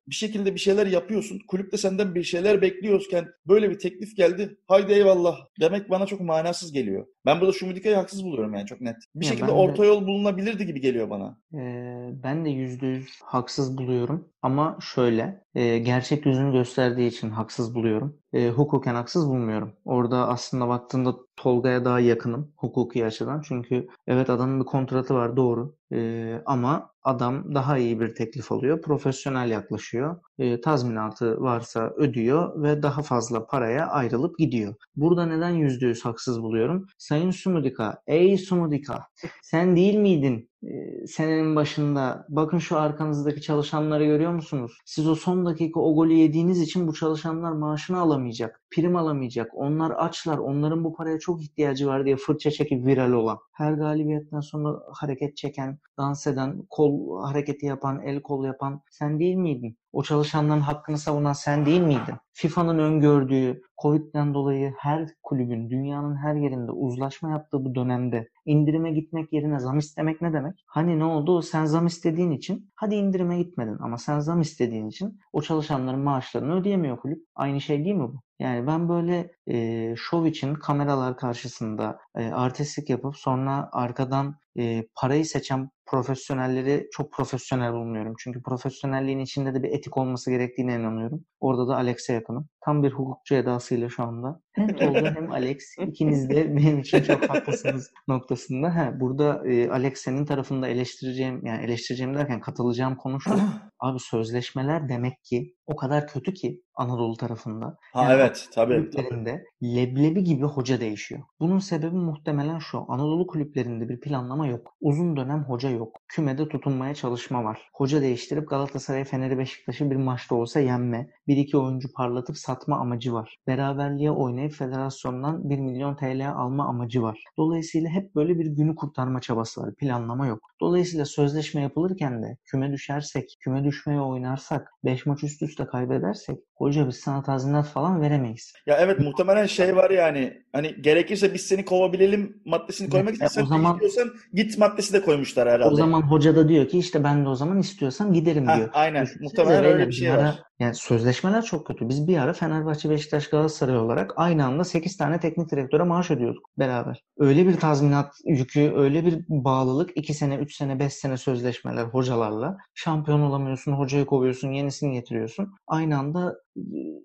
bir 0.08 0.14
şekilde 0.14 0.54
bir 0.54 0.60
şeyler 0.60 0.86
yapıyorsun. 0.86 1.40
Kulüp 1.48 1.72
de 1.72 1.76
senden 1.76 2.14
bir 2.14 2.22
şeyler 2.22 2.62
bekliyorken 2.62 3.28
böyle 3.46 3.70
bir 3.70 3.78
teklif 3.78 4.16
geldi. 4.16 4.56
Haydi 4.66 4.92
eyvallah 4.92 5.38
demek 5.60 5.90
bana 5.90 6.06
çok 6.06 6.20
manasız 6.20 6.72
geliyor. 6.72 7.06
Ben 7.26 7.40
burada 7.40 7.52
Şumidika'yı 7.52 7.96
haksız 7.96 8.24
buluyorum 8.24 8.54
yani 8.54 8.66
çok 8.66 8.80
net. 8.80 8.96
Bir 9.14 9.26
Ya 9.26 9.32
şekilde 9.38 9.52
ben 9.52 9.68
de- 9.68 9.72
orta 9.72 9.84
yol 9.84 10.06
bulunabilirdi 10.06 10.66
gibi 10.66 10.80
geliyor 10.80 11.10
bana. 11.10 11.38
Ee, 11.54 12.10
ben 12.24 12.44
de 12.44 12.50
yüzde 12.50 12.86
yüz 12.86 13.20
haksız 13.24 13.78
buluyorum. 13.78 14.28
Ama 14.42 14.78
şöyle, 14.80 15.44
e, 15.54 15.78
gerçek 15.78 16.26
yüzünü 16.26 16.52
gösterdiği 16.52 17.08
için 17.08 17.30
haksız 17.30 17.74
buluyorum. 17.74 18.16
E, 18.32 18.48
hukuken 18.48 18.94
haksız 18.94 19.28
bulmuyorum. 19.28 19.72
Orada 19.84 20.28
aslında 20.28 20.68
baktığında 20.68 21.16
Tolga'ya 21.36 21.84
daha 21.84 22.00
yakınım 22.00 22.52
hukuki 22.56 23.06
açıdan. 23.06 23.40
Çünkü 23.40 23.88
evet 24.06 24.30
adamın 24.30 24.60
bir 24.60 24.64
kontratı 24.64 25.14
var 25.14 25.36
doğru. 25.36 25.76
E, 25.92 26.42
ama 26.46 26.90
adam 27.02 27.54
daha 27.54 27.78
iyi 27.78 28.00
bir 28.00 28.14
teklif 28.14 28.52
alıyor. 28.52 28.82
Profesyonel 28.82 29.50
yaklaşıyor. 29.50 30.16
E, 30.38 30.60
tazminatı 30.60 31.40
varsa 31.40 31.92
ödüyor 31.96 32.62
ve 32.62 32.82
daha 32.82 33.02
fazla 33.02 33.46
paraya 33.46 33.86
ayrılıp 33.86 34.38
gidiyor. 34.38 34.74
Burada 34.96 35.26
neden 35.26 35.50
yüzde 35.50 35.86
yüz 35.86 36.04
haksız 36.04 36.42
buluyorum? 36.42 36.86
Sayın 36.98 37.30
Sumudika, 37.30 38.02
ey 38.06 38.38
Sumudika 38.38 39.06
sen 39.42 39.76
değil 39.76 39.94
miydin 39.94 40.50
e, 40.62 41.06
senenin 41.06 41.56
başında? 41.56 42.26
Bakın 42.28 42.58
şu 42.58 42.78
arkanızdaki 42.78 43.40
çalışanları 43.40 44.04
görüyor 44.04 44.32
musunuz? 44.32 44.78
Siz 44.84 45.08
o 45.08 45.14
son 45.14 45.46
dakika 45.46 45.80
o 45.80 45.94
golü 45.94 46.12
yediğiniz 46.12 46.60
için 46.60 46.88
bu 46.88 46.94
çalışanlar 46.94 47.52
maaşını 47.52 48.00
alamayacak, 48.00 48.60
prim 48.70 48.96
alamayacak. 48.96 49.50
Onlar 49.54 49.90
açlar, 49.90 50.38
onların 50.38 50.84
bu 50.84 50.94
paraya 50.94 51.18
çok 51.18 51.42
ihtiyacı 51.42 51.86
var 51.86 52.04
diye 52.04 52.16
fırça 52.16 52.50
çekip 52.50 52.86
viral 52.86 53.12
olan. 53.12 53.38
Her 53.52 53.72
galibiyetten 53.72 54.40
sonra 54.40 54.78
hareket 54.92 55.36
çeken, 55.36 55.78
dans 55.98 56.26
eden, 56.26 56.62
kol 56.70 57.22
hareketi 57.22 57.66
yapan, 57.66 58.00
el 58.02 58.22
kol 58.22 58.44
yapan 58.44 58.82
sen 58.90 59.18
değil 59.20 59.36
miydin? 59.36 59.78
O 59.92 60.02
çalışanların 60.02 60.60
hakkını 60.60 60.98
savunan 60.98 61.32
sen 61.32 61.66
değil 61.66 61.80
miydin? 61.80 62.14
FIFA'nın 62.32 62.78
öngördüğü 62.78 63.62
Covid'den 63.82 64.34
dolayı 64.34 64.74
her 64.78 65.08
kulübün 65.22 65.70
dünyanın 65.70 66.16
her 66.16 66.34
yerinde 66.34 66.72
uzlaşma 66.72 67.30
yaptığı 67.30 67.64
bu 67.64 67.74
dönemde 67.74 68.28
indirime 68.44 68.90
gitmek 68.92 69.32
yerine 69.32 69.60
zam 69.60 69.78
istemek 69.78 70.22
ne 70.22 70.32
demek? 70.32 70.64
Hani 70.66 70.98
ne 70.98 71.04
oldu? 71.04 71.42
Sen 71.42 71.64
zam 71.64 71.86
istediğin 71.86 72.30
için 72.30 72.70
hadi 72.74 72.94
indirime 72.94 73.38
gitmedin 73.38 73.76
ama 73.80 73.98
sen 73.98 74.20
zam 74.20 74.40
istediğin 74.40 74.88
için 74.88 75.20
o 75.32 75.42
çalışanların 75.42 76.00
maaşlarını 76.00 76.60
ödeyemiyor 76.60 76.98
kulüp. 76.98 77.24
Aynı 77.34 77.60
şey 77.60 77.84
değil 77.84 77.96
mi 77.96 78.08
bu? 78.08 78.20
Yani 78.38 78.66
ben 78.66 78.88
böyle 78.88 79.32
e, 79.46 79.94
şov 79.96 80.24
için 80.24 80.54
kameralar 80.54 81.16
karşısında 81.16 81.98
e, 82.16 82.30
artistlik 82.30 82.90
yapıp 82.90 83.16
sonra 83.16 83.68
arkadan 83.72 84.36
e, 84.58 84.88
parayı 84.94 85.26
seçen 85.26 85.70
profesyonelleri 85.86 86.88
çok 86.92 87.12
profesyonel 87.12 87.72
bulmuyorum. 87.72 88.14
Çünkü 88.18 88.42
profesyonelliğin 88.42 89.18
içinde 89.18 89.54
de 89.54 89.62
bir 89.62 89.68
etik 89.68 89.96
olması 89.96 90.30
gerektiğine 90.30 90.74
inanıyorum. 90.74 91.24
Orada 91.40 91.68
da 91.68 91.76
Alex'e 91.76 92.12
yakınım. 92.12 92.48
Tam 92.68 92.82
bir 92.82 92.90
hukukçu 92.90 93.34
edasıyla 93.34 93.88
şu 93.88 94.02
anda. 94.02 94.40
Hem 94.52 94.76
Tolga 94.76 95.14
hem 95.14 95.32
Alex 95.32 95.78
ikiniz 95.86 96.30
de 96.30 96.56
benim 96.56 96.78
için 96.78 97.02
çok 97.02 97.30
haklısınız 97.30 97.90
noktasında. 98.08 98.76
Ha, 98.76 98.92
burada 99.00 99.48
e, 99.48 99.70
Alex 99.70 99.98
senin 99.98 100.24
tarafında 100.26 100.68
eleştireceğim 100.68 101.46
yani 101.46 101.64
eleştireceğim 101.64 102.14
derken 102.14 102.40
katılacağım 102.40 102.96
konu 102.96 103.20
şu. 103.20 103.30
Abi 103.80 103.98
sözleşmeler 103.98 104.88
demek 104.88 105.24
ki 105.24 105.54
o 105.66 105.76
kadar 105.76 106.06
kötü 106.06 106.34
ki 106.34 106.62
Anadolu 106.74 107.16
tarafında. 107.16 107.76
Ha 107.92 108.02
Yani 108.02 108.12
evet 108.12 108.48
tabii 108.54 108.90
tabii. 108.90 109.42
leblebi 109.62 110.24
gibi 110.24 110.44
hoca 110.44 110.80
değişiyor. 110.80 111.22
Bunun 111.40 111.58
sebebi 111.58 111.96
muhtemelen 111.96 112.58
şu. 112.58 112.84
Anadolu 112.88 113.26
kulüplerinde 113.26 113.88
bir 113.88 114.00
planlama 114.00 114.46
yok. 114.46 114.74
Uzun 114.80 115.16
dönem 115.16 115.44
hoca 115.44 115.70
yok. 115.70 115.96
Kümede 116.08 116.48
tutunmaya 116.48 116.94
çalışma 116.94 117.44
var. 117.44 117.68
Hoca 117.74 118.00
değiştirip 118.00 118.48
Galatasaray, 118.48 119.04
Fener'i, 119.04 119.38
Beşiktaş'ı 119.38 119.90
bir 119.90 119.96
maçta 119.96 120.34
olsa 120.34 120.60
yenme. 120.60 121.10
Bir 121.26 121.36
iki 121.36 121.56
oyuncu 121.56 121.92
parlatıp 121.92 122.38
satma 122.58 122.76
amacı 122.78 123.12
var. 123.12 123.36
Beraberliğe 123.46 124.10
oynayıp 124.10 124.52
federasyondan 124.52 125.50
1 125.50 125.58
milyon 125.58 125.96
TL 125.96 126.30
alma 126.32 126.68
amacı 126.68 127.02
var. 127.02 127.24
Dolayısıyla 127.36 127.90
hep 127.90 128.14
böyle 128.14 128.38
bir 128.38 128.46
günü 128.46 128.74
kurtarma 128.74 129.20
çabası 129.20 129.60
var. 129.62 129.74
Planlama 129.74 130.26
yok. 130.26 130.38
Dolayısıyla 130.60 131.04
sözleşme 131.04 131.60
yapılırken 131.62 132.22
de 132.22 132.36
küme 132.44 132.72
düşersek, 132.72 133.36
küme 133.40 133.64
düşmeye 133.64 134.00
oynarsak, 134.00 134.68
5 134.84 135.06
maç 135.06 135.24
üst 135.24 135.42
üste 135.42 135.66
kaybedersek 135.66 136.38
hoca 136.56 136.88
biz 136.88 136.96
sana 136.96 137.22
tazminat 137.22 137.66
falan 137.66 138.00
veremeyiz. 138.00 138.52
Ya 138.66 138.76
evet 138.80 138.98
muhtemelen 139.00 139.46
şey 139.46 139.76
var 139.76 139.90
yani 139.90 140.42
hani 140.52 140.82
gerekirse 140.82 141.34
biz 141.34 141.40
seni 141.46 141.64
kovabilelim 141.64 142.42
maddesini 142.46 142.90
koymak 142.90 143.14
için 143.14 143.24
E, 143.24 143.28
sen 143.28 143.42
o 143.42 143.46
zaman- 143.46 143.72
istiyorsan 143.74 144.14
git 144.34 144.58
maddesi 144.58 144.92
de 144.92 145.02
koymuşlar 145.02 145.48
herhalde. 145.48 145.72
O 145.72 145.76
zaman 145.76 146.02
hoca 146.02 146.36
da 146.36 146.48
diyor 146.48 146.68
ki 146.68 146.78
işte 146.78 147.04
ben 147.04 147.24
de 147.24 147.28
o 147.28 147.34
zaman 147.34 147.58
istiyorsam 147.58 148.12
giderim 148.12 148.48
Heh, 148.48 148.56
diyor. 148.56 148.68
aynen. 148.72 149.06
Muhtemelen 149.20 149.64
öyle 149.64 149.88
bir 149.88 149.92
şey 149.92 150.10
var. 150.10 150.42
Yani 150.60 150.74
sözleşmeler 150.74 151.42
çok 151.42 151.66
kötü. 151.66 151.88
Biz 151.88 152.08
bir 152.08 152.18
ara 152.18 152.32
Fenerbahçe, 152.32 152.90
Beşiktaş, 152.90 153.30
Galatasaray 153.30 153.76
olarak 153.78 154.12
aynı 154.16 154.46
anda 154.46 154.64
8 154.64 154.96
tane 154.96 155.20
teknik 155.20 155.50
direktöre 155.50 155.82
maaş 155.82 156.10
ödüyorduk 156.10 156.50
beraber. 156.58 157.04
Öyle 157.18 157.46
bir 157.46 157.56
tazminat 157.56 158.14
yükü, 158.24 158.72
öyle 158.76 159.06
bir 159.06 159.24
bağlılık 159.28 159.90
2 159.96 160.14
sene, 160.14 160.36
3 160.36 160.56
sene, 160.56 160.78
5 160.78 160.92
sene 160.92 161.16
sözleşmeler 161.16 161.84
hocalarla. 161.84 162.56
Şampiyon 162.74 163.20
olamıyorsun, 163.20 163.72
hocayı 163.72 164.06
kovuyorsun, 164.06 164.52
yenisini 164.52 164.92
getiriyorsun. 164.92 165.54
Aynı 165.66 165.98
anda 165.98 166.34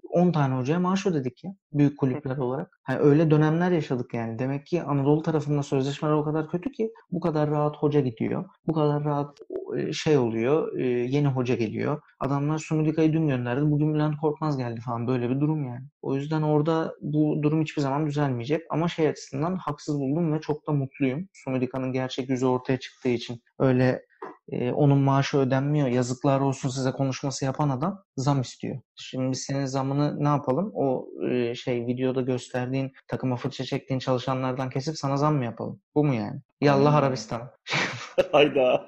10 0.10 0.32
tane 0.32 0.56
hocaya 0.56 0.80
maaş 0.80 1.06
ödedik 1.06 1.44
ya. 1.44 1.56
Büyük 1.74 1.98
kulüpler 2.00 2.38
olarak. 2.38 2.80
Hani 2.84 3.00
öyle 3.00 3.32
dönemler 3.32 3.72
yaşadık 3.72 4.14
yani. 4.14 4.40
Demek 4.40 4.66
ki 4.66 4.84
Anadolu 4.84 5.22
tarafında 5.22 5.64
sözleşmeler 5.64 6.14
o 6.14 6.24
kadar 6.24 6.50
kötü 6.50 6.72
ki 6.72 6.92
bu 7.12 7.20
kadar 7.20 7.50
rahat 7.50 7.78
hoca 7.78 8.00
gidiyor. 8.00 8.46
Bu 8.68 8.74
kadar 8.74 9.04
rahat 9.04 9.40
e, 9.78 9.94
şey 9.94 10.18
oluyor. 10.18 10.78
e, 10.78 10.84
Yeni 10.86 11.28
hoca 11.28 11.56
geliyor. 11.56 12.02
Adamlar 12.20 12.58
Sumudika'yı 12.58 13.14
dün 13.14 13.28
gönderdi. 13.28 13.72
Bugün 13.72 13.94
Bülent 13.94 14.18
Korkmaz 14.22 14.58
geldi 14.58 14.82
falan. 14.82 15.08
Böyle 15.08 15.30
bir 15.30 15.40
durum 15.40 15.66
yani. 15.68 15.86
O 16.02 16.16
yüzden 16.16 16.42
orada 16.42 16.96
bu 17.02 17.40
durum 17.44 17.62
hiçbir 17.62 17.82
zaman 17.82 18.08
düzelmeyecek. 18.08 18.62
Ama 18.70 18.88
şey 18.88 19.08
açısından 19.08 19.56
haksız 19.56 20.00
buldum 20.00 20.34
ve 20.34 20.42
çok 20.42 20.68
da 20.68 20.72
mutluyum. 20.72 21.28
Sumudika'nın 21.34 21.94
gerçek 21.94 22.30
yüzü 22.30 22.46
ortaya 22.46 22.80
çıktığı 22.80 23.10
için. 23.10 23.42
Öyle 23.60 24.06
e, 24.52 24.72
onun 24.72 24.98
maaşı 24.98 25.38
ödenmiyor. 25.38 25.88
Yazıklar 25.88 26.40
olsun 26.40 26.70
size 26.70 26.92
konuşması 26.92 27.46
yapan 27.46 27.70
adam 27.70 28.04
zam 28.18 28.42
istiyor. 28.42 28.80
Şimdi 28.96 29.32
biz 29.32 29.42
senin 29.42 29.66
zamını 29.66 30.24
ne 30.24 30.28
yapalım? 30.28 30.72
O 30.76 31.08
e, 31.30 31.56
şey 31.56 31.88
videoda 31.88 32.22
gösterdiğin 32.22 32.92
takıma 33.08 33.36
fırça 33.36 33.64
çektiğin 33.64 34.00
çalışanlardan 34.00 34.70
kesip 34.70 34.98
sana 34.98 35.18
zam 35.18 35.36
mı 35.36 35.46
yapalım? 35.46 35.82
Bu 35.96 36.06
mu 36.06 36.14
yani? 36.14 36.42
Yallah. 36.62 36.96
Arabistan. 36.96 37.52
Hayda. 38.32 38.88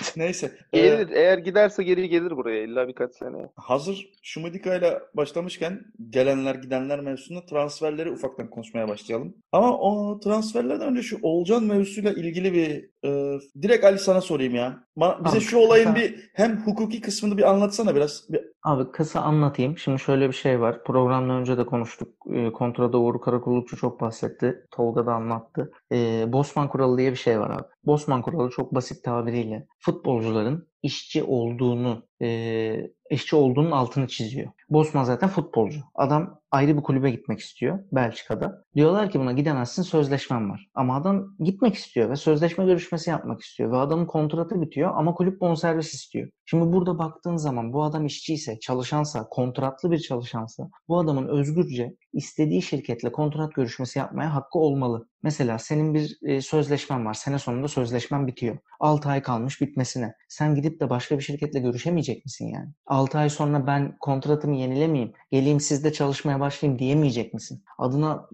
Neyse. 0.16 0.52
Ee, 0.72 0.80
Gelir, 0.80 1.08
eğer 1.10 1.38
giderse 1.38 1.82
geri 1.82 2.08
gelir 2.08 2.36
buraya 2.36 2.62
illa 2.62 2.88
birkaç 2.88 3.14
sene. 3.14 3.48
hazır 3.56 4.08
Şumidika 4.22 4.74
ile 4.74 4.98
başlamışken 5.14 5.80
gelenler 6.10 6.54
gidenler 6.54 7.00
mevzusunda 7.00 7.46
transferleri 7.46 8.10
ufaktan 8.10 8.50
konuşmaya 8.50 8.88
başlayalım. 8.88 9.34
Ama 9.52 9.78
o 9.78 10.20
transferlerden 10.20 10.88
önce 10.88 11.02
şu 11.02 11.18
Olcan 11.22 11.64
mevzusuyla 11.64 12.12
ilgili 12.12 12.52
bir 12.52 12.90
e, 13.08 13.40
direkt 13.62 13.84
Ali 13.84 13.98
sana 13.98 14.20
sorayım 14.20 14.54
ya. 14.54 14.84
Bize 15.24 15.40
şu 15.40 15.56
olayın 15.58 15.94
bir 15.94 16.30
hem 16.34 16.56
hukuki 16.56 17.00
kısmını 17.00 17.38
bir 17.38 17.50
anlatsana 17.50 17.94
biraz. 17.94 18.24
Bir, 18.28 18.40
Abi 18.66 18.92
kısa 18.92 19.20
anlatayım. 19.20 19.78
Şimdi 19.78 19.98
şöyle 20.00 20.28
bir 20.28 20.32
şey 20.34 20.60
var. 20.60 20.84
Programdan 20.84 21.30
önce 21.40 21.58
de 21.58 21.66
konuştuk. 21.66 22.08
E, 22.32 22.52
kontrada 22.52 22.98
Uğur 22.98 23.20
Karakullukçu 23.20 23.76
çok 23.76 24.00
bahsetti. 24.00 24.66
Tolga 24.70 25.06
da 25.06 25.14
anlattı. 25.14 25.72
E, 25.92 26.24
Bosman 26.32 26.68
kuralı 26.68 26.98
diye 26.98 27.10
bir 27.10 27.16
şey 27.16 27.40
var 27.40 27.50
abi. 27.50 27.62
Bosman 27.84 28.22
kuralı 28.22 28.50
çok 28.50 28.74
basit 28.74 29.04
tabiriyle 29.04 29.66
futbolcuların 29.78 30.68
işçi 30.86 31.22
olduğunu 31.22 32.02
e, 32.22 32.90
işçi 33.10 33.36
olduğunun 33.36 33.70
altını 33.70 34.08
çiziyor. 34.08 34.48
Bosman 34.68 35.04
zaten 35.04 35.28
futbolcu. 35.28 35.80
Adam 35.94 36.40
ayrı 36.50 36.76
bir 36.76 36.82
kulübe 36.82 37.10
gitmek 37.10 37.38
istiyor 37.38 37.78
Belçika'da. 37.92 38.64
Diyorlar 38.74 39.10
ki 39.10 39.20
buna 39.20 39.32
gidemezsin 39.32 39.82
sözleşmen 39.82 40.50
var. 40.50 40.66
Ama 40.74 40.96
adam 40.96 41.36
gitmek 41.40 41.74
istiyor 41.74 42.10
ve 42.10 42.16
sözleşme 42.16 42.64
görüşmesi 42.64 43.10
yapmak 43.10 43.40
istiyor. 43.40 43.72
Ve 43.72 43.76
adamın 43.76 44.06
kontratı 44.06 44.60
bitiyor 44.60 44.92
ama 44.94 45.14
kulüp 45.14 45.40
bonservis 45.40 45.94
istiyor. 45.94 46.28
Şimdi 46.44 46.72
burada 46.72 46.98
baktığın 46.98 47.36
zaman 47.36 47.72
bu 47.72 47.84
adam 47.84 48.06
işçiyse, 48.06 48.58
çalışansa, 48.60 49.28
kontratlı 49.30 49.90
bir 49.90 49.98
çalışansa 49.98 50.68
bu 50.88 50.98
adamın 50.98 51.28
özgürce 51.28 51.94
istediği 52.16 52.62
şirketle 52.62 53.12
kontrat 53.12 53.54
görüşmesi 53.54 53.98
yapmaya 53.98 54.34
hakkı 54.34 54.58
olmalı. 54.58 55.08
Mesela 55.22 55.58
senin 55.58 55.94
bir 55.94 56.18
e, 56.22 56.40
sözleşmen 56.40 57.06
var. 57.06 57.14
Sene 57.14 57.38
sonunda 57.38 57.68
sözleşmen 57.68 58.26
bitiyor. 58.26 58.58
6 58.80 59.08
ay 59.08 59.22
kalmış 59.22 59.60
bitmesine. 59.60 60.14
Sen 60.28 60.54
gidip 60.54 60.80
de 60.80 60.90
başka 60.90 61.18
bir 61.18 61.22
şirketle 61.22 61.60
görüşemeyecek 61.60 62.24
misin 62.24 62.46
yani? 62.46 62.68
6 62.86 63.18
ay 63.18 63.30
sonra 63.30 63.66
ben 63.66 63.96
kontratımı 64.00 64.56
yenilemeyeyim, 64.56 65.12
geleyim 65.30 65.60
sizde 65.60 65.92
çalışmaya 65.92 66.40
başlayayım 66.40 66.78
diyemeyecek 66.78 67.34
misin? 67.34 67.64
Adına 67.78 68.28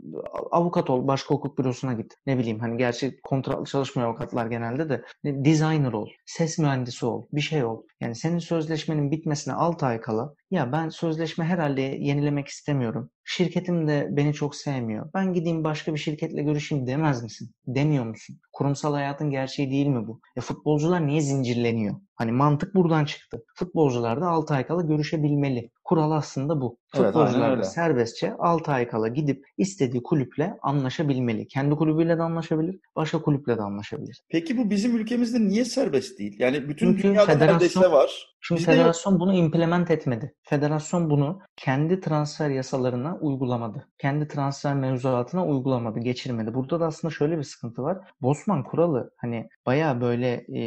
avukat 0.51 0.91
ol, 0.91 1.07
başka 1.07 1.35
hukuk 1.35 1.59
bürosuna 1.59 1.93
git. 1.93 2.15
Ne 2.27 2.39
bileyim 2.39 2.61
hani 2.61 2.77
gerçi 2.77 3.21
kontratlı 3.23 3.65
çalışmıyor 3.65 4.09
avukatlar 4.09 4.47
genelde 4.47 4.89
de. 4.89 5.05
Designer 5.25 5.93
ol, 5.93 6.09
ses 6.27 6.59
mühendisi 6.59 7.07
ol, 7.07 7.27
bir 7.33 7.41
şey 7.41 7.65
ol. 7.65 7.83
Yani 8.03 8.15
senin 8.15 8.39
sözleşmenin 8.39 9.11
bitmesine 9.11 9.55
6 9.55 9.87
ay 9.87 10.01
kala 10.01 10.35
ya 10.51 10.73
ben 10.73 10.89
sözleşme 10.89 11.45
herhalde 11.45 11.81
yenilemek 11.81 12.49
istemiyorum. 12.49 13.11
Şirketim 13.25 13.89
de 13.89 14.09
beni 14.11 14.35
çok 14.35 14.57
sevmiyor. 14.57 15.11
Ben 15.15 15.33
gideyim 15.33 15.65
başka 15.65 15.95
bir 15.95 15.99
şirketle 15.99 16.43
görüşeyim 16.43 16.87
demez 16.87 17.23
misin? 17.23 17.51
Demiyor 17.67 18.05
musun? 18.05 18.41
Kurumsal 18.53 18.95
hayatın 18.95 19.31
gerçeği 19.31 19.71
değil 19.71 19.87
mi 19.87 20.07
bu? 20.07 20.21
E 20.37 20.41
futbolcular 20.41 21.07
niye 21.07 21.21
zincirleniyor? 21.21 21.95
Hani 22.15 22.33
mantık 22.33 22.75
buradan 22.75 23.05
çıktı. 23.05 23.45
Futbolcular 23.55 24.21
da 24.21 24.27
6 24.29 24.55
ay 24.55 24.67
kala 24.67 24.83
görüşebilmeli. 24.83 25.71
Kural 25.85 26.11
aslında 26.11 26.61
bu. 26.61 26.79
Evet, 26.97 27.07
Futbolcular 27.07 27.59
da 27.59 27.63
serbestçe 27.65 28.35
6 28.39 28.73
ay 28.73 28.89
kala 28.89 29.09
gidip 29.09 29.45
istediği 29.59 30.03
kulüple 30.03 30.57
anlaşabilmeli. 30.63 31.47
Kendi 31.47 31.75
kulübüyle 31.75 32.19
de 32.19 32.23
anlaşabilir, 32.23 32.79
başka 32.97 33.23
kulüple 33.23 33.59
de 33.59 33.63
anlaşabilir. 33.63 34.21
Peki 34.31 34.59
bu 34.59 34.71
bizim 34.71 34.97
ülkemizde 34.97 35.41
niye 35.41 35.65
serbest 35.65 36.19
değil? 36.19 36.37
Yani 36.39 36.69
bütün 36.69 36.87
Çünkü 36.87 37.03
dünyada 37.03 37.33
federasyon- 37.33 37.53
neredeyse 37.55 37.91
var. 37.93 38.33
Şimdi 38.41 38.59
Bizde 38.59 38.71
yok. 38.73 38.79
federasyon 38.81 39.21
bunu 39.21 39.35
implement 39.35 39.91
etmedi. 39.91 40.35
Federasyon 40.43 41.11
bunu 41.11 41.41
kendi 41.57 42.01
transfer 42.01 42.51
yasalarına 42.51 43.19
uygulamadı. 43.21 43.89
Kendi 43.99 44.29
transfer 44.29 44.75
mevzuatına 44.75 45.47
uygulamadı, 45.47 46.01
geçirmedi. 46.01 46.55
Burada 46.55 46.81
da 46.81 46.87
aslında 46.87 47.15
şöyle 47.15 47.39
bir 47.39 47.43
sıkıntı 47.43 47.83
var. 47.83 47.99
Bosman 48.43 48.65
kuralı 48.65 49.11
hani 49.17 49.49
bayağı 49.67 50.01
böyle 50.01 50.47
e, 50.57 50.63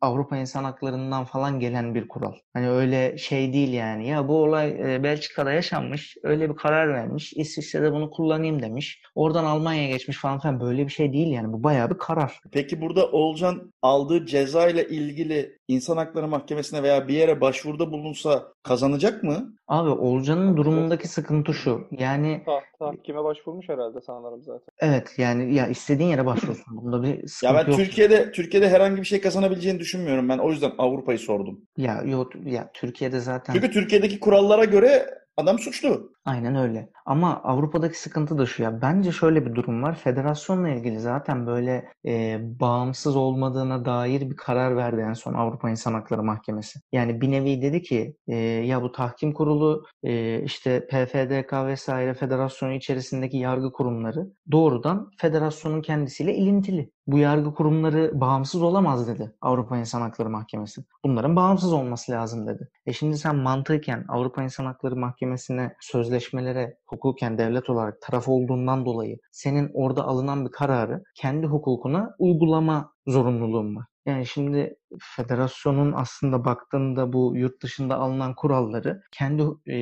Avrupa 0.00 0.36
İnsan 0.36 0.64
Hakları'ndan 0.64 1.24
falan 1.24 1.60
gelen 1.60 1.94
bir 1.94 2.08
kural. 2.08 2.34
Hani 2.54 2.70
öyle 2.70 3.18
şey 3.18 3.52
değil 3.52 3.72
yani. 3.72 4.08
Ya 4.08 4.28
bu 4.28 4.42
olay 4.42 4.94
e, 4.94 5.02
Belçika'da 5.02 5.52
yaşanmış. 5.52 6.16
Öyle 6.22 6.50
bir 6.50 6.56
karar 6.56 6.94
vermiş. 6.94 7.32
İsviçre'de 7.32 7.92
bunu 7.92 8.10
kullanayım 8.10 8.62
demiş. 8.62 9.02
Oradan 9.14 9.44
Almanya'ya 9.44 9.88
geçmiş 9.88 10.16
falan 10.18 10.38
filan. 10.40 10.60
Böyle 10.60 10.84
bir 10.86 10.92
şey 10.92 11.12
değil 11.12 11.32
yani. 11.32 11.52
Bu 11.52 11.62
bayağı 11.62 11.90
bir 11.90 11.98
karar. 11.98 12.40
Peki 12.52 12.80
burada 12.80 13.10
Olcan 13.10 13.72
aldığı 13.82 14.26
ceza 14.26 14.68
ile 14.68 14.88
ilgili 14.88 15.58
İnsan 15.72 15.96
Hakları 15.96 16.28
Mahkemesi'ne 16.28 16.82
veya 16.82 17.08
bir 17.08 17.14
yere 17.14 17.40
başvuruda 17.40 17.92
bulunsa 17.92 18.52
kazanacak 18.62 19.22
mı? 19.22 19.54
Abi 19.68 19.90
Olcan'ın 19.90 20.56
durumundaki 20.56 21.08
sıkıntı 21.08 21.54
şu. 21.54 21.88
Yani 21.90 22.42
Tah 22.46 22.60
tahkime 22.78 23.24
başvurmuş 23.24 23.68
herhalde 23.68 24.00
sanırım 24.00 24.42
zaten. 24.42 24.68
evet 24.80 25.14
yani 25.18 25.54
ya 25.54 25.66
istediğin 25.66 26.08
yere 26.10 26.26
başvursun. 26.26 26.64
Bunda 26.82 27.02
bir 27.02 27.08
Ya 27.20 27.26
sıkıntı 27.28 27.54
ben 27.66 27.66
yok. 27.70 27.76
Türkiye'de 27.76 28.32
Türkiye'de 28.32 28.68
herhangi 28.68 28.96
bir 29.00 29.06
şey 29.06 29.20
kazanabileceğini 29.20 29.80
düşünmüyorum. 29.80 30.28
Ben 30.28 30.38
o 30.38 30.50
yüzden 30.50 30.72
Avrupa'yı 30.78 31.18
sordum. 31.18 31.60
Ya 31.76 32.02
yok 32.06 32.32
ya 32.44 32.70
Türkiye'de 32.74 33.20
zaten 33.20 33.52
Çünkü 33.52 33.70
Türkiye'deki 33.70 34.20
kurallara 34.20 34.64
göre 34.64 35.21
adam 35.36 35.58
suçlu. 35.58 36.12
aynen 36.24 36.54
öyle. 36.54 36.90
Ama 37.06 37.42
Avrupa'daki 37.42 38.00
sıkıntı 38.00 38.38
da 38.38 38.46
şu 38.46 38.62
ya. 38.62 38.82
Bence 38.82 39.12
şöyle 39.12 39.46
bir 39.46 39.54
durum 39.54 39.82
var. 39.82 39.94
Federasyonla 39.94 40.68
ilgili 40.68 41.00
zaten 41.00 41.46
böyle 41.46 41.88
e, 42.06 42.38
bağımsız 42.60 43.16
olmadığına 43.16 43.84
dair 43.84 44.30
bir 44.30 44.36
karar 44.36 44.76
verdi 44.76 45.00
en 45.00 45.12
son 45.12 45.34
Avrupa 45.34 45.70
İnsan 45.70 45.94
Hakları 45.94 46.22
Mahkemesi. 46.22 46.80
Yani 46.92 47.20
bir 47.20 47.30
nevi 47.30 47.62
dedi 47.62 47.82
ki 47.82 48.16
e, 48.28 48.36
ya 48.36 48.82
bu 48.82 48.92
tahkim 48.92 49.32
kurulu 49.32 49.84
e, 50.02 50.42
işte 50.42 50.86
PFDK 50.86 51.52
vesaire 51.66 52.14
federasyonu 52.14 52.72
içerisindeki 52.72 53.36
yargı 53.36 53.72
kurumları 53.72 54.26
doğrudan 54.52 55.10
federasyonun 55.18 55.82
kendisiyle 55.82 56.34
ilintili. 56.34 56.90
Bu 57.06 57.18
yargı 57.18 57.54
kurumları 57.54 58.20
bağımsız 58.20 58.62
olamaz 58.62 59.08
dedi 59.08 59.32
Avrupa 59.40 59.76
İnsan 59.76 60.00
Hakları 60.00 60.30
Mahkemesi. 60.30 60.84
Bunların 61.04 61.36
bağımsız 61.36 61.72
olması 61.72 62.12
lazım 62.12 62.46
dedi. 62.46 62.68
E 62.86 62.92
şimdi 62.92 63.18
sen 63.18 63.36
mantıken 63.36 64.04
Avrupa 64.08 64.42
İnsan 64.42 64.66
Hakları 64.66 64.96
Mahkemesi'ne 64.96 65.74
sözleşmelere 65.80 66.78
hukuken 66.86 67.38
devlet 67.38 67.70
olarak 67.70 68.00
taraf 68.02 68.28
olduğundan 68.28 68.86
dolayı 68.86 69.18
senin 69.32 69.70
orada 69.74 70.04
alınan 70.04 70.46
bir 70.46 70.50
kararı 70.50 71.02
kendi 71.14 71.46
hukukuna 71.46 72.14
uygulama 72.18 72.92
zorunluluğun 73.06 73.76
var. 73.76 73.86
Yani 74.06 74.26
şimdi 74.26 74.76
federasyonun 75.16 75.92
aslında 75.92 76.44
baktığında 76.44 77.12
bu 77.12 77.32
yurt 77.36 77.62
dışında 77.62 77.96
alınan 77.96 78.34
kuralları 78.34 79.02
kendi 79.12 79.42
e, 79.72 79.76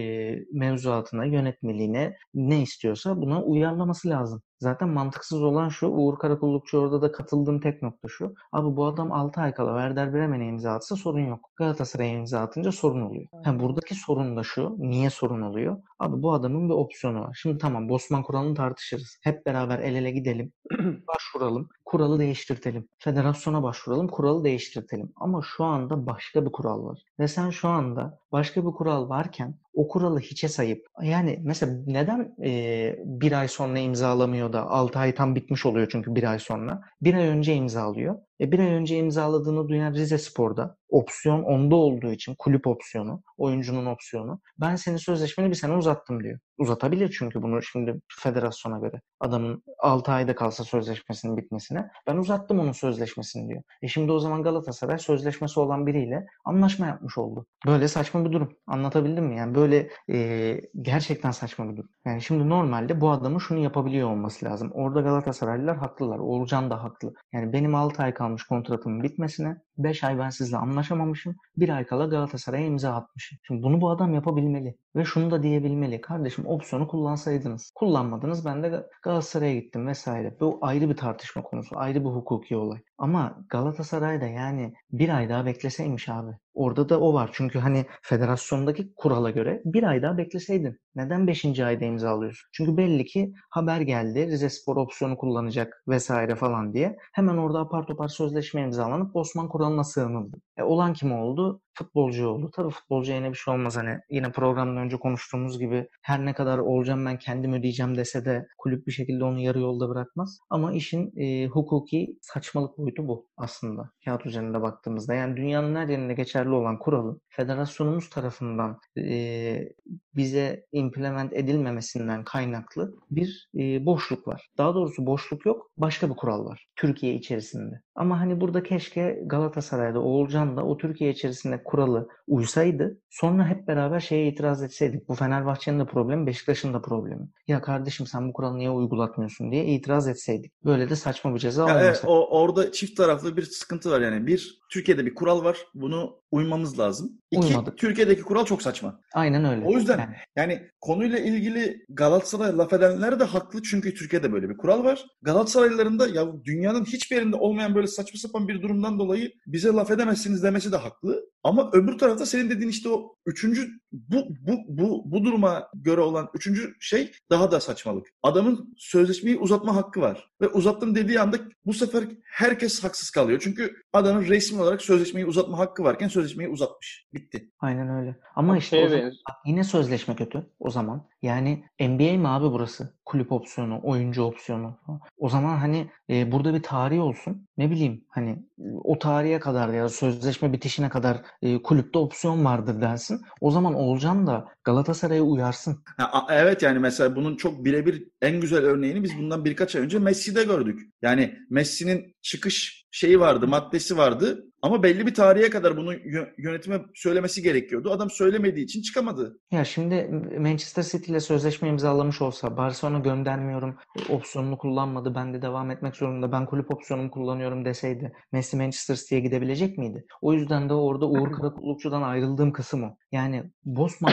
mevzuatına, 0.53 1.25
yönetmeliğine 1.25 2.17
ne 2.35 2.63
istiyorsa 2.63 3.17
buna 3.17 3.43
uyarlaması 3.43 4.09
lazım. 4.09 4.43
Zaten 4.61 4.89
mantıksız 4.89 5.43
olan 5.43 5.69
şu, 5.69 5.87
Uğur 5.87 6.19
Karakullukçu 6.19 6.79
orada 6.79 7.03
da 7.03 7.13
katıldığım 7.13 7.61
tek 7.61 7.83
nokta 7.83 8.09
şu. 8.09 8.35
Abi 8.53 8.77
bu 8.77 8.87
adam 8.87 9.13
6 9.13 9.41
ay 9.41 9.55
kala 9.55 9.71
Werder 9.71 10.15
Bremen'e 10.15 10.47
imza 10.47 10.73
atsa 10.73 10.97
sorun 10.97 11.27
yok. 11.27 11.51
Galatasaray'a 11.57 12.13
imza 12.19 12.41
atınca 12.41 12.73
sorun 12.73 13.01
oluyor. 13.01 13.27
Ha, 13.45 13.61
buradaki 13.61 13.95
sorun 13.95 14.37
da 14.37 14.43
şu, 14.43 14.77
niye 14.79 15.11
sorun 15.11 15.43
oluyor? 15.43 15.77
Abi 16.01 16.23
bu 16.23 16.33
adamın 16.33 16.69
bir 16.69 16.75
opsiyonu 16.75 17.21
var. 17.21 17.39
Şimdi 17.43 17.59
tamam 17.59 17.89
Bosman 17.89 18.23
kuralını 18.23 18.55
tartışırız. 18.55 19.19
Hep 19.23 19.47
beraber 19.47 19.79
el 19.79 19.95
ele 19.95 20.11
gidelim, 20.11 20.53
başvuralım, 21.09 21.69
kuralı 21.85 22.19
değiştirtelim. 22.19 22.89
Federasyona 22.99 23.63
başvuralım, 23.63 24.09
kuralı 24.09 24.45
değiştirtelim. 24.45 25.13
Ama 25.17 25.43
şu 25.57 25.65
anda 25.65 26.07
başka 26.07 26.47
bir 26.47 26.53
kural 26.53 26.85
var. 26.85 27.03
Ve 27.19 27.29
sen 27.29 27.51
şu 27.51 27.69
anda 27.69 28.19
başka 28.33 28.67
bir 28.67 28.71
kural 28.71 29.09
varken 29.09 29.55
o 29.75 29.89
kuralı 29.89 30.21
hiçe 30.21 30.49
sayıp 30.49 30.87
yani 31.03 31.41
mesela 31.45 31.73
neden 31.87 32.35
e, 32.45 32.97
bir 33.05 33.33
ay 33.33 33.49
sonra 33.49 33.79
imzalamıyor 33.79 34.53
da 34.53 34.71
6 34.71 34.99
ay 34.99 35.15
tam 35.15 35.35
bitmiş 35.35 35.67
oluyor 35.67 35.89
çünkü 35.93 36.15
bir 36.15 36.31
ay 36.31 36.39
sonra. 36.39 36.81
Bir 37.03 37.15
ay 37.15 37.29
önce 37.29 37.55
imzalıyor. 37.55 38.19
E 38.41 38.53
bir 38.53 38.59
ay 38.59 38.67
önce 38.67 38.97
imzaladığını 38.97 39.69
duyan 39.69 39.95
Rize 39.95 40.19
Spor'da 40.19 40.77
opsiyon 40.91 41.43
onda 41.43 41.77
olduğu 41.77 42.13
için 42.13 42.35
kulüp 42.39 42.67
opsiyonu, 42.67 43.23
oyuncunun 43.39 43.87
opsiyonu. 43.87 44.41
Ben 44.61 44.77
senin 44.77 44.97
sözleşmeni 44.97 45.51
bir 45.51 45.55
sene 45.55 45.77
uzattım 45.77 46.25
diyor. 46.25 46.39
Uzatabilir 46.59 47.15
çünkü 47.19 47.43
bunu 47.43 47.63
şimdi 47.63 48.01
federasyona 48.21 48.79
göre. 48.79 49.01
Adamın 49.21 49.63
6 49.79 50.13
ayda 50.13 50.35
kalsa 50.35 50.65
sözleşmesinin 50.65 51.37
bitmesine. 51.37 51.91
Ben 52.07 52.17
uzattım 52.17 52.61
onun 52.61 52.73
sözleşmesini 52.73 53.49
diyor. 53.49 53.63
E 53.83 53.89
şimdi 53.89 54.13
o 54.13 54.19
zaman 54.19 54.43
Galatasaray 54.43 54.99
sözleşmesi 54.99 55.61
olan 55.61 55.87
biriyle 55.87 56.27
anlaşma 56.45 56.87
yapmış 56.87 57.19
oldu. 57.19 57.47
Böyle 57.67 57.89
saçma 57.89 58.25
bir 58.25 58.33
durum. 58.33 58.57
Anlatabildim 58.67 59.25
mi? 59.25 59.37
Yani 59.37 59.55
böyle 59.55 59.91
e, 60.11 60.61
gerçekten 60.83 61.31
saçma 61.31 61.71
bir 61.71 61.77
durum. 61.77 61.91
Yani 62.05 62.23
şimdi 62.23 62.49
normalde 62.49 63.01
bu 63.01 63.11
adamın 63.11 63.39
şunu 63.39 63.59
yapabiliyor 63.59 64.11
olması 64.11 64.47
lazım. 64.47 64.71
Orada 64.75 65.01
Galatasaraylılar 65.01 65.77
haklılar. 65.77 66.19
Oğulcan 66.19 66.71
da 66.71 66.83
haklı. 66.83 67.15
Yani 67.33 67.53
benim 67.53 67.75
6 67.75 68.03
ay 68.03 68.15
kalmış 68.15 68.30
kontratımın 68.37 69.03
bitmesine 69.03 69.57
5 69.79 70.05
ay 70.05 70.19
ben 70.19 70.31
sizle 70.31 70.57
anlaşamamışım. 70.57 71.37
Bir 71.57 71.69
ay 71.69 71.87
kala 71.87 72.07
Galatasaray'a 72.07 72.67
imza 72.67 72.95
atmışım. 72.95 73.39
Şimdi 73.43 73.63
bunu 73.63 73.81
bu 73.81 73.91
adam 73.91 74.15
yapabilmeli. 74.15 74.77
Ve 74.97 75.05
şunu 75.05 75.31
da 75.31 75.43
diyebilmeli. 75.43 76.01
Kardeşim 76.01 76.47
opsiyonu 76.47 76.89
kullansaydınız. 76.89 77.73
Kullanmadınız 77.75 78.45
ben 78.45 78.63
de 78.63 78.87
Galatasaray'a 79.03 79.55
gittim 79.55 79.87
vesaire. 79.87 80.37
Bu 80.41 80.59
ayrı 80.63 80.91
bir 80.91 80.97
tartışma 80.97 81.43
konusu. 81.43 81.79
Ayrı 81.79 82.01
bir 82.01 82.11
hukuki 82.11 82.57
olay. 82.57 82.81
Ama 82.99 83.45
Galatasaray'da 83.49 84.27
yani 84.27 84.75
bir 84.93 85.09
ay 85.09 85.29
daha 85.29 85.47
bekleseymiş 85.47 86.09
abi. 86.09 86.31
Orada 86.55 86.89
da 86.89 87.01
o 87.01 87.15
var. 87.15 87.31
Çünkü 87.33 87.59
hani 87.59 87.87
federasyondaki 88.03 88.95
kurala 88.97 89.31
göre 89.31 89.63
bir 89.65 89.83
ay 89.83 90.03
daha 90.03 90.19
bekleseydin. 90.19 90.79
Neden 90.95 91.27
5. 91.27 91.61
ayda 91.61 91.85
imzalıyorsun? 91.85 92.49
Çünkü 92.53 92.77
belli 92.77 93.05
ki 93.05 93.33
haber 93.51 93.81
geldi. 93.81 94.27
Rize 94.27 94.51
Spor 94.51 94.77
opsiyonu 94.77 95.17
kullanacak 95.17 95.85
vesaire 95.89 96.37
falan 96.37 96.73
diye. 96.73 96.97
Hemen 97.13 97.37
orada 97.37 97.61
apar 97.61 97.87
topar 97.87 98.09
sözleşme 98.09 98.63
imzalanıp 98.63 99.17
Osman 99.17 99.49
kuralına 99.49 99.85
sığınıldı. 99.85 100.37
E, 100.61 100.63
olan 100.63 100.93
kim 100.93 101.13
oldu? 101.13 101.61
Futbolcu 101.75 102.29
oldu. 102.29 102.51
Tabii 102.55 102.71
futbolcuya 102.71 103.17
yine 103.17 103.31
bir 103.31 103.37
şey 103.37 103.55
olmaz. 103.55 103.77
Hani 103.77 103.99
yine 104.11 104.33
programdan 104.33 104.77
önce 104.77 104.97
konuştuğumuz 104.97 105.59
gibi 105.59 105.89
her 106.03 106.25
ne 106.27 106.35
kadar 106.35 106.59
olacağım 106.59 107.07
ben 107.07 107.19
kendim 107.19 107.53
ödeyeceğim 107.53 107.97
dese 107.97 108.25
de 108.25 108.47
kulüp 108.59 108.87
bir 108.87 108.93
şekilde 108.93 109.25
onu 109.25 109.41
yarı 109.41 109.61
yolda 109.61 109.89
bırakmaz. 109.89 110.39
Ama 110.51 110.73
işin 110.73 111.13
e, 111.17 111.47
hukuki 111.47 112.19
saçmalık 112.21 112.79
boyutu 112.79 113.09
bu 113.09 113.27
aslında. 113.37 113.91
Kağıt 114.05 114.27
üzerinde 114.27 114.63
baktığımızda. 114.63 115.15
Yani 115.15 115.37
dünyanın 115.37 115.75
her 115.75 115.89
yerinde 115.89 116.15
geçerli 116.15 116.51
olan 116.51 116.79
kuralın 116.79 117.21
federasyonumuz 117.29 118.11
tarafından 118.11 118.79
e, 118.99 119.69
bize 120.17 120.67
implement 120.73 121.33
edilmemesinden 121.33 122.25
kaynaklı 122.25 122.95
bir 123.11 123.49
e, 123.59 123.87
boşluk 123.87 124.29
var. 124.29 124.51
Daha 124.59 124.75
doğrusu 124.75 125.07
boşluk 125.07 125.47
yok. 125.47 125.71
Başka 125.77 126.11
bir 126.11 126.15
kural 126.17 126.45
var. 126.45 126.67
Türkiye 126.77 127.15
içerisinde. 127.15 127.83
Ama 128.01 128.21
hani 128.21 128.41
burada 128.41 128.63
keşke 128.63 129.23
Galatasaray'da 129.27 130.01
Oğulcan 130.01 130.57
da 130.57 130.65
o 130.65 130.77
Türkiye 130.77 131.11
içerisinde 131.11 131.63
kuralı 131.65 132.09
uysaydı. 132.29 132.99
Sonra 133.11 133.47
hep 133.49 133.69
beraber 133.69 134.01
şeye 134.01 134.29
itiraz 134.29 134.63
etseydik. 134.63 135.09
Bu 135.09 135.15
Fenerbahçe'nin 135.15 135.81
de 135.81 135.85
problemi, 135.87 136.27
Beşiktaş'ın 136.27 136.75
da 136.75 136.81
problemi. 136.83 137.29
Ya 137.49 137.61
kardeşim 137.61 138.07
sen 138.07 138.29
bu 138.29 138.33
kuralı 138.33 138.59
niye 138.59 138.71
uygulatmıyorsun 138.71 139.53
diye 139.53 139.65
itiraz 139.65 140.09
etseydik. 140.09 140.53
Böyle 140.65 140.91
de 140.91 140.97
saçma 140.97 141.35
bir 141.35 141.39
ceza 141.39 141.69
Ya, 141.69 141.77
olmasa. 141.77 142.07
e, 142.07 142.11
o 142.11 142.41
orada 142.41 142.73
çift 142.73 142.97
taraflı 142.97 143.37
bir 143.37 143.43
sıkıntı 143.43 143.91
var 143.91 144.01
yani. 144.01 144.27
Bir 144.27 144.61
Türkiye'de 144.71 145.07
bir 145.07 145.15
kural 145.15 145.45
var. 145.45 145.59
Bunu 145.75 146.21
uymamız 146.31 146.79
lazım. 146.79 147.13
İki 147.31 147.47
Uymadık. 147.47 147.79
Türkiye'deki 147.79 148.23
kural 148.23 148.45
çok 148.45 148.63
saçma. 148.63 149.01
Aynen 149.15 149.45
öyle. 149.45 149.67
O 149.67 149.71
yüzden 149.71 149.99
Yani 149.99 150.15
yani 150.37 150.63
konuyla 150.81 151.19
ilgili 151.19 151.85
Galatasaray 151.89 152.57
laf 152.57 152.73
edenler 152.73 153.21
de 153.21 153.25
haklı 153.25 153.63
çünkü 153.63 153.95
Türkiye'de 153.95 154.33
böyle 154.33 154.49
bir 154.49 154.57
kural 154.57 154.85
var. 154.85 155.05
Galatasaraylıların 155.23 155.99
da 155.99 156.07
ya 156.09 156.27
dünyanın 156.45 156.85
hiçbir 156.85 157.17
yerinde 157.17 157.37
olmayan 157.37 157.75
böyle 157.75 157.87
saçma 157.91 158.19
sapan 158.19 158.49
bir 158.49 158.63
durumdan 158.63 158.99
dolayı 158.99 159.33
bize 159.47 159.69
laf 159.69 159.91
edemezsiniz 159.91 160.43
demesi 160.43 160.73
de 160.73 160.77
haklı. 160.77 161.31
Ama 161.45 161.71
öbür 161.73 161.99
tarafta 161.99 162.27
senin 162.27 162.51
dediğin 162.51 162.71
işte 162.71 162.89
o 162.89 163.17
üçüncü 163.27 163.69
bu 163.93 164.17
bu 164.41 164.53
bu 164.69 165.03
bu 165.13 165.25
duruma 165.25 165.69
göre 165.75 166.01
olan 166.01 166.29
üçüncü 166.35 166.75
şey 166.81 167.13
daha 167.31 167.51
da 167.51 167.61
saçmalık. 167.61 168.07
Adamın 168.23 168.75
sözleşmeyi 168.79 169.39
uzatma 169.39 169.77
hakkı 169.77 170.01
var 170.01 170.31
ve 170.41 170.49
uzattım 170.49 170.95
dediği 170.95 171.21
anda 171.21 171.37
bu 171.67 171.73
sefer 171.75 172.05
herkes 172.25 172.85
haksız 172.85 173.11
kalıyor. 173.11 173.41
Çünkü 173.45 173.77
adamın 173.93 174.23
resmi 174.25 174.63
olarak 174.63 174.83
sözleşmeyi 174.83 175.27
uzatma 175.27 175.59
hakkı 175.59 175.85
varken 175.85 176.09
sözleşmeyi 176.09 176.51
uzatmış. 176.51 177.07
Bitti. 177.15 177.51
aynen 177.61 177.89
öyle. 177.89 178.17
Ama 178.35 178.59
işte 178.59 178.77
Şeye 178.77 178.87
o 178.87 178.89
zaman- 178.89 179.13
yine 179.47 179.65
sözleşme 179.65 180.17
kötü 180.17 180.47
o 180.59 180.71
zaman. 180.71 181.09
Yani 181.23 181.65
NBA 181.81 182.17
mi 182.19 182.29
abi 182.29 182.53
burası? 182.53 182.95
Kulüp 183.05 183.33
opsiyonu, 183.33 183.81
oyuncu 183.83 184.23
opsiyonu. 184.23 184.79
falan. 184.87 185.01
O 185.19 185.29
zaman 185.29 185.57
hani 185.59 185.91
e, 186.11 186.33
burada 186.33 186.55
bir 186.55 186.63
tarih 186.63 187.01
olsun. 187.03 187.49
Ne 187.59 187.71
bileyim 187.71 188.05
hani 188.09 188.39
o 188.85 188.99
tarihe 188.99 189.41
kadar 189.41 189.69
ya 189.69 189.89
sözleşme 189.89 190.53
bitişine 190.53 190.89
kadar 190.89 191.23
e, 191.43 191.63
kulüpte 191.63 191.99
opsiyon 191.99 192.45
vardır 192.45 192.81
dersin. 192.81 193.21
O 193.41 193.51
zaman 193.51 193.75
Olcan 193.75 194.27
da 194.27 194.49
Galatasaray'a 194.65 195.23
uyarsın. 195.23 195.85
Ha, 195.97 196.27
evet 196.31 196.63
yani 196.63 196.79
mesela 196.79 197.17
bunun 197.17 197.37
çok 197.37 197.65
birebir 197.65 198.09
en 198.23 198.41
güzel 198.41 198.65
örneğini 198.65 199.03
biz 199.03 199.19
bundan 199.19 199.45
birkaç 199.45 199.77
ay 199.77 199.83
önce 199.83 199.99
Messi'de 199.99 200.45
gördük. 200.45 200.81
Yani 201.03 201.35
Messi'nin 201.51 202.17
çıkış 202.23 202.80
şeyi 202.91 203.21
vardı, 203.21 203.49
maddesi 203.49 203.97
vardı 203.97 204.47
ama 204.63 204.83
belli 204.83 205.07
bir 205.07 205.15
tarihe 205.15 205.51
kadar 205.51 205.77
bunu 205.77 205.95
yö- 205.95 206.31
yönetime 206.39 206.81
söylemesi 206.95 207.43
gerekiyordu. 207.43 207.91
Adam 207.91 208.11
söylemediği 208.11 208.65
için 208.65 208.83
çıkamadı. 208.83 209.39
Ya 209.51 209.65
şimdi 209.65 210.11
Manchester 210.39 210.83
City 210.83 211.13
ile 211.13 211.21
sözleşme 211.21 211.69
imzalamış 211.69 212.23
olsa 212.23 212.57
Barcelona 212.57 212.99
göndermiyorum 212.99 213.77
e, 214.09 214.13
opsiyonunu 214.13 214.59
kullanmadı 214.59 215.15
ben 215.15 215.35
de 215.35 215.43
devam 215.43 215.71
etmek 215.71 215.97
zorunda 215.97 216.33
ben 216.33 216.47
kulüp 216.47 216.75
opsiyonumu 216.75 217.11
kullanıyorum 217.11 217.65
deseydi 217.65 218.13
Messi 218.33 218.57
Manchester 218.57 218.95
City'ye 218.95 219.21
gidebilecek 219.21 219.79
miydi? 219.79 220.05
O 220.23 220.33
yüzden 220.33 220.69
de 220.69 220.75
orada 220.75 221.07
Uğur 221.07 221.33
Karakullukçu'dan 221.37 222.03
ayrıldığım 222.03 222.53
kısım 222.53 222.83
o. 222.85 222.97
Yani 223.13 223.45
Bosman 223.65 224.13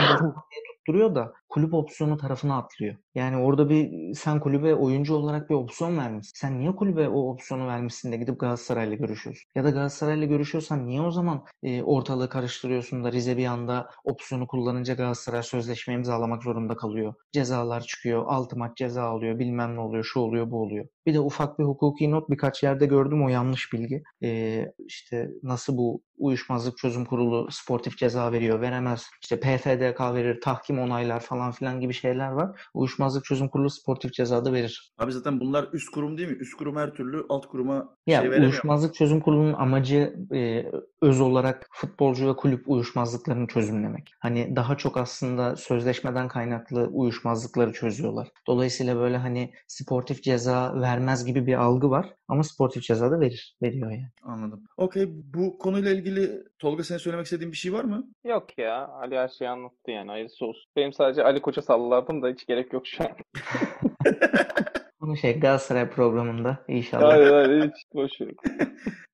da 0.88 0.92
tutturuyor 0.92 1.16
da 1.16 1.34
kulüp 1.50 1.74
opsiyonu 1.74 2.18
tarafına 2.18 2.58
atlıyor. 2.58 2.96
Yani 3.16 3.38
orada 3.38 3.70
bir 3.70 4.14
sen 4.14 4.40
kulübe 4.40 4.76
oyuncu 4.76 5.16
olarak 5.16 5.50
bir 5.50 5.56
opsiyon 5.56 5.98
vermişsin. 5.98 6.32
Sen 6.36 6.60
niye 6.60 6.72
kulübe 6.76 7.10
o 7.10 7.32
opsiyonu 7.32 7.68
vermişsin 7.68 8.12
de 8.12 8.18
gidip 8.18 8.40
Galatasaray'la 8.40 8.96
görüşüyorsun? 8.96 9.50
Ya 9.56 9.64
da 9.64 9.70
Galatasaray'la 9.70 10.26
görüşüyorsan 10.26 10.88
niye 10.88 11.02
o 11.02 11.12
zaman 11.12 11.46
e, 11.64 11.84
ortalığı 11.84 12.30
karıştırıyorsun 12.30 13.04
da 13.04 13.12
Rize 13.12 13.38
bir 13.38 13.46
anda 13.46 13.90
opsiyonu 14.04 14.48
kullanınca 14.48 14.94
Galatasaray 14.94 15.44
sözleşme 15.44 15.94
imzalamak 15.94 16.44
zorunda 16.44 16.76
kalıyor. 16.76 17.14
Cezalar 17.32 17.82
çıkıyor, 17.82 18.24
altı 18.28 18.58
maç 18.58 18.78
ceza 18.78 19.04
alıyor, 19.04 19.40
bilmem 19.40 19.76
ne 19.76 19.80
oluyor, 19.80 20.04
şu 20.04 20.20
oluyor, 20.20 20.52
bu 20.52 20.62
oluyor. 20.62 20.88
Bir 21.08 21.14
de 21.14 21.20
ufak 21.20 21.60
bir 21.60 21.64
hukuki 21.64 22.12
not 22.12 22.30
birkaç 22.30 22.64
yerde 22.64 22.86
gördüm 22.86 23.26
o 23.26 23.30
yanlış 23.30 23.74
bilgi. 23.74 24.04
E, 24.24 24.66
işte 24.88 25.30
nasıl 25.44 25.78
bu 25.78 26.02
uyuşmazlık 26.18 26.78
çözüm 26.78 27.06
kurulu 27.06 27.48
sportif 27.52 27.98
ceza 27.98 28.32
veriyor, 28.32 28.62
veremez. 28.62 29.08
İşte 29.22 29.40
PFDK 29.40 30.14
verir, 30.14 30.42
tahkim 30.42 30.80
onaylar 30.80 31.20
falan 31.20 31.52
filan 31.52 31.82
gibi 31.82 31.94
şeyler 31.94 32.32
var. 32.32 32.62
Uyuşmazlık 32.74 33.26
çözüm 33.26 33.50
kurulu 33.50 33.70
sportif 33.70 34.14
ceza 34.14 34.46
da 34.46 34.54
verir. 34.54 34.94
Abi 34.98 35.12
zaten 35.12 35.40
bunlar 35.40 35.70
üst 35.74 35.90
kurum 35.92 36.18
değil 36.18 36.30
mi? 36.30 36.38
Üst 36.38 36.58
kurum 36.58 36.76
her 36.76 36.94
türlü 36.94 37.26
alt 37.30 37.46
kuruma 37.48 37.96
Ya 38.08 38.20
şey 38.20 38.30
veremiyor. 38.30 38.52
uyuşmazlık 38.52 38.96
çözüm 38.96 39.20
kurulunun 39.20 39.54
amacı 39.54 40.16
e, 40.34 40.66
öz 41.02 41.22
olarak 41.22 41.68
futbolcu 41.72 42.28
ve 42.30 42.36
kulüp 42.36 42.70
uyuşmazlıklarını 42.70 43.48
çözümlemek. 43.48 44.12
Hani 44.20 44.56
daha 44.56 44.78
çok 44.78 44.98
aslında 44.98 45.56
sözleşmeden 45.56 46.28
kaynaklı 46.28 46.90
uyuşmazlıkları 46.92 47.74
çözüyorlar. 47.74 48.28
Dolayısıyla 48.48 48.96
böyle 48.96 49.18
hani 49.18 49.54
sportif 49.68 50.24
ceza 50.24 50.74
vermez 50.98 51.26
gibi 51.26 51.48
bir 51.48 51.54
algı 51.54 51.90
var 51.90 52.14
ama 52.28 52.44
sportif 52.44 52.84
ceza 52.84 53.12
da 53.12 53.20
verir, 53.20 53.56
veriyor 53.62 53.92
yani. 53.92 54.10
Anladım. 54.24 54.64
Okey 54.78 55.06
bu 55.10 55.58
konuyla 55.58 55.92
ilgili 55.92 56.44
Tolga 56.60 56.84
senin 56.84 57.00
söylemek 57.00 57.26
istediğin 57.26 57.52
bir 57.52 57.58
şey 57.58 57.74
var 57.74 57.84
mı? 57.84 58.08
Yok 58.24 58.58
ya. 58.58 58.88
Ali 58.88 59.18
her 59.18 59.28
şeyi 59.28 59.50
anlattı 59.50 59.92
yani. 59.92 60.10
Hayırlısı 60.10 60.46
olsun. 60.46 60.64
Benim 60.76 60.94
sadece 60.94 61.24
Ali 61.24 61.42
Koç'a 61.42 61.62
sallardım 61.62 62.22
da 62.22 62.28
hiç 62.30 62.46
gerek 62.46 62.74
yok 62.74 62.88
şu 62.88 63.04
an. 63.04 63.10
Bunu 65.02 65.18
şey 65.18 65.40
Galatasaray 65.40 65.90
programında 65.90 66.58
inşallah. 66.68 67.14
Hayır 67.14 67.32
hayır 67.32 67.64
hiç 67.64 67.86
boş 67.94 68.22
ver. 68.22 68.32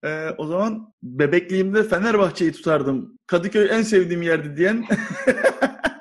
Ee, 0.06 0.30
o 0.38 0.46
zaman 0.46 0.94
bebekliğimde 1.04 1.84
Fenerbahçe'yi 1.84 2.52
tutardım. 2.52 3.18
Kadıköy 3.28 3.68
en 3.72 3.82
sevdiğim 3.82 4.22
yerdi 4.22 4.58
diyen 4.58 4.86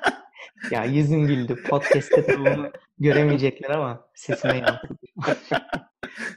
Ya 0.73 0.85
yüzüm 0.85 1.27
güldü. 1.27 1.63
Podcast'te 1.63 2.27
de 2.27 2.39
bunu 2.39 2.71
göremeyecekler 2.99 3.69
ama 3.69 4.09
sesime 4.15 4.57
yansıdı. 4.57 4.97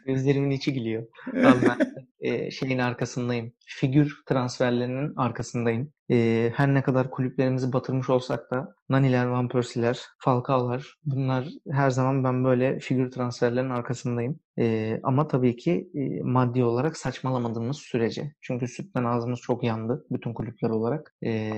Gözlerimin 0.07 0.51
içi 0.51 0.75
gülüyor. 0.75 1.07
Ben 1.35 1.79
e, 2.21 2.51
şeyin 2.51 2.79
arkasındayım. 2.79 3.53
Figür 3.67 4.23
transferlerinin 4.27 5.15
arkasındayım. 5.17 5.93
E, 6.11 6.51
her 6.55 6.75
ne 6.75 6.83
kadar 6.83 7.11
kulüplerimizi 7.11 7.73
batırmış 7.73 8.11
olsak 8.11 8.51
da 8.51 8.75
Naniler, 8.89 9.27
Van 9.27 9.49
Persie'ler, 9.49 10.01
Falcao'lar 10.19 10.95
bunlar 11.05 11.49
her 11.71 11.91
zaman 11.91 12.25
ben 12.25 12.45
böyle 12.45 12.81
figür 12.81 13.11
transferlerin 13.11 13.71
arkasındayım. 13.71 14.41
E, 14.59 15.01
ama 15.03 15.29
tabii 15.29 15.57
ki 15.57 15.91
e, 15.95 16.23
maddi 16.23 16.65
olarak 16.65 16.97
saçmalamadığımız 16.97 17.77
sürece. 17.77 18.35
Çünkü 18.41 18.69
sütten 18.69 19.05
ağzımız 19.05 19.41
çok 19.41 19.65
yandı 19.65 20.07
bütün 20.11 20.35
kulüpler 20.35 20.71
olarak. 20.71 21.15
E, 21.25 21.51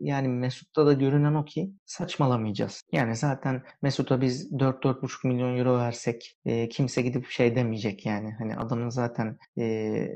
yani 0.00 0.28
Mesut'ta 0.28 0.86
da 0.86 0.92
görünen 0.92 1.34
o 1.34 1.44
ki 1.44 1.72
saçmalamayacağız. 1.84 2.82
Yani 2.92 3.16
zaten 3.16 3.62
Mesut'a 3.82 4.20
biz 4.20 4.52
4-4,5 4.52 5.28
milyon 5.28 5.58
euro 5.58 5.78
versek 5.78 6.36
e, 6.44 6.68
kimse 6.68 7.02
gidip 7.02 7.26
şey 7.26 7.56
demeyecek 7.56 8.06
yani. 8.06 8.34
Hani 8.38 8.56
adamın 8.56 8.88
zaten 8.88 9.38
e, 9.58 9.64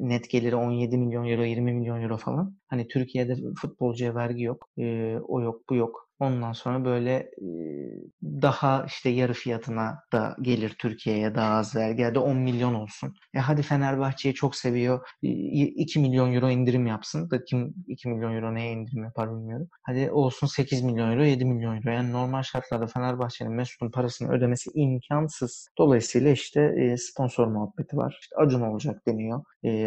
net 0.01 0.31
geliri 0.31 0.57
17 0.57 0.99
milyon 0.99 1.29
euro, 1.29 1.45
20 1.45 1.73
milyon 1.73 2.03
euro 2.03 2.17
falan. 2.17 2.57
Hani 2.67 2.89
Türkiye'de 2.89 3.37
futbolcuya 3.73 4.15
vergi 4.15 4.43
yok. 4.43 4.69
E, 4.79 5.19
o 5.29 5.41
yok, 5.41 5.69
bu 5.71 5.75
yok. 5.75 6.09
Ondan 6.23 6.53
sonra 6.53 6.85
böyle 6.85 7.31
daha 8.23 8.85
işte 8.87 9.11
yarı 9.11 9.33
fiyatına 9.33 9.99
da 10.13 10.37
gelir 10.43 10.75
Türkiye'ye 10.79 11.35
daha 11.35 11.55
az 11.55 11.77
vergi. 11.77 12.03
Ya 12.03 12.15
da 12.15 12.23
10 12.23 12.37
milyon 12.37 12.75
olsun. 12.75 13.15
E 13.35 13.39
hadi 13.39 13.63
Fenerbahçe'yi 13.63 14.35
çok 14.35 14.57
seviyor. 14.57 15.09
E, 15.23 15.29
2 15.29 16.01
milyon 16.01 16.35
euro 16.35 16.51
indirim 16.51 16.87
yapsın. 16.87 17.31
Da 17.31 17.45
kim 17.45 17.75
2 17.87 18.09
milyon 18.09 18.35
euro 18.35 18.55
neye 18.55 18.73
indirim 18.73 19.05
yapar 19.05 19.31
bilmiyorum. 19.31 19.69
Hadi 19.83 20.11
olsun 20.11 20.47
8 20.47 20.83
milyon 20.83 21.13
euro, 21.13 21.25
7 21.25 21.45
milyon 21.45 21.77
euro. 21.77 21.91
Yani 21.91 22.13
normal 22.13 22.43
şartlarda 22.43 22.87
Fenerbahçe'nin 22.87 23.53
Mesut'un 23.53 23.91
parasını 23.91 24.33
ödemesi 24.33 24.71
imkansız. 24.75 25.69
Dolayısıyla 25.79 26.31
işte 26.31 26.95
sponsor 26.99 27.47
muhabbeti 27.47 27.97
var. 27.97 28.19
İşte 28.21 28.37
Acun 28.37 28.61
olacak 28.61 29.07
deniyor. 29.07 29.45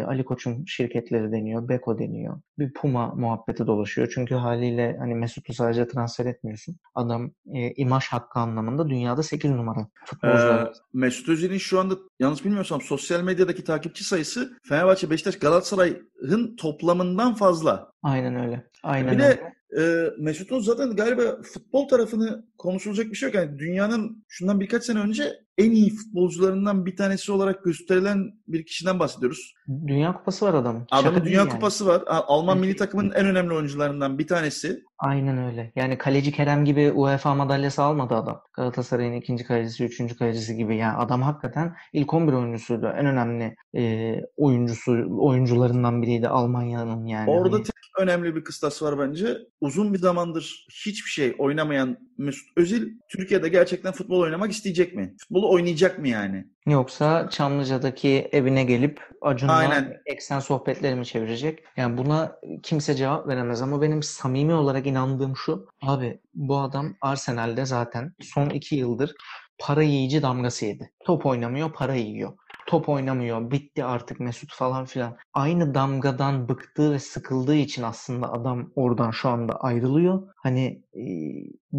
Ali 0.08 0.24
Koç'un 0.24 0.64
şirketleri 0.64 1.32
deniyor. 1.32 1.68
Beko 1.68 1.98
deniyor. 1.98 2.40
Bir 2.58 2.72
Puma 2.72 3.14
muhabbeti 3.14 3.66
dolaşıyor. 3.66 4.12
Çünkü 4.14 4.34
haliyle 4.34 4.96
hani 4.98 5.14
Mesut'u 5.14 5.54
sadece 5.54 5.88
transfer 5.88 6.25
etmiyorsun. 6.26 6.76
Adam 6.94 7.30
e, 7.54 7.72
imaj 7.72 8.04
hakkı 8.06 8.38
anlamında 8.40 8.88
dünyada 8.88 9.22
8 9.22 9.50
numara 9.50 9.88
futbolcular. 10.04 10.66
Ee, 10.66 10.72
Mesut 10.92 11.28
Özil'in 11.28 11.58
şu 11.58 11.80
anda 11.80 11.94
yanlış 12.20 12.44
bilmiyorsam 12.44 12.80
sosyal 12.80 13.22
medyadaki 13.22 13.64
takipçi 13.64 14.04
sayısı 14.04 14.58
Fenerbahçe, 14.68 15.10
Beşiktaş, 15.10 15.38
Galatasaray'ın 15.38 16.56
toplamından 16.56 17.34
fazla. 17.34 17.92
Aynen 18.02 18.44
öyle. 18.44 18.70
Aynen 18.82 19.18
Bir 19.18 19.24
öyle. 19.24 19.38
de 19.38 19.56
e, 19.82 20.10
Mesut'un 20.18 20.60
zaten 20.60 20.96
galiba 20.96 21.22
futbol 21.42 21.88
tarafını 21.88 22.44
konuşulacak 22.58 23.06
bir 23.10 23.16
şey 23.16 23.26
yok. 23.26 23.34
Yani 23.34 23.58
dünyanın 23.58 24.24
şundan 24.28 24.60
birkaç 24.60 24.84
sene 24.84 24.98
önce 24.98 25.45
en 25.58 25.70
iyi 25.70 25.90
futbolcularından 25.90 26.86
bir 26.86 26.96
tanesi 26.96 27.32
olarak 27.32 27.64
gösterilen 27.64 28.32
bir 28.48 28.66
kişiden 28.66 28.98
bahsediyoruz. 28.98 29.54
Dünya 29.86 30.12
Kupası 30.12 30.46
var 30.46 30.54
adamın. 30.54 30.86
Adamın 30.90 31.24
Dünya 31.24 31.38
yani. 31.38 31.48
Kupası 31.48 31.86
var. 31.86 32.02
Alman 32.06 32.58
milli 32.58 32.76
takımının 32.76 33.10
en 33.14 33.26
önemli 33.26 33.54
oyuncularından 33.54 34.18
bir 34.18 34.26
tanesi. 34.26 34.82
Aynen 34.98 35.38
öyle. 35.38 35.72
Yani 35.76 35.98
kaleci 35.98 36.32
Kerem 36.32 36.64
gibi 36.64 36.92
UEFA 36.92 37.34
madalyası 37.34 37.82
almadı 37.82 38.14
adam. 38.14 38.42
Galatasaray'ın 38.56 39.12
ikinci 39.12 39.44
kalecisi, 39.44 39.84
üçüncü 39.84 40.16
kalecisi 40.16 40.56
gibi. 40.56 40.76
Yani 40.76 40.96
adam 40.96 41.22
hakikaten 41.22 41.76
ilk 41.92 42.14
11 42.14 42.32
oyuncusuydu. 42.32 42.86
En 42.86 43.06
önemli 43.06 43.56
e, 43.76 44.14
oyuncusu, 44.36 45.06
oyuncularından 45.18 46.02
biriydi 46.02 46.28
Almanya'nın 46.28 47.06
yani. 47.06 47.30
Orada 47.30 47.54
Hani- 47.56 47.64
tek 47.64 47.74
önemli 47.98 48.36
bir 48.36 48.44
kıstas 48.44 48.82
var 48.82 48.98
bence. 48.98 49.38
Uzun 49.60 49.94
bir 49.94 49.98
zamandır 49.98 50.66
hiçbir 50.86 51.10
şey 51.10 51.34
oynamayan 51.38 51.96
Mesut 52.18 52.48
Özil 52.56 52.88
Türkiye'de 53.10 53.48
gerçekten 53.48 53.92
futbol 53.92 54.20
oynamak 54.20 54.52
isteyecek 54.52 54.94
mi? 54.94 55.14
Futbolu 55.20 55.45
oynayacak 55.48 55.98
mı 55.98 56.08
yani? 56.08 56.46
Yoksa 56.66 57.30
Çamlıca'daki 57.30 58.28
evine 58.32 58.64
gelip 58.64 59.00
Acun'la 59.22 59.52
Aynen. 59.52 59.96
eksen 60.06 60.40
sohbetlerimi 60.40 61.06
çevirecek. 61.06 61.64
Yani 61.76 61.98
buna 61.98 62.36
kimse 62.62 62.94
cevap 62.94 63.28
veremez 63.28 63.62
ama 63.62 63.82
benim 63.82 64.02
samimi 64.02 64.54
olarak 64.54 64.86
inandığım 64.86 65.36
şu. 65.36 65.68
Abi 65.82 66.20
bu 66.34 66.58
adam 66.58 66.94
Arsenal'de 67.00 67.66
zaten 67.66 68.12
son 68.20 68.50
iki 68.50 68.76
yıldır 68.76 69.14
para 69.58 69.82
yiyici 69.82 70.22
damgası 70.22 70.66
yedi. 70.66 70.92
Top 71.04 71.26
oynamıyor, 71.26 71.72
para 71.72 71.94
yiyor. 71.94 72.32
Top 72.66 72.88
oynamıyor, 72.88 73.50
bitti 73.50 73.84
artık 73.84 74.20
Mesut 74.20 74.54
falan 74.54 74.84
filan. 74.84 75.16
Aynı 75.32 75.74
damgadan 75.74 76.48
bıktığı 76.48 76.92
ve 76.92 76.98
sıkıldığı 76.98 77.54
için 77.54 77.82
aslında 77.82 78.32
adam 78.32 78.72
oradan 78.74 79.10
şu 79.10 79.28
anda 79.28 79.60
ayrılıyor. 79.60 80.28
Hani 80.36 80.82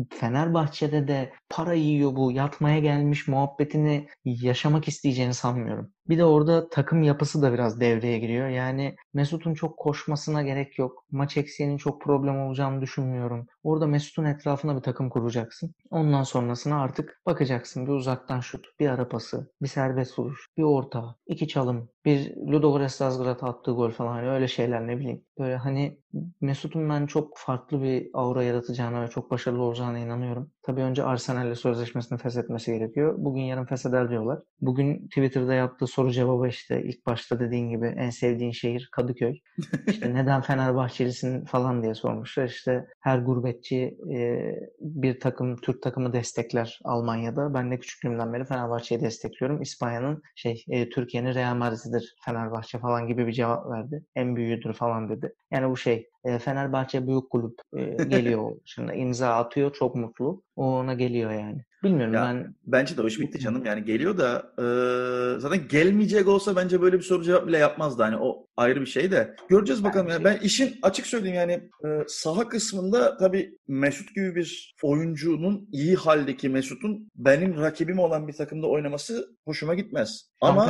Fenerbahçe'de 0.09 1.07
de 1.07 1.33
para 1.49 1.73
yiyor 1.73 2.15
bu, 2.15 2.31
yatmaya 2.31 2.79
gelmiş 2.79 3.27
muhabbetini 3.27 4.07
yaşamak 4.25 4.87
isteyeceğini 4.87 5.33
sanmıyorum. 5.33 5.91
Bir 6.09 6.17
de 6.17 6.25
orada 6.25 6.69
takım 6.69 7.03
yapısı 7.03 7.41
da 7.41 7.53
biraz 7.53 7.79
devreye 7.79 8.19
giriyor. 8.19 8.47
Yani 8.47 8.95
Mesut'un 9.13 9.53
çok 9.53 9.77
koşmasına 9.77 10.41
gerek 10.43 10.79
yok. 10.79 11.05
Maç 11.11 11.37
eksiğinin 11.37 11.77
çok 11.77 12.01
problem 12.01 12.39
olacağını 12.39 12.81
düşünmüyorum. 12.81 13.47
Orada 13.63 13.87
Mesut'un 13.87 14.25
etrafına 14.25 14.75
bir 14.75 14.81
takım 14.81 15.09
kuracaksın. 15.09 15.75
Ondan 15.89 16.23
sonrasına 16.23 16.81
artık 16.81 17.21
bakacaksın. 17.25 17.87
Bir 17.87 17.91
uzaktan 17.91 18.39
şut, 18.39 18.65
bir 18.79 18.89
ara 18.89 19.09
pası, 19.09 19.51
bir 19.61 19.67
serbest 19.67 20.19
vuruş, 20.19 20.47
bir 20.57 20.63
orta, 20.63 21.15
iki 21.27 21.47
çalım, 21.47 21.89
bir 22.07 22.37
Ludogorets 22.37 23.01
Razgrad'a 23.03 23.47
attığı 23.47 23.71
gol 23.73 23.91
falan 23.91 24.13
hani 24.13 24.29
öyle 24.29 24.49
şeyler 24.49 24.87
ne 24.87 24.99
bileyim. 24.99 25.25
Böyle 25.39 25.57
hani 25.57 25.99
Mesut'un 26.41 26.89
ben 26.89 27.07
çok 27.07 27.37
farklı 27.39 27.83
bir 27.83 28.11
aura 28.13 28.43
yaratacağına 28.43 29.03
ve 29.03 29.09
çok 29.09 29.31
başarılı 29.31 29.63
olacağına 29.63 29.99
inanıyorum. 29.99 30.51
Tabii 30.67 30.81
önce 30.81 31.03
Arsenal'le 31.03 31.55
sözleşmesini 31.55 32.17
feshetmesi 32.17 32.71
gerekiyor. 32.73 33.15
Bugün 33.17 33.41
yarın 33.41 33.65
fesheder 33.65 34.09
diyorlar. 34.09 34.39
Bugün 34.61 35.07
Twitter'da 35.07 35.53
yaptığı 35.53 35.87
soru 35.87 36.11
cevabı 36.11 36.47
işte 36.47 36.83
ilk 36.83 37.05
başta 37.05 37.39
dediğin 37.39 37.69
gibi 37.69 37.85
en 37.97 38.09
sevdiğin 38.09 38.51
şehir 38.51 38.89
Kadıköy. 38.91 39.39
İşte 39.87 40.13
neden 40.13 40.41
Fenerbahçelisin 40.41 41.45
falan 41.45 41.83
diye 41.83 41.93
sormuşlar. 41.93 42.45
İşte 42.45 42.87
her 42.99 43.19
gurbetçi 43.19 43.97
e, 44.13 44.51
bir 44.79 45.19
takım 45.19 45.55
Türk 45.55 45.81
takımı 45.81 46.13
destekler 46.13 46.79
Almanya'da. 46.83 47.53
Ben 47.53 47.71
de 47.71 47.79
küçüklüğümden 47.79 48.33
beri 48.33 48.45
Fenerbahçe'yi 48.45 49.01
destekliyorum. 49.01 49.61
İspanya'nın 49.61 50.21
şey 50.35 50.63
e, 50.69 50.89
Türkiye'nin 50.89 51.33
Real 51.33 51.55
Madrid'idir 51.55 52.15
Fenerbahçe 52.25 52.79
falan 52.79 53.07
gibi 53.07 53.27
bir 53.27 53.33
cevap 53.33 53.71
verdi. 53.71 54.05
En 54.15 54.35
büyüğüdür 54.35 54.73
falan 54.73 55.09
dedi. 55.09 55.33
Yani 55.51 55.69
bu 55.69 55.77
şey 55.77 56.09
e, 56.27 56.39
Fenerbahçe 56.39 57.07
büyük 57.07 57.29
kulüp 57.29 57.59
e, 57.75 58.03
geliyor. 58.03 58.51
Şimdi 58.65 58.93
imza 58.93 59.35
atıyor 59.35 59.73
çok 59.73 59.95
mutlu. 59.95 60.43
O 60.55 60.65
ona 60.65 60.93
geliyor 60.93 61.31
yani. 61.31 61.65
Bilmiyorum 61.83 62.13
Ya, 62.13 62.21
ben 62.23 62.55
Bence 62.65 62.97
de 62.97 63.07
iş 63.07 63.19
bitti 63.19 63.39
canım. 63.39 63.65
Yani 63.65 63.83
geliyor 63.83 64.17
da 64.17 64.53
e, 64.59 65.39
zaten 65.39 65.67
gelmeyecek 65.67 66.27
olsa 66.27 66.55
bence 66.55 66.81
böyle 66.81 66.97
bir 66.97 67.03
soru 67.03 67.23
cevap 67.23 67.47
bile 67.47 67.57
yapmazdı. 67.57 68.03
Hani 68.03 68.17
o 68.17 68.46
ayrı 68.57 68.81
bir 68.81 68.85
şey 68.85 69.11
de. 69.11 69.35
Göreceğiz 69.49 69.83
bakalım. 69.83 70.07
Yani 70.07 70.23
ben 70.23 70.37
işin 70.37 70.75
açık 70.81 71.07
söyleyeyim 71.07 71.35
yani 71.35 71.53
e, 71.85 72.03
saha 72.07 72.49
kısmında 72.49 73.17
tabii 73.17 73.57
Mesut 73.67 74.15
gibi 74.15 74.35
bir 74.35 74.75
oyuncunun 74.83 75.69
iyi 75.71 75.95
haldeki 75.95 76.49
Mesut'un 76.49 77.11
benim 77.15 77.57
rakibim 77.57 77.99
olan 77.99 78.27
bir 78.27 78.33
takımda 78.33 78.67
oynaması 78.67 79.37
hoşuma 79.45 79.75
gitmez. 79.75 80.29
Ama 80.41 80.65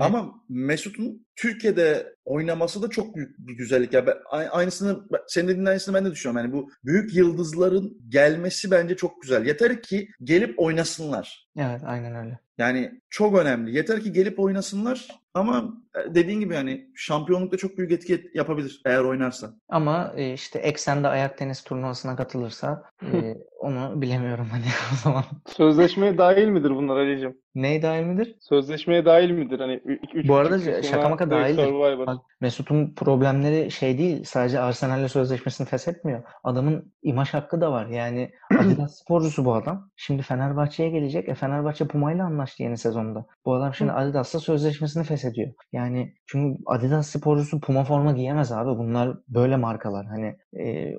ama 0.00 0.34
Mesut'un 0.48 1.26
Türkiye'de 1.36 2.16
oynaması 2.24 2.82
da 2.82 2.90
çok 2.90 3.16
büyük 3.16 3.38
bir 3.38 3.56
güzellik. 3.56 3.92
Ya 3.92 4.06
ben, 4.06 4.16
aynısını 4.50 5.00
senin 5.28 5.48
dediğin 5.48 5.66
aynısını 5.66 5.94
ben 5.94 6.04
de 6.04 6.10
düşünüyorum. 6.10 6.44
Yani 6.44 6.62
bu 6.62 6.70
büyük 6.84 7.14
yıldızların 7.14 7.98
gelmesi 8.08 8.70
bence 8.70 8.96
çok 8.96 9.22
güzel. 9.22 9.46
Yeter 9.46 9.82
ki 9.82 10.08
gelip 10.22 10.60
oynasınlar. 10.60 11.48
Evet 11.56 11.80
aynen 11.84 12.14
öyle. 12.14 12.38
Yani 12.58 13.00
çok 13.10 13.38
önemli. 13.38 13.76
Yeter 13.76 14.00
ki 14.00 14.12
gelip 14.12 14.40
oynasınlar 14.40 15.08
ama 15.34 15.74
e, 15.96 16.14
dediğin 16.14 16.40
gibi 16.40 16.54
yani 16.54 16.90
şampiyonlukta 16.94 17.56
çok 17.56 17.78
büyük 17.78 17.92
etki 17.92 18.14
et- 18.14 18.34
yapabilir 18.34 18.82
eğer 18.86 19.00
oynarsa. 19.04 19.50
Ama 19.68 20.12
e, 20.16 20.32
işte 20.32 20.58
Eksen'de 20.58 21.08
ayak 21.08 21.38
tenis 21.38 21.64
turnuvasına 21.64 22.16
katılırsa 22.16 22.82
e, 23.12 23.36
onu 23.58 24.02
bilemiyorum 24.02 24.48
hani 24.50 24.64
o 24.92 24.96
zaman. 24.96 25.24
Sözleşmeye 25.46 26.18
dahil 26.18 26.48
midir 26.48 26.70
bunlar 26.70 26.96
Ali'cim? 26.96 27.38
Ney 27.54 27.82
dahil 27.82 28.04
midir? 28.04 28.36
Sözleşmeye 28.40 29.04
dahil 29.04 29.30
midir? 29.30 29.60
Hani 29.60 29.80
üç 30.14 30.28
Bu 30.28 30.34
arada 30.34 30.56
yıl 30.56 30.82
şaka 30.82 31.08
maka 31.08 31.30
dahildir. 31.30 32.06
Bak 32.06 32.18
Mesut'un 32.40 32.94
problemleri 32.94 33.70
şey 33.70 33.98
değil. 33.98 34.24
Sadece 34.24 34.60
Arsenal'le 34.60 35.08
sözleşmesini 35.08 35.66
feshetmiyor. 35.66 36.22
Adamın 36.44 36.92
imaj 37.02 37.34
hakkı 37.34 37.60
da 37.60 37.72
var. 37.72 37.86
Yani 37.86 38.30
Adidas 38.58 38.98
sporcusu 38.98 39.44
bu 39.44 39.54
adam. 39.54 39.90
Şimdi 39.96 40.22
Fenerbahçe'ye 40.22 40.90
gelecek. 40.90 41.28
E 41.28 41.34
Fenerbahçe 41.34 41.86
Puma'yla 41.86 42.24
anlaştı 42.24 42.62
yeni 42.62 42.78
sezonda. 42.78 43.26
Bu 43.46 43.54
adam 43.54 43.74
şimdi 43.74 43.92
Adidas'la 43.92 44.40
sözleşmesini 44.40 45.04
feshediyor. 45.04 45.52
Yani 45.72 46.14
çünkü 46.26 46.62
Adidas 46.66 47.08
sporcusu 47.08 47.60
Puma 47.60 47.84
forma 47.84 48.12
giyemez 48.12 48.52
abi. 48.52 48.78
Bunlar 48.78 49.16
böyle 49.28 49.56
markalar. 49.56 50.06
Hani 50.06 50.36
e, 50.66 50.94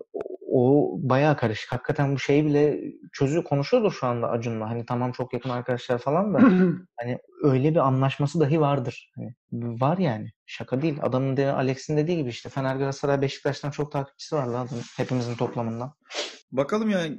o- 0.53 0.99
bayağı 1.09 1.37
karışık. 1.37 1.71
Hakikaten 1.71 2.15
bu 2.15 2.19
şeyi 2.19 2.45
bile 2.45 2.79
çözüyor, 3.13 3.43
konuşuyordur 3.43 3.91
şu 3.91 4.07
anda 4.07 4.29
Acun'la. 4.29 4.69
Hani 4.69 4.85
tamam 4.85 5.11
çok 5.11 5.33
yakın 5.33 5.49
arkadaşlar 5.49 5.97
falan 5.97 6.33
da 6.33 6.37
hani 6.97 7.19
öyle 7.43 7.71
bir 7.71 7.87
anlaşması 7.87 8.39
dahi 8.39 8.61
vardır. 8.61 9.11
Hani 9.15 9.33
var 9.81 9.97
yani. 9.97 10.31
Şaka 10.45 10.81
değil. 10.81 10.97
Adamın 11.01 11.37
de 11.37 11.51
Alex'in 11.51 11.97
dediği 11.97 12.17
gibi 12.17 12.29
işte 12.29 12.49
Fener 12.49 12.75
Galatasaray 12.75 13.21
Beşiktaş'tan 13.21 13.71
çok 13.71 13.91
takipçisi 13.91 14.35
var 14.35 14.47
lan. 14.47 14.67
Hepimizin 14.97 15.35
toplamından. 15.35 15.93
Bakalım 16.51 16.89
yani 16.89 17.17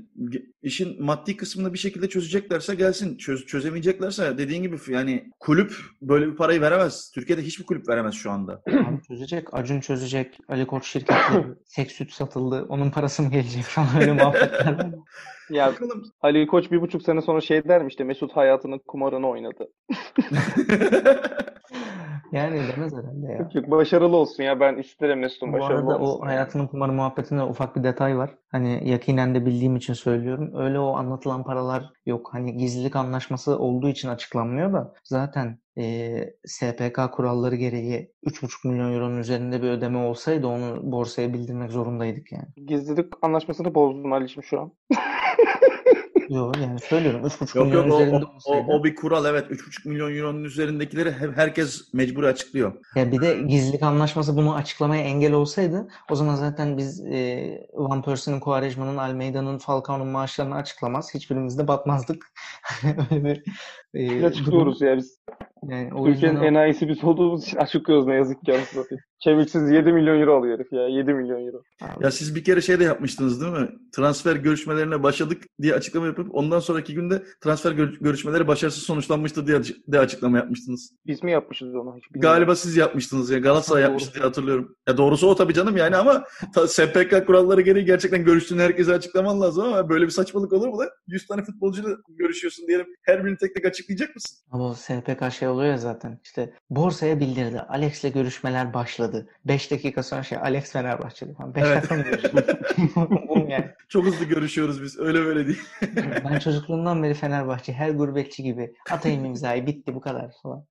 işin 0.62 1.04
maddi 1.04 1.36
kısmını 1.36 1.72
bir 1.72 1.78
şekilde 1.78 2.08
çözeceklerse 2.08 2.74
gelsin. 2.74 3.16
Çöz, 3.16 3.46
çözemeyeceklerse 3.46 4.38
dediğin 4.38 4.62
gibi 4.62 4.76
yani 4.88 5.30
kulüp 5.40 5.76
böyle 6.02 6.26
bir 6.26 6.36
parayı 6.36 6.60
veremez. 6.60 7.10
Türkiye'de 7.14 7.42
hiçbir 7.42 7.64
kulüp 7.64 7.88
veremez 7.88 8.14
şu 8.14 8.30
anda. 8.30 8.62
Abi 8.66 9.02
çözecek. 9.08 9.54
Acun 9.54 9.80
çözecek. 9.80 10.38
Ali 10.48 10.66
Koç 10.66 10.86
şirketleri 10.86 11.44
seks 11.66 11.94
süt 11.94 12.12
satıldı. 12.12 12.66
Onun 12.68 12.90
parası 12.90 13.22
mı 13.22 13.30
gelecek 13.30 13.64
falan 13.64 14.00
öyle 14.00 14.12
muhabbetler. 14.12 14.90
Ya 15.50 15.66
Bakalım. 15.66 16.02
Ali 16.20 16.46
Koç 16.46 16.70
bir 16.70 16.80
buçuk 16.80 17.02
sene 17.02 17.22
sonra 17.22 17.40
şey 17.40 17.64
dermiş 17.68 17.92
işte 17.92 18.04
Mesut 18.04 18.36
hayatının 18.36 18.80
kumarını 18.86 19.28
oynadı. 19.28 19.68
Yani 22.32 22.56
demez 22.56 22.92
herhalde 22.92 23.32
ya. 23.32 23.48
Yok, 23.54 23.70
başarılı 23.70 24.16
olsun 24.16 24.42
ya 24.42 24.60
ben 24.60 24.76
isterim 24.76 25.20
Mesut'un 25.20 25.52
Bu 25.52 25.56
başarılı 25.56 25.78
arada 25.78 25.96
olmasını. 25.96 26.18
o 26.18 26.26
hayatının 26.26 26.66
kumarı 26.66 26.92
muhabbetinde 26.92 27.42
ufak 27.42 27.76
bir 27.76 27.84
detay 27.84 28.18
var. 28.18 28.34
Hani 28.50 28.90
yakinen 28.90 29.34
de 29.34 29.46
bildiğim 29.46 29.76
için 29.76 29.94
söylüyorum. 29.94 30.50
Öyle 30.54 30.78
o 30.78 30.96
anlatılan 30.96 31.44
paralar 31.44 31.92
yok. 32.06 32.28
Hani 32.32 32.56
gizlilik 32.56 32.96
anlaşması 32.96 33.58
olduğu 33.58 33.88
için 33.88 34.08
açıklanmıyor 34.08 34.72
da 34.72 34.94
zaten 35.04 35.58
eee, 35.76 36.34
SPK 36.46 37.10
kuralları 37.12 37.56
gereği 37.56 38.12
3,5 38.26 38.68
milyon 38.68 38.92
euronun 38.92 39.18
üzerinde 39.18 39.62
bir 39.62 39.68
ödeme 39.68 39.98
olsaydı 39.98 40.46
onu 40.46 40.92
borsaya 40.92 41.32
bildirmek 41.32 41.70
zorundaydık 41.70 42.32
yani. 42.32 42.66
Gizlilik 42.66 43.12
anlaşmasını 43.22 43.74
bozdun 43.74 44.10
Ali'cim 44.10 44.42
şu 44.42 44.60
an. 44.60 44.72
Yok 46.28 46.56
yani 46.58 46.80
söylüyorum 46.80 47.20
3,5 47.24 47.58
Yok 47.58 47.66
milyon 47.66 47.86
yok 47.86 47.92
o, 47.92 47.96
üzerinde 47.96 48.24
o, 48.24 48.28
o, 48.28 48.34
olsaydı. 48.34 48.66
o 48.68 48.84
bir 48.84 48.94
kural 48.94 49.24
evet 49.24 49.50
3,5 49.50 49.88
milyon 49.88 50.16
euronun 50.16 50.44
üzerindekileri 50.44 51.12
he- 51.12 51.32
herkes 51.34 51.94
mecbur 51.94 52.24
açıklıyor. 52.24 52.72
Ya 52.96 53.12
bir 53.12 53.20
de 53.20 53.42
gizlilik 53.42 53.82
anlaşması 53.82 54.36
bunu 54.36 54.54
açıklamaya 54.54 55.02
engel 55.02 55.32
olsaydı 55.32 55.88
o 56.10 56.14
zaman 56.14 56.34
zaten 56.34 56.78
biz 56.78 57.00
e, 57.00 57.48
Van 57.74 58.02
Persie'nin, 58.02 58.40
Quaresma'nın, 58.40 58.96
Almeida'nın, 58.96 59.58
Falcao'nun 59.58 60.08
maaşlarını 60.08 60.54
açıklamaz. 60.54 61.14
Hiçbirimiz 61.14 61.58
de 61.58 61.68
batmazdık. 61.68 62.32
Öyle 63.10 63.24
bir 63.24 63.42
e, 63.94 64.08
durum. 64.10 64.24
Açıklıyoruz 64.24 64.80
ya 64.80 64.96
biz. 64.96 65.18
Yani 65.68 65.94
o 65.94 66.06
yüzden 66.08 66.12
Türkiye'nin 66.20 66.40
o- 66.40 66.44
enayisi 66.44 66.88
biz 66.88 67.04
olduğumuz 67.04 67.42
için 67.44 67.56
açıklıyoruz 67.56 68.06
ne 68.06 68.14
yazık 68.14 68.44
ki 68.44 68.52
anasını. 68.54 68.84
Kemiksiz 69.24 69.70
7 69.70 69.92
milyon 69.92 70.20
euro 70.20 70.38
alıyor 70.38 70.58
herif 70.58 70.72
ya 70.72 70.88
7 70.88 71.14
milyon 71.14 71.46
euro. 71.46 71.62
Ya 72.00 72.10
siz 72.10 72.34
bir 72.36 72.44
kere 72.44 72.60
şey 72.60 72.80
de 72.80 72.84
yapmıştınız 72.84 73.40
değil 73.40 73.52
mi? 73.52 73.68
Transfer 73.96 74.36
görüşmelerine 74.36 75.02
başladık 75.02 75.42
diye 75.62 75.74
açıklama 75.74 76.06
yapıp 76.06 76.34
ondan 76.34 76.58
sonraki 76.60 76.94
günde 76.94 77.22
transfer 77.42 77.72
gör- 77.72 77.96
görüşmeleri 78.00 78.48
başarısız 78.48 78.82
sonuçlanmıştı 78.82 79.46
diye, 79.46 79.56
açı- 79.56 79.74
diye 79.92 80.00
açıklama 80.02 80.36
yapmıştınız. 80.38 80.90
Biz 81.06 81.22
mi 81.22 81.32
yapmışız 81.32 81.74
onu? 81.74 81.96
Hiç 81.96 82.14
bilmiyorum. 82.14 82.34
Galiba 82.36 82.56
siz 82.56 82.76
yapmıştınız 82.76 83.30
ya. 83.30 83.38
Galatasaray 83.38 83.82
yapmıştı 83.82 84.14
diye 84.14 84.24
hatırlıyorum. 84.24 84.76
Ya 84.88 84.96
doğrusu 84.96 85.28
o 85.28 85.34
tabii 85.34 85.54
canım 85.54 85.76
yani 85.76 85.96
ama 85.96 86.24
ta- 86.54 86.68
SPK 86.68 87.24
kuralları 87.26 87.60
gereği 87.60 87.84
gerçekten 87.84 88.24
görüştüğünü 88.24 88.60
herkese 88.62 88.92
açıklaman 88.94 89.40
lazım 89.40 89.64
ama 89.64 89.88
böyle 89.88 90.04
bir 90.04 90.10
saçmalık 90.10 90.52
olur 90.52 90.68
mu 90.68 90.78
lan? 90.78 90.88
100 91.06 91.26
tane 91.26 91.42
futbolcuyla 91.44 91.90
görüşüyorsun 92.08 92.66
diyelim. 92.68 92.86
Her 93.02 93.24
birini 93.24 93.36
tek 93.36 93.54
tek 93.54 93.64
açıklayacak 93.64 94.14
mısın? 94.14 94.38
Ama 94.50 94.74
SPK 94.74 95.30
şey 95.30 95.48
oluyor 95.54 95.70
ya 95.70 95.78
zaten. 95.78 96.18
İşte 96.24 96.52
borsaya 96.70 97.20
bildirdi. 97.20 97.60
Alex'le 97.60 98.12
görüşmeler 98.14 98.74
başladı. 98.74 99.28
5 99.44 99.70
dakika 99.70 100.02
sonra 100.02 100.22
şey 100.22 100.38
Alex 100.38 100.72
Fenerbahçeli 100.72 101.34
falan. 101.34 101.54
5 101.54 101.62
Evet. 101.66 101.90
dakika 101.90 101.94
mı 103.00 103.50
yani. 103.50 103.70
Çok 103.88 104.04
hızlı 104.06 104.24
görüşüyoruz 104.24 104.82
biz. 104.82 104.98
Öyle 104.98 105.24
böyle 105.24 105.46
değil. 105.46 105.62
Ben 106.30 106.38
çocukluğumdan 106.38 107.02
beri 107.02 107.14
Fenerbahçe 107.14 107.72
her 107.72 107.90
gurbetçi 107.90 108.42
gibi 108.42 108.74
atayım 108.90 109.24
imzayı 109.24 109.66
bitti 109.66 109.94
bu 109.94 110.00
kadar 110.00 110.32
falan. 110.42 110.64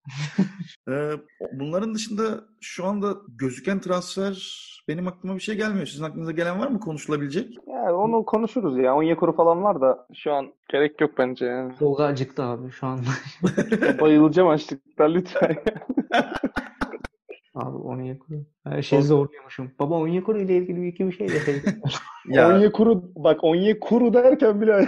Ee, 0.89 1.11
bunların 1.53 1.95
dışında 1.95 2.41
şu 2.61 2.85
anda 2.85 3.15
gözüken 3.27 3.79
transfer 3.79 4.33
benim 4.87 5.07
aklıma 5.07 5.35
bir 5.35 5.39
şey 5.39 5.55
gelmiyor. 5.55 5.85
Sizin 5.85 6.03
aklınıza 6.03 6.31
gelen 6.31 6.59
var 6.59 6.67
mı 6.67 6.79
konuşulabilecek? 6.79 7.57
Yani 7.67 7.91
onu 7.91 8.25
konuşuruz 8.25 8.77
ya. 8.77 8.95
Onyekuru 8.95 9.35
falan 9.35 9.63
var 9.63 9.81
da 9.81 10.07
şu 10.13 10.33
an 10.33 10.53
gerek 10.69 11.01
yok 11.01 11.11
bence 11.17 11.45
yani. 11.45 11.75
Tolga 11.79 12.03
acıktı 12.03 12.43
abi 12.43 12.71
şu 12.71 12.87
anda. 12.87 13.09
Bayılacağım 14.01 14.49
açlıktan 14.49 15.13
lütfen. 15.13 15.55
Abi 17.55 17.77
Onyekuru. 17.77 18.37
Her 18.63 18.81
şeyi 18.81 19.01
zorluyormuşum. 19.01 19.71
Baba 19.79 19.95
Onyekuru 19.95 20.39
ile 20.39 20.57
ilgili 20.57 20.81
bir 20.81 20.87
iki 20.87 21.07
bir 21.07 21.11
şey 21.11 21.27
deseydin. 21.29 21.81
Ya 22.27 22.55
Onyekuru 22.55 23.03
bak 23.15 23.43
Onyekuru 23.43 24.13
derken 24.13 24.61
bile 24.61 24.85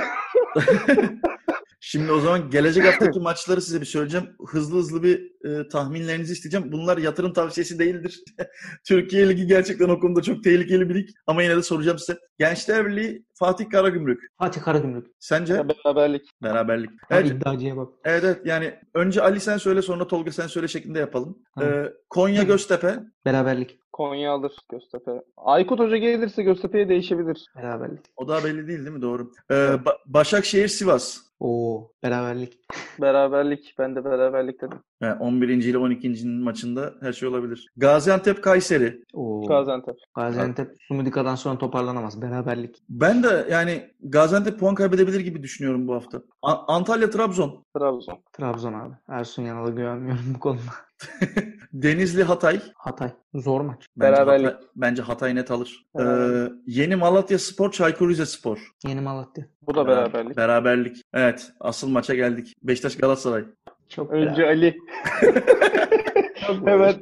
şimdi 1.88 2.12
o 2.12 2.20
zaman 2.20 2.50
gelecek 2.50 2.86
haftaki 2.86 3.20
maçları 3.30 3.62
size 3.62 3.82
bir 3.82 3.86
söyleyeceğim. 3.86 4.30
Hızlı 4.48 4.78
hızlı 4.78 5.04
bir 5.04 5.32
e, 5.50 5.68
tahminlerinizi 5.68 6.34
isteyeceğim. 6.34 6.72
Bunlar 6.72 6.98
yatırım 6.98 7.34
tavsiyesi 7.34 7.80
değildir. 7.80 8.24
Türkiye 8.88 9.30
Ligi 9.30 9.48
gerçekten 9.48 9.90
o 9.90 10.00
konuda 10.00 10.22
çok 10.22 10.44
tehlikeli 10.44 10.90
bir 10.90 10.96
lig. 10.96 11.10
Ama 11.28 11.44
yine 11.44 11.56
de 11.58 11.64
soracağım 11.64 12.00
size. 12.00 12.20
Gençler 12.40 12.86
Birliği 12.86 13.26
Fatih 13.34 13.70
Karagümrük. 13.70 14.20
Fatih 14.40 14.62
Karagümrük. 14.62 15.08
Sence? 15.20 15.64
beraberlik. 15.70 16.22
Beraberlik. 16.44 16.90
Evet. 17.10 17.28
İddiacıya 17.32 17.78
bak. 17.78 17.90
evet, 18.06 18.24
evet. 18.24 18.42
Yani 18.46 18.74
önce 18.94 19.22
Ali 19.22 19.40
sen 19.40 19.58
söyle 19.58 19.82
sonra 19.82 20.08
Tolga 20.08 20.32
sen 20.32 20.48
söyle 20.48 20.68
şeklinde 20.68 21.00
yapalım. 21.00 21.38
Tamam. 21.56 21.74
Ee, 21.74 21.94
Konya 22.10 22.44
Göztepe. 22.44 23.00
Beraberlik. 23.26 23.80
Konya 23.94 24.32
alır 24.32 24.52
Göztepe. 24.72 25.12
Aykut 25.38 25.80
Hoca 25.80 25.98
gelirse 25.98 26.44
Göztepe'ye 26.44 26.90
değişebilir. 26.90 27.46
Beraberlik. 27.56 28.06
O 28.16 28.28
daha 28.28 28.44
belli 28.44 28.68
değil 28.68 28.80
değil 28.80 28.96
mi? 28.96 29.02
Doğru. 29.02 29.32
Ee, 29.52 29.54
Ba- 29.56 29.98
Başakşehir 30.06 30.68
Sivas. 30.68 31.25
Oo, 31.40 31.92
beraberlik. 32.04 32.60
Beraberlik. 33.02 33.76
Ben 33.80 33.96
de 33.96 34.06
beraberlik 34.06 34.62
dedim. 34.62 34.78
Yani 35.02 35.20
11. 35.20 35.50
ile 35.50 35.78
12. 35.78 36.28
maçında 36.28 36.94
her 37.02 37.14
şey 37.14 37.28
olabilir. 37.30 37.68
Gaziantep 37.78 38.44
Kayseri. 38.44 39.04
Oo. 39.14 39.46
Gaziantep. 39.48 39.96
Gaziantep 40.16 40.78
Sumudika'dan 40.88 41.36
sonra 41.36 41.58
toparlanamaz. 41.58 42.22
Beraberlik. 42.22 42.84
Ben 42.90 43.24
de 43.24 43.48
yani 43.52 43.90
Gaziantep 44.02 44.60
puan 44.60 44.76
kaybedebilir 44.76 45.20
gibi 45.20 45.44
düşünüyorum 45.44 45.88
bu 45.88 45.94
hafta. 45.94 46.22
A- 46.42 46.74
Antalya 46.76 47.10
Trabzon. 47.10 47.66
Trabzon. 47.78 48.18
Trabzon 48.34 48.74
abi. 48.74 48.94
Ersun 49.10 49.44
Yanal'a 49.44 49.70
güvenmiyorum 49.70 50.26
bu 50.36 50.40
konuda. 50.40 50.62
Denizli 51.74 52.24
Hatay. 52.24 52.60
Hatay. 52.76 53.12
Zor 53.34 53.62
maç. 53.62 53.86
Bence 53.97 54.12
Beraberlik. 54.18 54.47
Hatay, 54.47 54.68
bence 54.76 55.01
Hatay 55.01 55.36
net 55.36 55.51
alır. 55.51 55.86
Ee, 55.99 56.03
yeni 56.68 56.95
Malatya 56.95 57.39
Spor, 57.39 57.72
Çaykur 57.72 58.10
Rizespor. 58.10 58.60
Yeni 58.88 59.01
Malatya. 59.01 59.45
Bu 59.62 59.76
da 59.76 59.88
beraberlik. 59.88 60.38
Beraberlik. 60.38 61.01
Evet. 61.14 61.51
Asıl 61.60 61.89
maça 61.89 62.16
geldik. 62.16 62.53
Beşiktaş 62.64 62.97
Galatasaray. 62.97 63.43
Çok 63.89 64.12
Önce 64.12 64.45
Ali. 64.47 64.78
Çok 66.47 66.58
evet. 66.68 66.95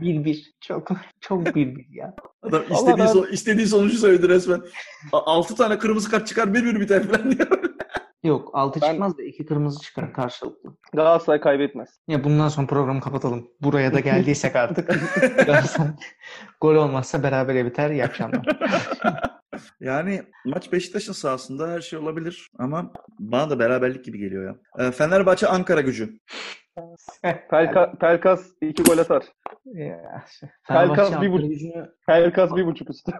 Bir 0.00 0.24
bir. 0.24 0.52
Çok 0.60 0.88
çok 1.20 1.46
bir 1.46 1.76
bir 1.76 1.86
ya. 1.90 2.14
Adam 2.42 2.62
istediği, 2.70 3.06
so- 3.06 3.30
istediği 3.30 3.66
sonucu 3.66 3.98
söyledi 3.98 4.28
resmen. 4.28 4.60
A- 5.12 5.32
Altı 5.32 5.54
tane 5.56 5.78
kırmızı 5.78 6.10
kart 6.10 6.26
çıkar 6.26 6.54
bir 6.54 6.64
bir 6.64 6.80
biter 6.80 7.02
falan 7.02 7.30
diyor. 7.32 7.48
Yok 8.24 8.50
altı 8.52 8.80
Ben- 8.80 8.90
çıkmaz 8.90 9.18
da 9.18 9.22
iki 9.22 9.46
kırmızı 9.46 9.80
çıkar 9.80 10.12
karşılıklı. 10.12 10.76
Galatasaray 10.92 11.40
kaybetmez. 11.40 12.00
Ya 12.08 12.24
bundan 12.24 12.48
sonra 12.48 12.66
programı 12.66 13.00
kapatalım. 13.00 13.48
Buraya 13.60 13.94
da 13.94 14.00
geldiysek 14.00 14.56
artık. 14.56 14.88
Galatasaray 15.46 15.90
Gol 16.60 16.74
olmazsa 16.74 17.22
berabere 17.22 17.66
biter. 17.66 17.90
İyi 17.90 18.04
akşamlar. 18.04 18.46
Yani 19.80 20.22
maç 20.44 20.72
Beşiktaş'ın 20.72 21.12
sahasında 21.12 21.68
her 21.68 21.80
şey 21.80 21.98
olabilir 21.98 22.50
ama 22.58 22.92
bana 23.18 23.50
da 23.50 23.58
beraberlik 23.58 24.04
gibi 24.04 24.18
geliyor 24.18 24.44
ya. 24.44 24.86
Ee, 24.86 24.90
Fenerbahçe 24.90 25.46
Ankara 25.46 25.80
gücü. 25.80 26.18
Pelka, 27.50 27.92
Pelkas 28.00 28.46
iki 28.60 28.82
gol 28.82 28.98
atar. 28.98 29.24
Ya, 29.64 30.24
Pelkas 30.68 31.20
bir 31.22 31.32
buçuk. 31.32 31.50
Pelkas 32.06 32.56
bir 32.56 32.66
buçuk 32.66 32.90
üstü. 32.90 33.12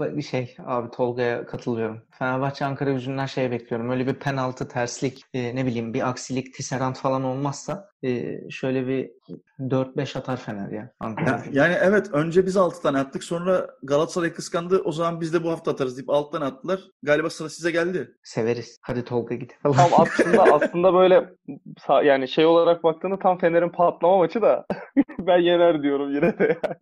Bir 0.00 0.22
şey 0.22 0.56
abi 0.66 0.90
Tolga'ya 0.90 1.46
katılıyorum. 1.46 2.02
Fenerbahçe 2.10 2.64
Ankara 2.64 2.92
gücünden 2.92 3.26
şey 3.26 3.50
bekliyorum. 3.50 3.90
Öyle 3.90 4.06
bir 4.06 4.14
penaltı, 4.14 4.68
terslik, 4.68 5.24
e, 5.34 5.56
ne 5.56 5.66
bileyim 5.66 5.94
bir 5.94 6.08
aksilik, 6.08 6.54
tisserant 6.54 6.98
falan 6.98 7.24
olmazsa 7.24 7.88
e, 8.04 8.40
şöyle 8.50 8.86
bir 8.86 9.10
4-5 9.60 10.18
atar 10.18 10.36
Fener 10.36 10.70
ya. 10.70 10.92
Ankara 11.00 11.30
Ya- 11.30 11.42
yani 11.52 11.74
evet 11.82 12.10
önce 12.12 12.46
biz 12.46 12.56
6 12.56 12.82
tane 12.82 12.98
attık 12.98 13.24
sonra 13.24 13.66
Galatasaray 13.82 14.32
kıskandı 14.32 14.82
o 14.84 14.92
zaman 14.92 15.20
biz 15.20 15.34
de 15.34 15.44
bu 15.44 15.50
hafta 15.50 15.70
atarız 15.70 15.96
deyip 15.96 16.10
6 16.10 16.30
tane 16.30 16.44
attılar. 16.44 16.80
Galiba 17.02 17.30
sıra 17.30 17.48
size 17.48 17.70
geldi. 17.70 18.14
Severiz. 18.22 18.78
Hadi 18.82 19.04
Tolga 19.04 19.34
git. 19.34 19.54
Tam 19.62 19.90
aslında 19.92 20.42
aslında 20.54 20.94
böyle 20.94 21.28
yani 22.04 22.28
şey 22.28 22.46
olarak 22.46 22.84
baktığında 22.84 23.18
tam 23.18 23.38
Fener'in 23.38 23.68
patlama 23.68 24.18
maçı 24.18 24.42
da 24.42 24.66
ben 25.18 25.38
yener 25.38 25.82
diyorum 25.82 26.14
yine 26.14 26.38
de. 26.38 26.58
Ha, 26.66 26.76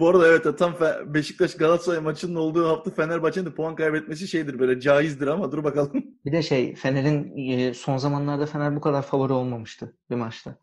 Bu 0.00 0.08
arada 0.08 0.28
evet 0.28 0.58
tam 0.58 0.74
Beşiktaş 1.06 1.56
Galatasaray 1.56 2.00
maçının 2.00 2.34
olduğu 2.34 2.68
hafta 2.68 2.90
Fenerbahçe'nin 2.90 3.46
de 3.46 3.50
puan 3.54 3.74
kaybetmesi 3.74 4.28
şeydir 4.28 4.58
böyle 4.58 4.80
caizdir 4.80 5.26
ama 5.26 5.52
dur 5.52 5.64
bakalım. 5.64 5.92
Bir 6.24 6.32
de 6.32 6.42
şey 6.42 6.74
Fener'in 6.74 7.36
e, 7.36 7.74
son 7.74 7.96
zamanlarda 7.96 8.46
Fener 8.46 8.76
bu 8.76 8.80
kadar 8.80 9.02
favori 9.02 9.32
olmamıştı 9.32 9.96
bir 10.10 10.16
maçta. 10.16 10.58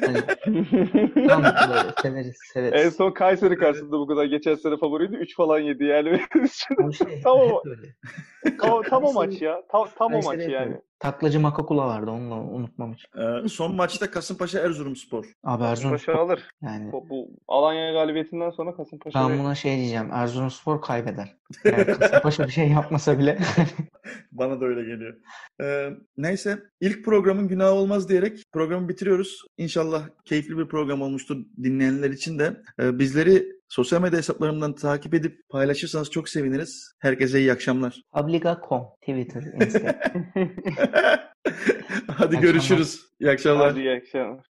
Hani 0.00 0.18
tam 1.28 1.42
böyle 1.42 1.94
Fener'i 2.02 2.28
en 2.28 2.32
severiz. 2.52 2.96
son 2.96 3.10
Kayseri 3.10 3.56
karşısında 3.56 3.98
bu 3.98 4.06
kadar 4.06 4.24
geçen 4.24 4.54
sene 4.54 4.76
favoriydi. 4.76 5.16
3 5.16 5.36
falan 5.36 5.58
yedi 5.58 5.84
yani. 5.84 6.20
Şey, 6.92 7.20
Tamam. 7.24 7.48
hep 7.48 7.66
öyle. 7.66 7.94
tam, 8.58 8.82
tam 8.82 9.04
o 9.04 9.12
maç 9.12 9.42
ya. 9.42 9.62
Tam, 9.72 9.88
tam 9.98 10.14
o 10.14 10.22
maç 10.22 10.40
yani. 10.48 10.80
Taklacı 11.02 11.40
Makakula 11.40 11.86
vardı 11.86 12.10
onu 12.10 12.30
da 12.30 12.34
unutmam 12.34 12.94
hiç. 12.94 13.04
Ee, 13.16 13.48
son 13.48 13.74
maçta 13.74 14.10
Kasımpaşa 14.10 14.60
Erzurumspor. 14.60 15.24
Abi 15.24 15.62
Kasımpaşa 15.62 15.72
Erzurumspor 15.72 16.14
alır. 16.14 16.50
yani 16.62 16.92
Bu, 16.92 17.08
bu 17.08 17.28
Alanya 17.48 17.92
galibiyetinden 17.92 18.50
sonra 18.50 18.76
Kasımpaşa 18.76 19.28
ben 19.28 19.38
buna 19.38 19.54
şey 19.54 19.76
diyeceğim. 19.76 20.12
Erzurumspor 20.12 20.82
kaybeder. 20.82 21.36
Yani 21.64 21.84
Kasımpaşa 21.84 22.46
bir 22.46 22.52
şey 22.52 22.68
yapmasa 22.68 23.18
bile 23.18 23.38
Bana 24.32 24.60
da 24.60 24.64
öyle 24.64 24.82
geliyor. 24.82 25.14
Ee, 25.62 25.90
neyse 26.16 26.58
ilk 26.80 27.04
programın 27.04 27.48
günahı 27.48 27.72
olmaz 27.72 28.08
diyerek 28.08 28.44
programı 28.52 28.88
bitiriyoruz. 28.88 29.42
İnşallah 29.56 30.08
keyifli 30.24 30.58
bir 30.58 30.68
program 30.68 31.02
olmuştur 31.02 31.36
dinleyenler 31.62 32.10
için 32.10 32.38
de. 32.38 32.56
Ee, 32.80 32.98
bizleri 32.98 33.61
sosyal 33.72 34.00
medya 34.00 34.18
hesaplarımdan 34.18 34.74
takip 34.74 35.14
edip 35.14 35.48
paylaşırsanız 35.48 36.10
çok 36.10 36.28
seviniriz. 36.28 36.92
Herkese 36.98 37.40
iyi 37.40 37.52
akşamlar. 37.52 38.02
Obliga.com 38.12 38.82
Twitter, 39.00 39.42
Instagram. 39.42 39.94
Hadi 42.06 42.36
akşamlar. 42.36 42.40
görüşürüz. 42.40 43.00
İyi 43.20 43.30
akşamlar. 43.30 43.70
Hadi 43.70 43.80
iyi 43.80 43.90
akşamlar. 43.96 44.46